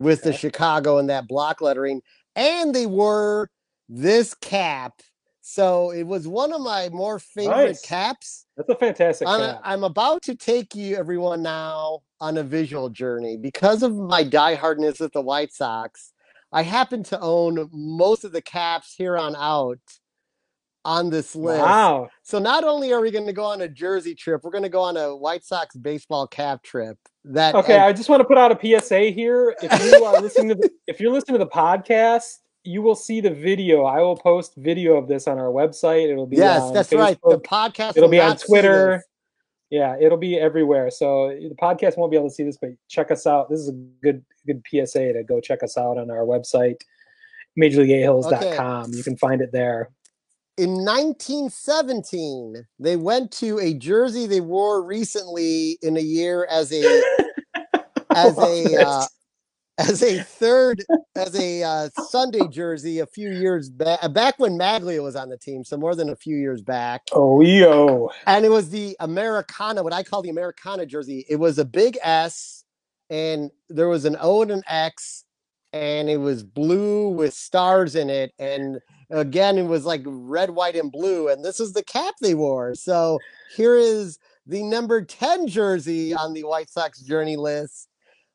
[0.00, 2.00] with the Chicago and that block lettering.
[2.34, 3.50] And they wore
[3.88, 5.00] this cap.
[5.46, 7.82] So it was one of my more favorite Nice.
[7.82, 8.46] caps.
[8.56, 9.60] That's a fantastic I'm, cap.
[9.62, 15.00] I'm about to take you, everyone, now on a visual journey because of my diehardness
[15.00, 16.13] with the White Sox.
[16.54, 19.80] I happen to own most of the caps here on out
[20.84, 21.62] on this list.
[21.62, 22.08] Wow.
[22.22, 24.68] So not only are we going to go on a jersey trip, we're going to
[24.68, 26.96] go on a White Sox baseball cap trip.
[27.24, 29.56] That Okay, and- I just want to put out a PSA here.
[29.62, 33.20] If you are listening to the, if you're listening to the podcast you will see
[33.20, 33.84] the video.
[33.84, 36.10] I will post video of this on our website.
[36.10, 36.98] It'll be yes, that's Facebook.
[36.98, 37.18] right.
[37.22, 37.90] The podcast.
[37.90, 39.04] It'll will be on Twitter.
[39.74, 40.88] Yeah, it'll be everywhere.
[40.88, 43.50] So the podcast won't be able to see this, but check us out.
[43.50, 46.82] This is a good good PSA to go check us out on our website,
[47.58, 48.92] majorleagueaholes.com.
[48.92, 49.90] You can find it there.
[50.58, 56.84] In 1917, they went to a jersey they wore recently in a year as a
[58.14, 59.06] as a uh,
[59.78, 60.84] as a third
[61.16, 65.38] as a uh, Sunday jersey a few years back back when Magglio was on the
[65.38, 67.02] team, so more than a few years back.
[67.12, 68.10] Oh yo.
[68.26, 71.24] And it was the Americana, what I call the Americana jersey.
[71.28, 72.64] It was a big S
[73.10, 75.24] and there was an O and an X
[75.72, 78.78] and it was blue with stars in it and
[79.10, 82.74] again it was like red white and blue and this is the cap they wore
[82.76, 83.18] so
[83.56, 87.88] here is the number 10 jersey on the white sox journey list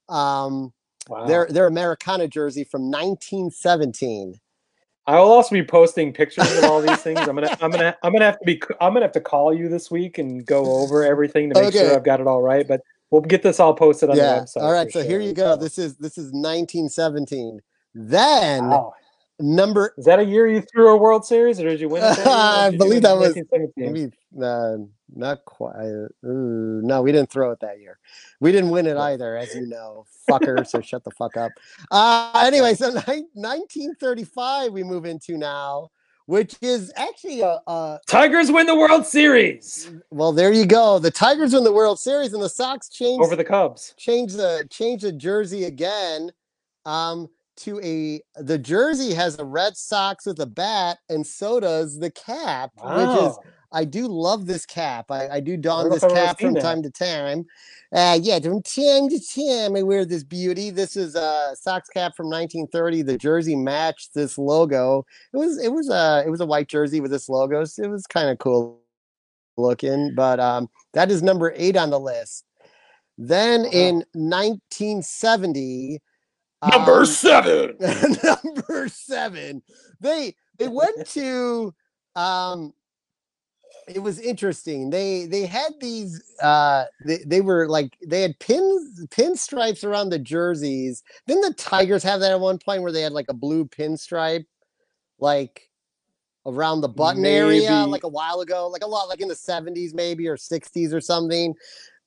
[0.09, 0.73] um
[1.10, 1.26] Wow.
[1.26, 4.40] their their americana jersey from 1917
[5.07, 7.27] I will also be posting pictures of all these things.
[7.27, 9.68] I'm gonna, I'm gonna, I'm gonna have to be, I'm gonna have to call you
[9.68, 11.80] this week and go over everything to make Okay.
[11.80, 12.68] sure I've got it all right.
[12.68, 14.61] But we'll get this all posted on yeah the website.
[14.61, 17.60] all right so here you go this is this is 1917
[17.95, 18.94] then Wow.
[19.39, 22.03] Number Is that a year you threw a World Series, or did you win?
[22.05, 23.93] it that I believe that was 1917?
[23.93, 24.77] maybe uh,
[25.15, 26.07] not quite.
[26.25, 27.99] Ooh, no, we didn't throw it that year.
[28.39, 30.65] We didn't win it either, as you know, fucker.
[30.65, 31.51] so shut the fuck up.
[31.91, 35.89] Uh, anyway, so ni- 1935 we move into now,
[36.25, 40.31] which is actually a, a Tigers win the World Series well.
[40.31, 40.99] There you go.
[40.99, 43.93] The Tigers win the World Series, and the Sox change over the Cubs.
[43.97, 46.31] change the change the jersey again
[46.85, 47.27] um
[47.60, 52.10] to a the jersey has a red sox with a bat and so does the
[52.11, 53.38] cap which is
[53.72, 55.11] i do love this cap.
[55.11, 57.45] I, I do don don't this if I've ever cap from time to time.
[57.94, 60.69] Uh yeah from time to time i wear this beauty.
[60.69, 65.06] This is a sox cap from 1930 the jersey matched this logo.
[65.34, 67.65] It was it was a it was a white jersey with this logo.
[67.65, 68.81] So it was kind of cool
[69.57, 72.45] looking but um that is number eight on the list.
[73.19, 73.69] Then Wow.
[73.73, 75.99] in 1970,
[76.68, 77.76] Number um, seven.
[78.23, 79.61] number seven,
[79.99, 81.73] they they went to
[82.15, 82.73] um
[83.88, 84.90] it was interesting.
[84.90, 90.19] They they had these uh they, they were like they had pins pinstripes around the
[90.19, 91.03] jerseys.
[91.27, 94.45] Didn't the Tigers have that at one point where they had like a blue pinstripe
[95.19, 95.69] like
[96.45, 97.91] around the button area Maybe.
[97.91, 101.02] like a while ago, like a lot like in the 70s maybe or 60s or
[101.02, 101.53] something.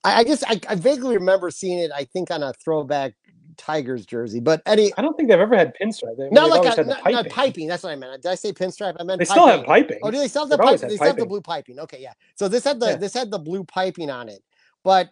[0.03, 3.13] I, I just I, I vaguely remember seeing it, I think, on a throwback
[3.57, 4.39] Tigers jersey.
[4.39, 6.17] But Eddie, I don't think they've ever had pinstripe.
[6.17, 7.31] They, not like a, had the not, not piping.
[7.31, 7.67] piping.
[7.67, 8.21] That's what I meant.
[8.23, 8.95] Did I say pinstripe?
[8.99, 9.87] I meant They still have piping.
[9.87, 9.99] piping.
[10.03, 10.89] Oh, do they still have the They've always pipe?
[10.89, 11.79] had They still have the blue piping.
[11.79, 12.13] Okay, yeah.
[12.35, 12.95] So this had the Yeah.
[12.97, 14.43] this had the blue piping on it,
[14.83, 15.09] but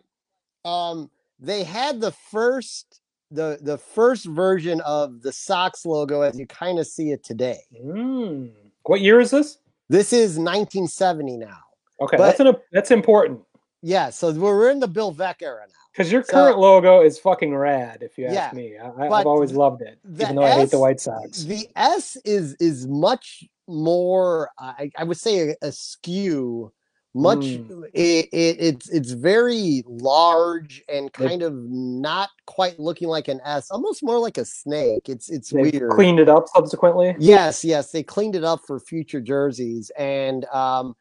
[0.65, 1.09] um,
[1.39, 2.99] they had the first
[3.31, 7.59] the the first version of the Sox logo as you kind of see it today.
[7.83, 8.51] Mm.
[8.83, 9.57] What year is this?
[9.89, 11.57] This is 1970 now.
[12.01, 13.41] Okay, But- that's an, that's important
[13.81, 15.73] Yeah, so we're we're in the Bill Veeck era now.
[15.91, 17.99] Because your So- current logo is fucking rad.
[18.01, 20.79] If you ask Yeah, me, I, I've always loved it, even though I hate the
[20.79, 21.43] White Sox.
[21.43, 24.49] The S is is much more.
[24.59, 26.71] I, I would say a, a skew.
[27.13, 27.83] Much Mm.
[27.93, 33.69] it, it it's it's very large and kind of not quite looking like an S,
[33.69, 35.09] almost more like a snake.
[35.09, 35.91] It's it's They weird.
[35.91, 37.13] cleaned it up subsequently.
[37.19, 40.95] Yes, yes, they cleaned it up for future jerseys, and um,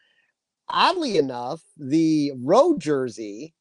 [0.69, 3.55] oddly enough, the road jersey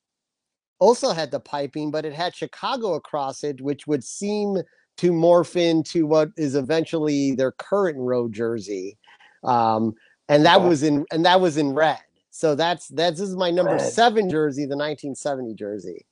[0.79, 4.57] also had the piping, but it had Chicago across it, which would seem
[4.97, 8.97] to morph into what is eventually their current road jersey,
[9.43, 9.93] um,
[10.27, 10.67] and that Okay.
[10.67, 11.99] was in and that was in red.
[12.31, 13.81] So that's that's this is my number Red.
[13.91, 16.05] seven jersey, the 1970 jersey.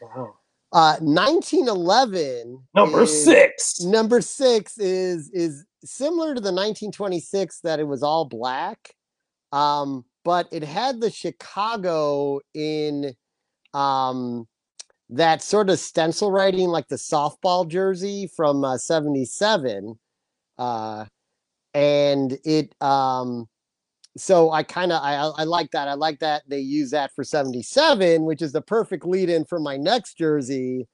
[0.00, 0.34] Wow.
[0.72, 3.80] Uh, 1911 Number is- six.
[3.82, 8.94] number six is is similar to the 1926 that it was all black
[9.52, 13.14] um but it had the chicago in
[13.76, 14.46] um
[15.10, 19.98] that sort of stencil writing like the softball jersey from uh, 77
[20.58, 21.04] uh
[21.74, 23.46] and it um
[24.16, 27.22] so i kind of I, I like that i like that they use that for
[27.22, 30.88] 77 which is the perfect lead in for my next jersey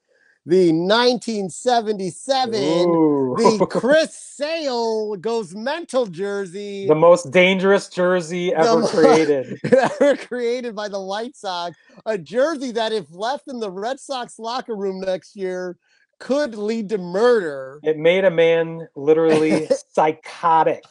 [0.45, 3.35] the 1977 Ooh.
[3.37, 9.57] the Chris Sale goes mental jersey the most dangerous jersey ever created.
[9.71, 11.77] ever created by the White Sox.
[12.05, 15.77] A jersey that, if left in the Red Sox locker room next year,
[16.19, 17.79] could lead to murder.
[17.83, 20.83] It made a man literally psychotic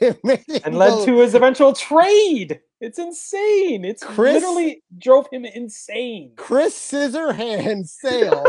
[0.00, 2.60] It made him and led go- to his eventual trade.
[2.80, 3.84] It's insane.
[3.84, 6.32] It's Chris- literally drove him insane.
[6.36, 8.44] Chris Scissorhand Sale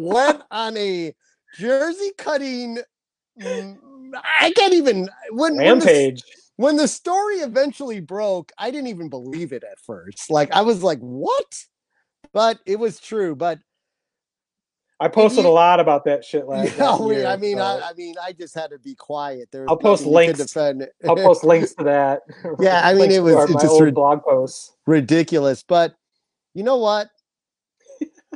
[0.00, 1.14] went on a
[1.58, 2.78] jersey cutting
[3.42, 6.22] I can't even when when the, Rampage.
[6.56, 10.30] when the story eventually broke, I didn't even believe it at first.
[10.30, 11.64] Like I was like, "What?"
[12.32, 13.34] But it was true.
[13.36, 13.60] But
[14.98, 16.76] I posted a lot about that shit last.
[16.76, 19.48] yeah, last year, I mean, so I, I mean, I just had to be quiet.
[19.52, 20.52] There, I'll post nothing we could links.
[20.52, 20.88] Defend.
[21.08, 22.22] I'll post links to that.
[22.58, 24.74] Yeah, I mean, it was- it's just blog posts.
[24.86, 25.62] ridiculous.
[25.62, 25.94] But
[26.54, 27.08] you know what?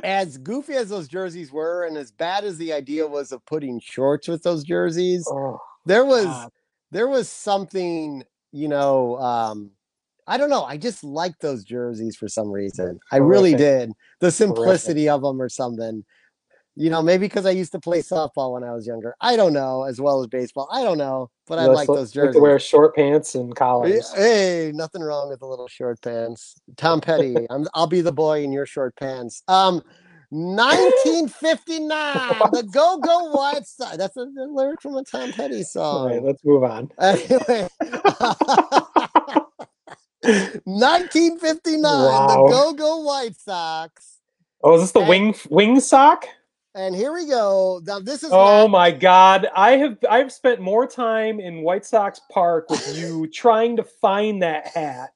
[0.03, 3.79] As goofy as those jerseys were, and as bad as the idea was of putting
[3.79, 6.51] shorts with those jerseys, Oh, there was God.
[6.91, 9.71] there was something, you know, um,
[10.27, 10.63] I don't know.
[10.63, 12.99] I just liked those jerseys for some reason.
[13.11, 13.91] I really did.
[14.19, 16.03] The simplicity of them or something.
[16.77, 19.15] You know, maybe because I used to play softball when I was younger.
[19.21, 20.67] I don't know, as well as baseball.
[20.71, 22.35] I don't know, but I like li- those like jerseys.
[22.35, 24.11] to wear short pants and collars.
[24.13, 26.55] Hey, nothing wrong with the little short pants.
[26.75, 29.41] Tom Petty, I'm, I'll be the boy in your short pants.
[29.47, 29.81] Um,
[30.31, 31.89] 1959,
[32.51, 33.95] the Go Go White Sox.
[33.95, 35.95] That's a, the lyric from a Tom Petty song.
[35.95, 36.91] All right, let's move on.
[36.99, 37.69] Anyway,
[40.65, 42.27] 1959, Wow.
[42.27, 44.17] the Go Go White Sox.
[44.63, 46.25] Oh, is this the And- wing wing sock?
[46.75, 47.81] And here we go.
[47.85, 49.47] Now this is Oh not, my god.
[49.55, 54.41] I have I've spent more time in White Sox Park with you trying to find
[54.43, 55.13] that hat.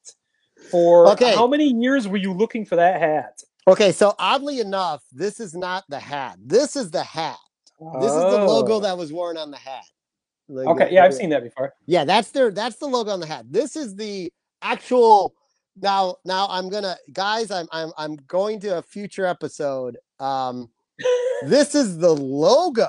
[0.72, 1.34] For Okay.
[1.36, 3.42] how many years were you looking for that hat?
[3.68, 3.92] okay.
[3.92, 6.38] So oddly enough, this is not the hat.
[6.44, 7.38] This is the hat.
[8.00, 8.80] This is the logo Oh.
[8.82, 9.86] that was worn on the hat.
[10.50, 11.74] Like, Okay, yeah, I've seen that before.
[11.86, 13.46] Yeah, that's their that's the logo on the hat.
[13.50, 14.32] This is the
[14.62, 15.34] actual
[15.82, 19.98] now now I'm gonna guys, I'm I'm I'm going to a future episode.
[20.20, 20.70] Um
[21.46, 22.88] this is the logo,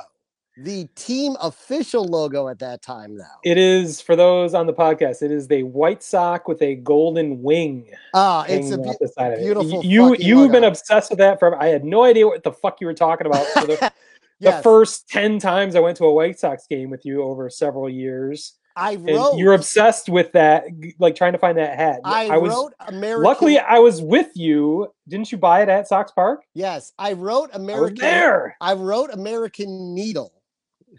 [0.58, 3.24] the team official logo at that time now.
[3.44, 5.22] It is for those on the podcast.
[5.22, 7.90] It is the white sock with a golden wing.
[8.14, 9.42] Ah, it's a hanging beau- the side of it.
[9.42, 11.60] beautiful You you've been obsessed with that forever.
[11.60, 13.46] I had no idea what the fuck you were talking about.
[13.46, 13.92] For the,
[14.40, 17.88] the first ten times I went to a White Sox game with you over several
[17.88, 20.64] years, I and you're obsessed with that,
[20.98, 22.00] like trying to find that hat.
[22.04, 24.92] I, was wrote American luckily I was with you.
[25.08, 26.44] Didn't you buy it at Sox Park?
[26.54, 28.56] Yes, I wrote I American there.
[28.60, 30.32] I wrote American Needle,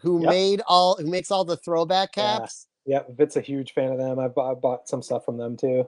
[0.02, 0.30] who Yep.
[0.30, 2.68] made all who makes all the throwback caps.
[2.86, 4.20] Yeah, Vit's a huge fan of them.
[4.20, 5.86] I bought, I bought some stuff from them too.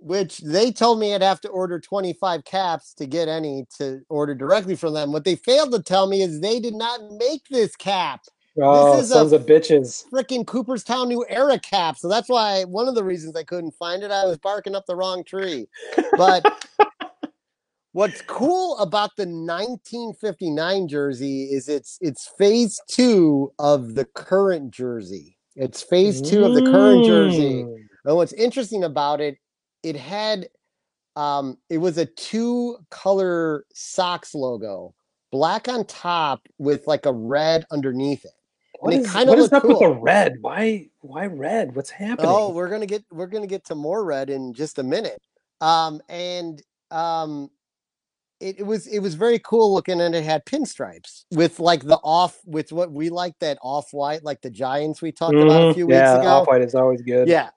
[0.00, 4.34] which they told me I'd have to order 25 caps to get any to order
[4.34, 5.12] directly from them.
[5.12, 8.20] What they failed to tell me is they did not make this cap.
[8.60, 10.04] Oh, is a sons of bitches.
[10.10, 11.98] Freaking Cooperstown New Era cap.
[11.98, 14.86] So that's why one of the reasons I couldn't find it, I was barking up
[14.86, 15.66] the wrong tree.
[16.16, 16.44] But
[17.92, 25.36] what's cool about the 1959 jersey is it's it's phase two of the current jersey.
[25.56, 27.64] It's phase two of the current jersey.
[27.64, 27.76] Mm.
[28.04, 29.38] And what's interesting about it,
[29.82, 30.48] it had
[31.16, 34.94] um it was a two color socks logo,
[35.32, 38.30] black on top with like a red underneath it.
[38.80, 40.36] What is, of is up with the red?
[40.40, 41.74] Why why red?
[41.74, 42.30] What's happening?
[42.30, 45.20] Oh, we're gonna get we're gonna get to more red in just a minute.
[45.60, 47.50] Um and um
[48.40, 51.96] it, it was it was very cool looking and it had pinstripes with like the
[52.02, 55.66] off with what we like that off white like the giants we talked about a
[55.66, 55.74] Mhm.
[55.74, 56.28] few weeks yeah, ago.
[56.28, 57.28] off white is always good.
[57.28, 57.50] Yeah,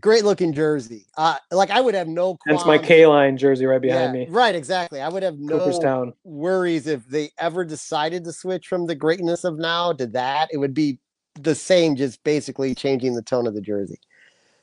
[0.00, 1.06] great looking jersey.
[1.16, 2.38] Uh, like I would have no.
[2.46, 4.30] That's my K line jersey right behind Yeah, me.
[4.30, 5.00] Right, exactly.
[5.00, 6.12] I would have no Cooperstown.
[6.24, 10.48] worries if they ever decided to switch from the greatness of now to that.
[10.52, 10.98] It would be
[11.40, 13.98] the same, just basically changing the tone of the jersey.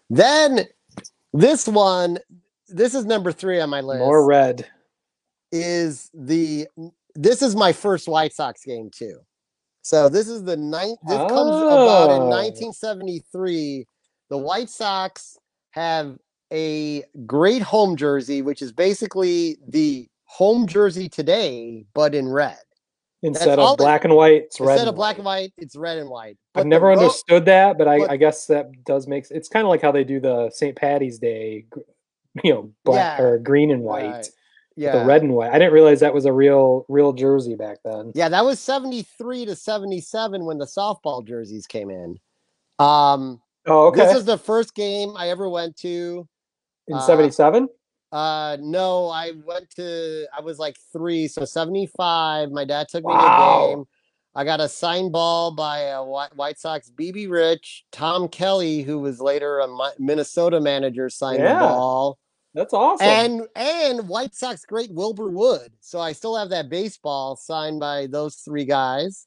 [0.10, 0.68] Then
[1.34, 2.20] this one,
[2.68, 4.00] this is number three on my list.
[4.00, 4.68] More red.
[5.52, 6.68] is the
[7.16, 9.20] this is my first White Sox game too.
[9.84, 10.98] So this is the ninth.
[11.08, 12.30] This comes about in Oh.
[12.30, 13.86] 1973.
[14.34, 15.38] The White Sox
[15.74, 16.18] have
[16.52, 22.58] a great home jersey, which is basically the home jersey today, but in red.
[23.22, 24.72] Instead all of they- black and white, it's red.
[24.72, 26.32] Instead and of black and white, it's red and white.
[26.32, 29.50] I've But the never understood that, but I, but- I guess that does make it's
[29.50, 30.76] kind of like how they do the St.
[30.76, 31.68] Patty's Day,
[32.44, 34.30] you know, black Yeah, or green and white, right.
[34.76, 35.52] Yeah, the red and white.
[35.52, 38.14] I didn't realize that was a real real jersey back then.
[38.16, 42.18] Yeah, that was 73 to 77 when the softball jerseys came in.
[42.80, 44.06] Um, Oh, okay.
[44.06, 46.28] This is the first game I ever went to.
[46.88, 47.70] In uh, '77.
[48.12, 52.52] Uh, no, I went to, I was like three, so 75.
[52.52, 53.86] My dad took me to a game.
[54.36, 59.20] I got a signed ball by a White Sox BB Rich, Tom Kelly, who was
[59.20, 59.68] later a
[59.98, 61.54] Minnesota manager, signed Yeah.
[61.54, 62.20] the ball.
[62.54, 63.08] That's awesome.
[63.08, 65.72] And and White Sox great Wilbur Wood.
[65.80, 69.26] So I still have that baseball signed by those three guys.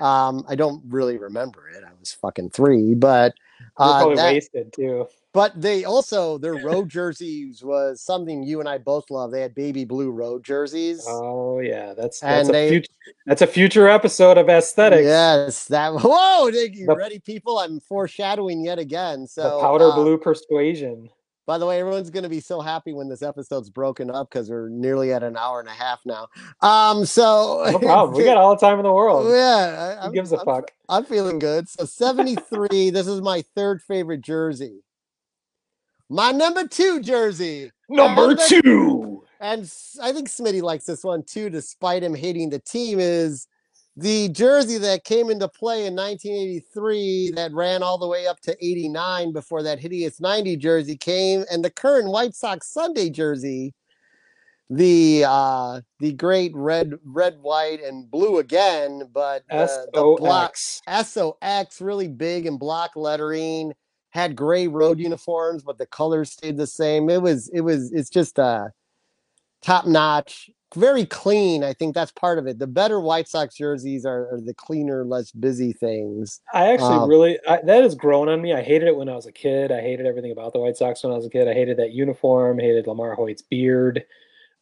[0.00, 1.82] Um, I don't really remember it.
[1.82, 3.34] I was fucking three, but
[3.76, 5.06] Uh, probably that- wasted too.
[5.32, 9.30] but they also their road jerseys was something you and I both love.
[9.30, 11.04] They had baby blue road jerseys.
[11.08, 12.92] Oh yeah, that's that's And a they- future
[13.26, 15.04] that's a future episode of aesthetics.
[15.04, 15.92] Yes, that.
[16.02, 17.58] Whoa, you The- ready, people?
[17.58, 19.26] I'm foreshadowing yet again.
[19.26, 21.08] So the powder uh, blue persuasion.
[21.44, 24.48] By the way, everyone's going to be so happy when this episode's broken up because
[24.48, 26.28] we're nearly at an hour and a half now.
[26.60, 28.16] Um, so No problem.
[28.16, 29.26] We got all the time in the world.
[29.28, 30.70] yeah, I, Who I'm, gives a I'm- fuck?
[30.88, 31.68] I'm feeling good.
[31.68, 32.90] So 73.
[32.90, 34.84] this is my third favorite jersey.
[36.08, 37.72] My number two jersey.
[37.88, 39.24] Number the- two.
[39.40, 39.62] and
[40.00, 43.48] I think Smitty likes this one too, despite him hating the team, is
[43.96, 48.56] the jersey that came into play in 1983 that ran all the way up to
[48.64, 53.74] 89 before that hideous 90 jersey came, and the current White Sox Sunday jersey,
[54.70, 60.52] the uh the great red, red, white, and blue again, but the, the block
[60.86, 61.08] S-O-X.
[61.08, 63.74] SOX, really big and block lettering,
[64.10, 67.10] had gray road uniforms, but the colors stayed the same.
[67.10, 68.68] It was, it was, it's just uh
[69.62, 71.62] top notch, very clean.
[71.64, 72.58] I think that's part of it.
[72.58, 76.40] The better White Sox jerseys are, are the cleaner, less busy things.
[76.54, 78.54] I actually Um, really I, that has grown on me.
[78.54, 79.70] I hated it when I was a kid.
[79.70, 81.48] I hated everything about the White Sox when I was a kid.
[81.48, 82.58] I hated that uniform.
[82.58, 84.04] Hated LaMarr Hoyt's beard.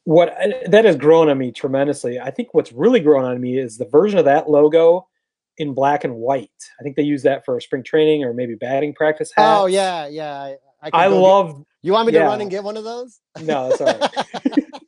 [0.04, 0.34] What
[0.66, 2.18] that has grown on me tremendously.
[2.18, 5.06] I think what's really grown on me is the version of that logo
[5.58, 6.50] in black and white.
[6.80, 9.60] I think they use that for spring training or maybe batting practice hats.
[9.60, 10.40] Oh yeah, yeah.
[10.40, 11.64] I, I, I go get- love.
[11.82, 12.24] you want me to yeah.
[12.24, 13.20] run and get one of those?
[13.42, 14.64] No, that's all right.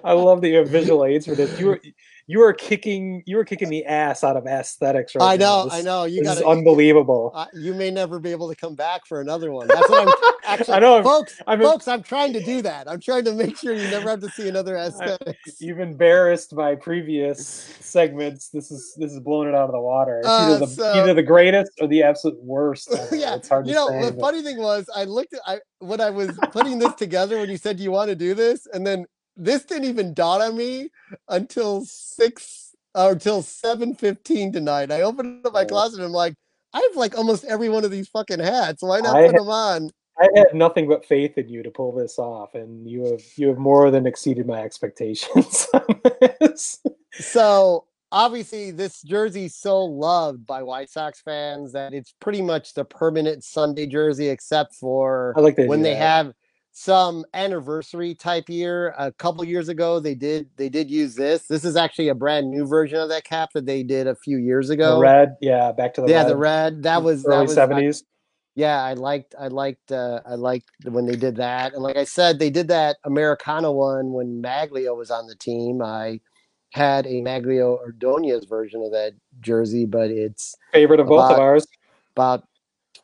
[0.04, 1.58] I love that you have visual aids for this.
[1.58, 1.80] You were
[2.28, 5.44] you are kicking you are kicking the ass out of aesthetics right I now.
[5.44, 6.04] know, This- I know.
[6.04, 7.32] You this got is unbelievable.
[7.34, 9.66] Uh, you may never be able to come back for another one.
[9.66, 10.14] That's what I'm
[10.46, 10.74] actually.
[10.74, 11.40] I know, folks.
[11.46, 12.88] I'm- folks, I'm trying to do that.
[12.88, 15.60] I'm trying to make sure you never have to see another aesthetics.
[15.60, 17.44] You've embarrassed my previous
[17.80, 18.48] segments.
[18.50, 20.18] This is this is blowing it out of the water.
[20.18, 22.88] It's Uh, either the so- either the greatest or the absolute worst.
[23.12, 23.78] yeah, it's hard to say.
[23.78, 24.06] you know, say.
[24.06, 27.38] the but- funny thing was, I looked at I when I was putting this together
[27.38, 29.04] when you said you want to do this, and then
[29.36, 30.90] this didn't even dawn on me
[31.28, 34.90] until six or until seven fifteen tonight.
[34.92, 35.66] I opened up my Oh.
[35.66, 36.34] closet and I'm like,
[36.74, 38.82] I have like almost every one of these fucking hats.
[38.82, 39.90] Why not I put ha- them on?
[40.18, 43.48] I had nothing but faith in you to pull this off, and you have you
[43.48, 45.66] have more than exceeded my expectations.
[47.14, 52.84] So obviously, this jersey's so loved by White Sox fans that it's pretty much the
[52.84, 56.32] permanent Sunday jersey, except for I like when they have
[56.72, 58.94] some anniversary type year.
[58.98, 61.46] A couple years ago, they did they did use this.
[61.46, 64.38] This is actually a brand new version of that cap that they did a few
[64.38, 64.94] years ago.
[64.96, 66.82] the red, yeah, back to the yeah, red, the red.
[66.82, 68.04] That was that early was I- seventies.
[68.54, 71.74] yeah, I liked I liked uh, I liked when they did that.
[71.74, 75.82] And like I said, they did that Americana one when Magglio was on the team.
[75.82, 76.20] I
[76.70, 81.66] had a Magglio Ordonez version of that jersey, but it's Favorite of both of ours.
[82.16, 82.44] about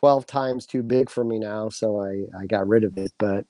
[0.01, 3.12] 12 times too big for me now, so I I got rid of it.
[3.19, 3.45] But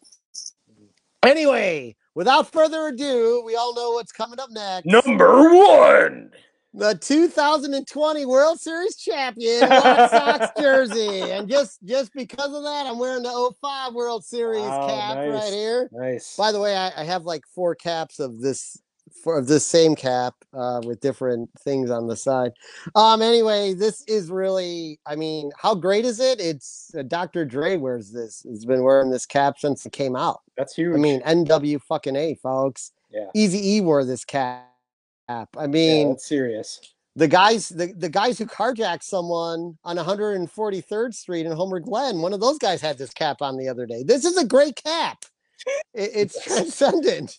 [1.25, 4.87] anyway, without further ado, we all know what's coming up next.
[4.87, 6.31] Number one.
[6.75, 11.23] the 2020 World Series champion White Sox jersey.
[11.33, 15.33] And just just because of that, I'm wearing the 05 World Series Wow, cap nice.
[15.45, 15.89] right here.
[15.93, 16.37] Nice.
[16.37, 18.79] By the way, I, I have like four caps of this
[19.23, 22.53] for of this same cap uh, with different things on the side.
[22.95, 23.23] Um.
[23.23, 24.99] Anyway, this is really.
[25.07, 26.41] I mean, how great is it?
[26.41, 27.45] It's uh, Dr.
[27.45, 28.43] Dre wears this.
[28.49, 30.41] He's been wearing this cap since it came out.
[30.57, 30.95] That's huge.
[30.95, 32.93] I mean, NW fucking a, folks.
[33.11, 34.65] yeah, Easy E wore this cap.
[35.29, 36.81] I mean, that's serious.
[37.17, 42.33] the guys the, the guys who carjacked someone on 143rd Street in Homer Glen, one
[42.33, 44.03] of those guys had this cap on the other day.
[44.03, 45.25] This is a great cap.
[45.93, 47.37] It- it's transcendent.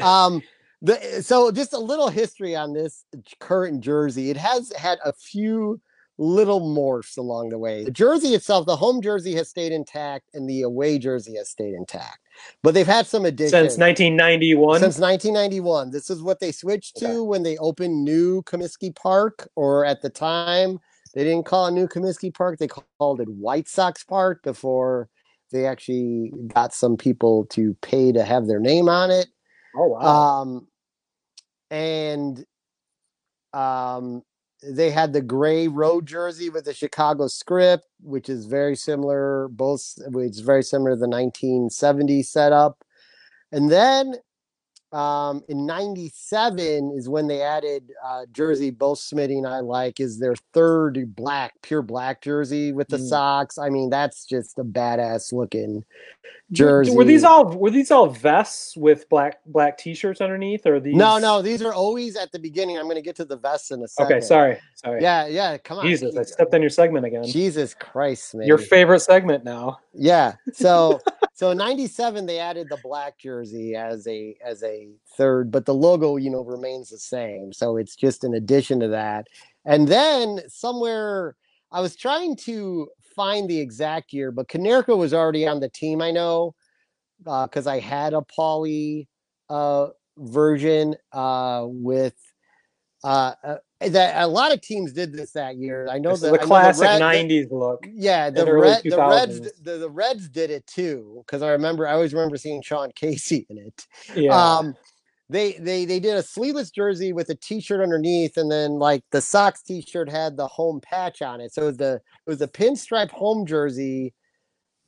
[0.00, 0.40] Um
[0.82, 3.04] the eh, so just a little history on this
[3.40, 4.30] current jersey.
[4.30, 5.80] It has had a few
[6.18, 7.84] little morphs along the way.
[7.84, 11.74] The jersey itself, the home jersey has stayed intact and the away jersey has stayed
[11.74, 12.18] intact.
[12.62, 13.52] But they've had some additions.
[13.52, 14.80] Since 1991.
[14.80, 15.90] Since 1991.
[15.90, 17.20] This is what they switched to Okay.
[17.20, 20.78] when they opened New Comiskey Park, or at the time,
[21.14, 22.58] they didn't call it New Comiskey Park.
[22.58, 25.08] They called it White Sox Park before
[25.50, 29.28] they actually got some people to pay to have their name on it.
[29.76, 30.42] Oh wow.
[30.42, 30.68] Um,
[31.70, 32.44] and
[33.52, 34.22] um,
[34.62, 39.48] they had the gray road jersey with the Chicago script, which is very similar.
[39.48, 42.82] Both, is very similar to the 1970s setup.
[43.52, 44.16] And then
[44.92, 48.70] um, in '97 is when they added uh, jersey.
[48.70, 53.08] Both Smitty and I like is their third black, pure black jersey with the Mm.
[53.08, 53.58] socks.
[53.58, 55.84] I mean, that's just a badass looking
[56.52, 56.96] jersey.
[56.96, 61.18] Were these all were these all vests with black black t-shirts underneath or these No,
[61.18, 62.78] no, these are always at the beginning.
[62.78, 64.16] I'm going to get to the vests in a second.
[64.16, 64.58] Okay, sorry.
[64.74, 65.02] Sorry.
[65.02, 65.58] Yeah, yeah.
[65.58, 65.86] Come on.
[65.86, 67.24] Jesus, I stepped on your segment again.
[67.24, 68.46] Jesus Christ, man.
[68.46, 69.78] Your favorite segment now.
[69.92, 70.34] Yeah.
[70.54, 71.00] So
[71.34, 74.77] so in 97 they added the black jersey as a as a
[75.16, 77.52] third, but the logo, you know, remains the same.
[77.52, 79.26] So it's just an addition to that.
[79.64, 81.36] And then somewhere
[81.70, 86.00] I was trying to find the exact year, but Konerko was already on the team,
[86.00, 86.54] I know,
[87.18, 89.06] because I had a Pauly
[89.50, 89.88] uh
[90.18, 92.16] version uh with
[93.02, 95.86] uh, uh that a lot of teams did this that year.
[95.88, 97.86] I know This is that the I know classic Red- 90s look.
[97.92, 101.22] yeah, the red, the Reds, the, the Reds did it too.
[101.24, 103.86] Because I remember, I always remember seeing Sean Casey in it.
[104.16, 104.34] Yeah.
[104.36, 104.74] Um,
[105.30, 109.20] they they they did a sleeveless jersey with a T-shirt underneath, and then like the
[109.20, 111.52] Sox T-shirt had the home patch on it.
[111.52, 111.94] So it was the
[112.26, 114.14] it was a pinstripe home jersey,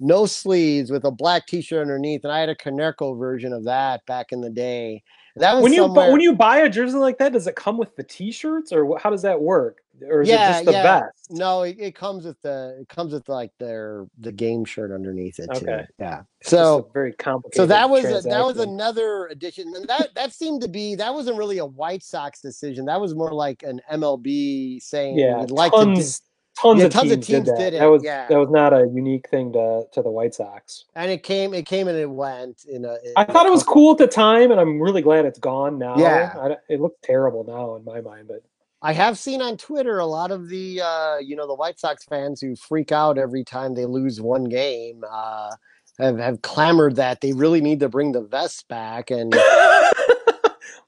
[0.01, 4.01] no sleeves with a black T-shirt underneath, and I had a Konerko version of that
[4.07, 5.03] back in the day.
[5.36, 7.77] That was when you somewhere- when you buy a jersey like that, does it come
[7.78, 9.78] with the t-shirts or how does that work?
[10.02, 11.01] Or is yeah, it just the yeah.
[11.01, 11.31] vest?
[11.31, 15.39] No, it, it comes with the it comes with like their the game shirt underneath
[15.39, 15.66] it too.
[15.66, 15.86] Okay.
[15.98, 16.23] Yeah.
[16.43, 17.57] So very complicated.
[17.57, 21.12] so that was a, that was another addition, and that that seemed to be that
[21.12, 22.86] wasn't really a White Sox decision.
[22.86, 26.27] That was more like an MLB saying yeah, we'd like tons, to.
[26.61, 27.59] Tons Yeah, of tons of teams, teams did that.
[27.59, 28.27] did it, That was yeah.
[28.28, 30.85] that was not a unique thing to to the White Sox.
[30.95, 32.97] and it came it came and it went in a.
[33.16, 35.39] I in a thought it was cool at the time, and I'm really glad it's
[35.39, 35.97] gone now.
[35.97, 36.35] Yeah.
[36.39, 38.43] I it looks terrible now in my mind, but
[38.82, 42.05] I have seen on Twitter a lot of the uh, you know the White Sox
[42.05, 45.03] fans who freak out every time they lose one game.
[45.11, 45.55] Uh,
[45.99, 49.35] have have clamored that they really need to bring the vests back and.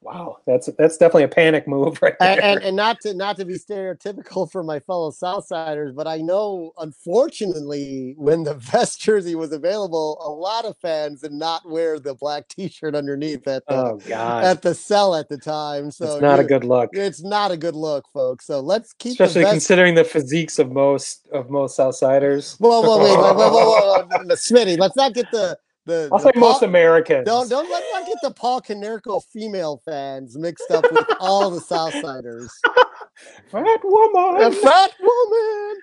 [0.03, 2.33] wow, that's that's definitely a panic move right there.
[2.33, 6.19] and, and and not to not to be stereotypical for my fellow Southsiders, but I
[6.19, 11.99] know unfortunately when the vest jersey was available, a lot of fans did not wear
[11.99, 15.91] the black T-shirt underneath at the oh God, at the cell at the time.
[15.91, 18.47] So it's not a good look, It's not a good look, folks.
[18.47, 22.59] So let's keep especially the considering the physiques of most of most Southsiders.
[22.59, 25.57] Whoa, whoa, wait, whoa, whoa, whoa, whoa, whoa, no, Smitty, let's not get the
[25.87, 26.09] the.
[26.13, 27.27] I'll the say most Americans.
[27.27, 31.61] Don't don't let's not get the Paul Konerko female fans mixed up with all the
[31.61, 32.49] Southsiders.
[33.51, 34.43] Fat woman.
[34.43, 35.77] A fat woman.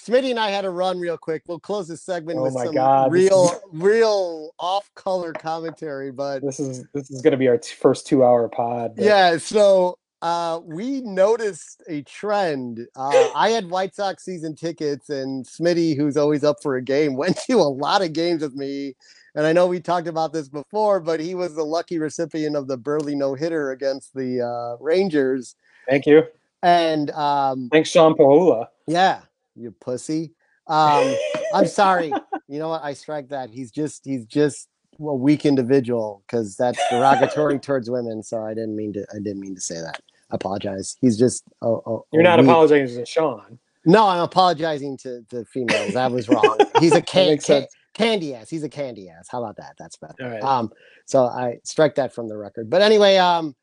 [0.00, 1.42] Smitty and I had a run real quick.
[1.48, 6.12] We'll close this segment Oh with some God, real, real off-color commentary.
[6.12, 8.94] But This is this is going to be our t- first two hour pod.
[8.96, 12.86] but- yeah, so uh, we noticed a trend.
[12.96, 17.16] Uh, I had White Sox season tickets, and Smitty, who's always up for a game,
[17.16, 18.94] went to a lot of games with me.
[19.34, 22.68] And I know we talked about this before, but he was the lucky recipient of
[22.68, 25.56] the Buehrle no hitter against the uh, Rangers.
[25.88, 26.22] Thank you.
[26.62, 28.70] And um, Thanks, Sean Paula.
[28.86, 29.20] Yeah,
[29.54, 30.32] you pussy.
[30.66, 31.14] Um,
[31.54, 32.12] I'm sorry.
[32.48, 32.84] You know what?
[32.84, 33.50] I strike that.
[33.50, 34.68] He's just he's just
[35.00, 38.22] a weak individual because that's derogatory towards women.
[38.22, 39.06] So I didn't mean to.
[39.12, 40.00] I didn't mean to say that.
[40.30, 40.96] I apologize.
[41.00, 41.44] He's just.
[41.62, 43.58] a- a- You're not weak- apologizing to Sean.
[43.84, 45.94] No, I'm apologizing to the females.
[45.94, 46.58] That was wrong.
[46.80, 48.50] He's a can, can, candy ass.
[48.50, 49.28] He's a candy ass.
[49.30, 49.74] How about that?
[49.78, 50.14] That's better.
[50.20, 50.42] All right.
[50.42, 50.72] Um,
[51.06, 52.68] so I strike that from the record.
[52.68, 53.54] But anyway, um,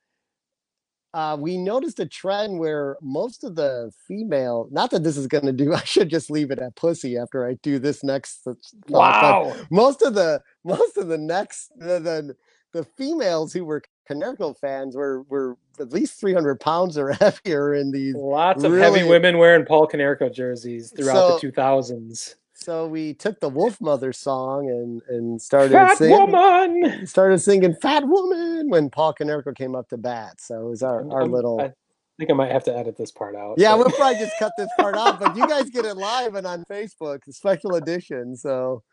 [1.13, 5.45] uh, we noticed a trend where most of the female, not that this is going
[5.45, 8.47] to do, I should just leave it at pussy after I do this next.
[8.89, 9.55] Wow.
[9.69, 12.35] most of the most of the next the the,
[12.73, 17.91] the females who were Konerko fans were were at least 300 pounds or heavier in
[17.91, 22.35] these Lots of really- heavy women wearing Paul Konerko jerseys throughout So- the 2000s.
[22.63, 26.17] So we took the Wolfmother song and and started Fat singing.
[26.31, 27.05] woman.
[27.07, 30.39] Started singing "Fat Woman" when Paul Konerko came up to bat.
[30.39, 31.59] So it was our our I'm- little.
[31.61, 31.73] I
[32.19, 33.55] think I might have to edit this part out.
[33.57, 36.35] yeah, but- we'll probably just cut this part out, but you guys get it live
[36.35, 38.35] and on Facebook, the special edition.
[38.37, 38.83] So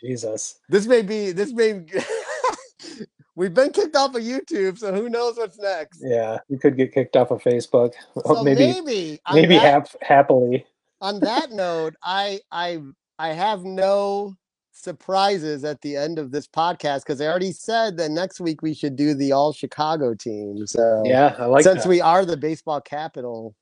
[0.00, 0.58] Jesus.
[0.68, 1.84] this may be this may.
[3.36, 6.00] We've been kicked off of YouTube, so who knows what's next?
[6.02, 7.92] Yeah, you could get kicked off of Facebook.
[8.26, 10.64] So maybe maybe maybe hap- happily.
[11.02, 12.80] on that note, I I
[13.18, 14.36] I have no
[14.72, 18.74] surprises at the end of this podcast because I already said that next week we
[18.74, 20.66] should do the all Chicago team.
[20.66, 21.88] So Yeah, I like since that.
[21.88, 23.54] we are the baseball capital.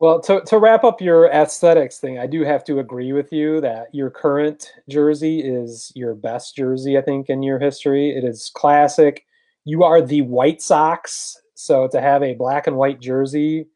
[0.00, 3.60] Well, to, to wrap up your aesthetics thing, I do have to agree with you
[3.62, 8.10] that your current jersey is your best jersey, I think, in your history.
[8.10, 9.24] It is classic.
[9.64, 11.40] You are the White Sox.
[11.54, 13.66] So to have a black and white jersey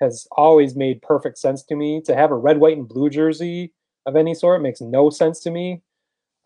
[0.00, 2.02] has always made perfect sense to me.
[2.06, 3.72] To have a red, white, and blue jersey
[4.10, 5.82] of any sort makes no sense to me.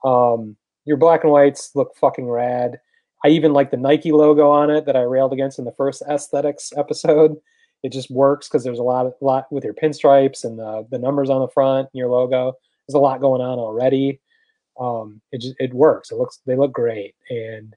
[0.05, 2.79] Um, your black and whites look fucking rad.
[3.25, 6.03] I even like the Nike logo on it that I railed against in the first
[6.09, 7.37] aesthetics episode.
[7.83, 10.99] It just works because there's a lot, a lot with your pinstripes and the, the
[10.99, 12.53] numbers on the front and your logo.
[12.87, 14.21] There's a lot going on already.
[14.79, 16.11] Um, it just it works.
[16.11, 17.75] It looks they look great, and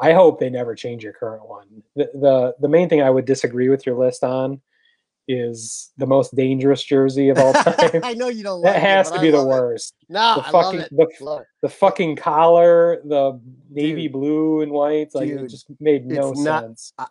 [0.00, 1.82] I hope they never change your current one.
[1.96, 4.60] The the the main thing I would disagree with your list on
[5.28, 8.00] is the most dangerous jersey of all time.
[8.02, 8.62] I know you don't.
[8.62, 9.50] that like has it, to be I the love it.
[9.62, 9.94] worst.
[10.08, 13.40] No, the fucking the, the fucking collar, the
[13.70, 16.92] navy blue and white, like it just made no it's not- sense.
[16.98, 17.06] I,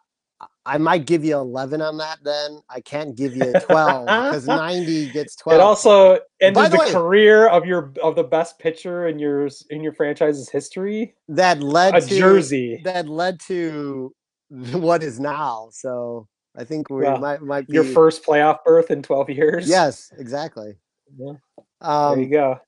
[0.65, 2.61] I might give you 11 on that then.
[2.69, 5.59] I can't give you 12 because 90 gets 12.
[5.59, 9.49] It also ended the, the way- career of your of the best pitcher in your
[9.69, 11.15] in your franchise's history.
[11.29, 12.81] that led a to jersey.
[12.85, 14.13] that led to
[14.49, 15.67] what is now.
[15.71, 19.67] So I think we Well, might might be Your first playoff berth in twelve years.
[19.67, 20.75] Yes, exactly.
[21.17, 21.33] Yeah.
[21.81, 22.59] Um, there you go.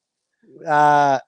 [0.65, 1.19] uh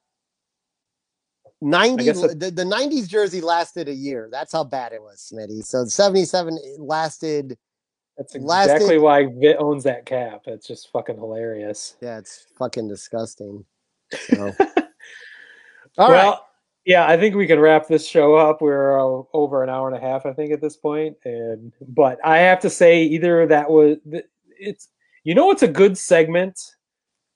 [1.60, 5.84] 90 the, the 90s jersey lasted a year that's how bad it was smitty so
[5.84, 7.58] 77 lasted
[8.16, 10.42] That's lasted- exactly why Vit owns that cap.
[10.46, 11.96] It's just fucking hilarious.
[12.00, 13.64] yeah it's fucking disgusting
[14.14, 14.54] so.
[15.98, 16.38] All right.
[16.88, 18.62] Yeah, I think we can wrap this show up.
[18.62, 21.18] We're uh, over an hour and a half, I think, at this point.
[21.22, 23.98] And but I have to say, either that was
[24.58, 24.88] it's
[25.22, 26.58] you know, it's a good segment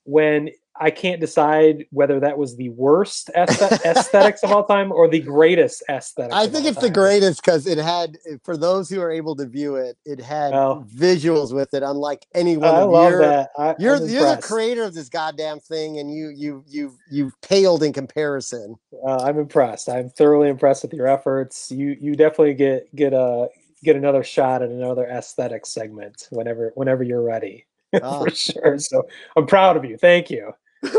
[0.04, 0.48] when
[0.80, 5.82] I can't decide whether that was the worst aesthetics of all time or the greatest
[5.88, 6.32] aesthetic.
[6.34, 9.76] I think it's the greatest because it had, for those who are able to view
[9.76, 13.20] it, it had visuals with it, unlike any one I love your.
[13.20, 13.50] that.
[13.58, 17.38] I, You're I'm you're the creator of this goddamn thing, and you you you you've
[17.42, 18.76] paled in comparison.
[19.06, 19.88] Uh, I'm impressed.
[19.88, 21.70] I'm thoroughly impressed with your efforts.
[21.70, 23.48] You you definitely get get a
[23.84, 27.66] get another shot at another aesthetic segment whenever whenever you're ready.
[28.02, 28.20] Ah.
[28.20, 28.78] For sure.
[28.78, 29.98] So I'm proud of you.
[29.98, 30.54] Thank you.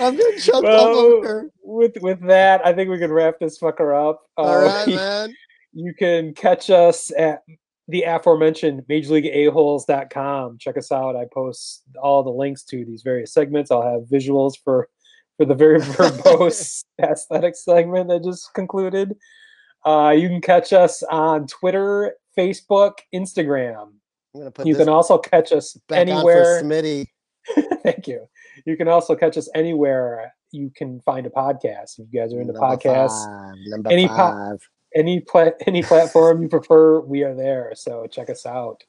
[0.00, 1.50] I'm getting choked Well, up over.
[1.62, 4.22] with with that, I think we can wrap this fucker up.
[4.36, 5.34] All Uh, right, man.
[5.72, 7.42] You can catch us at
[7.88, 10.58] the aforementioned Major League A-holes.com.
[10.58, 11.16] Check us out.
[11.16, 13.70] I post all the links to these various segments.
[13.70, 14.88] I'll have visuals for
[15.38, 19.16] for the very verbose aesthetic segment that just concluded.
[19.84, 23.92] Uh, you can catch us on Twitter, Facebook, Instagram.
[24.34, 26.58] I'm gonna put You this can also catch us back anywhere.
[26.58, 27.06] on for Smitty.
[27.82, 28.28] Thank you.
[28.66, 31.98] You can also catch us anywhere you can find a podcast.
[31.98, 34.68] If you guys are into Number podcasts, five, number any po- five.
[34.94, 37.72] any pla- any platform you prefer, we are there.
[37.74, 38.82] So check us out.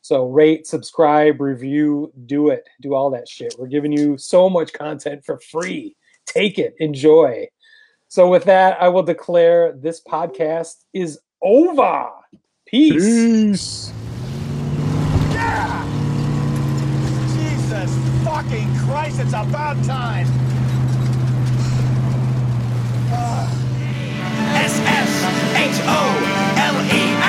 [0.00, 3.54] So rate, subscribe, review, do it, do all that shit.
[3.58, 5.94] We're giving you so much content for free.
[6.24, 7.48] Take it, enjoy.
[8.08, 12.08] So with that, I will declare this podcast is over.
[12.66, 12.94] Peace.
[12.94, 13.92] Peace.
[17.34, 17.90] Jesus
[19.10, 20.26] Christ, it's about time.
[23.10, 23.50] Ah.
[24.62, 25.82] S-S-H-O-L-E.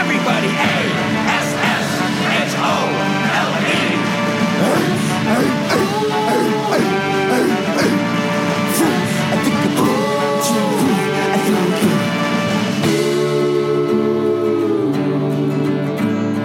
[0.01, 0.77] Everybody, A.
[1.41, 2.51] S-S-H-O-L-E.
[9.31, 9.61] I'm kidding.
[9.61, 9.97] I'm cool.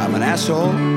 [0.01, 0.97] I'm an asshole.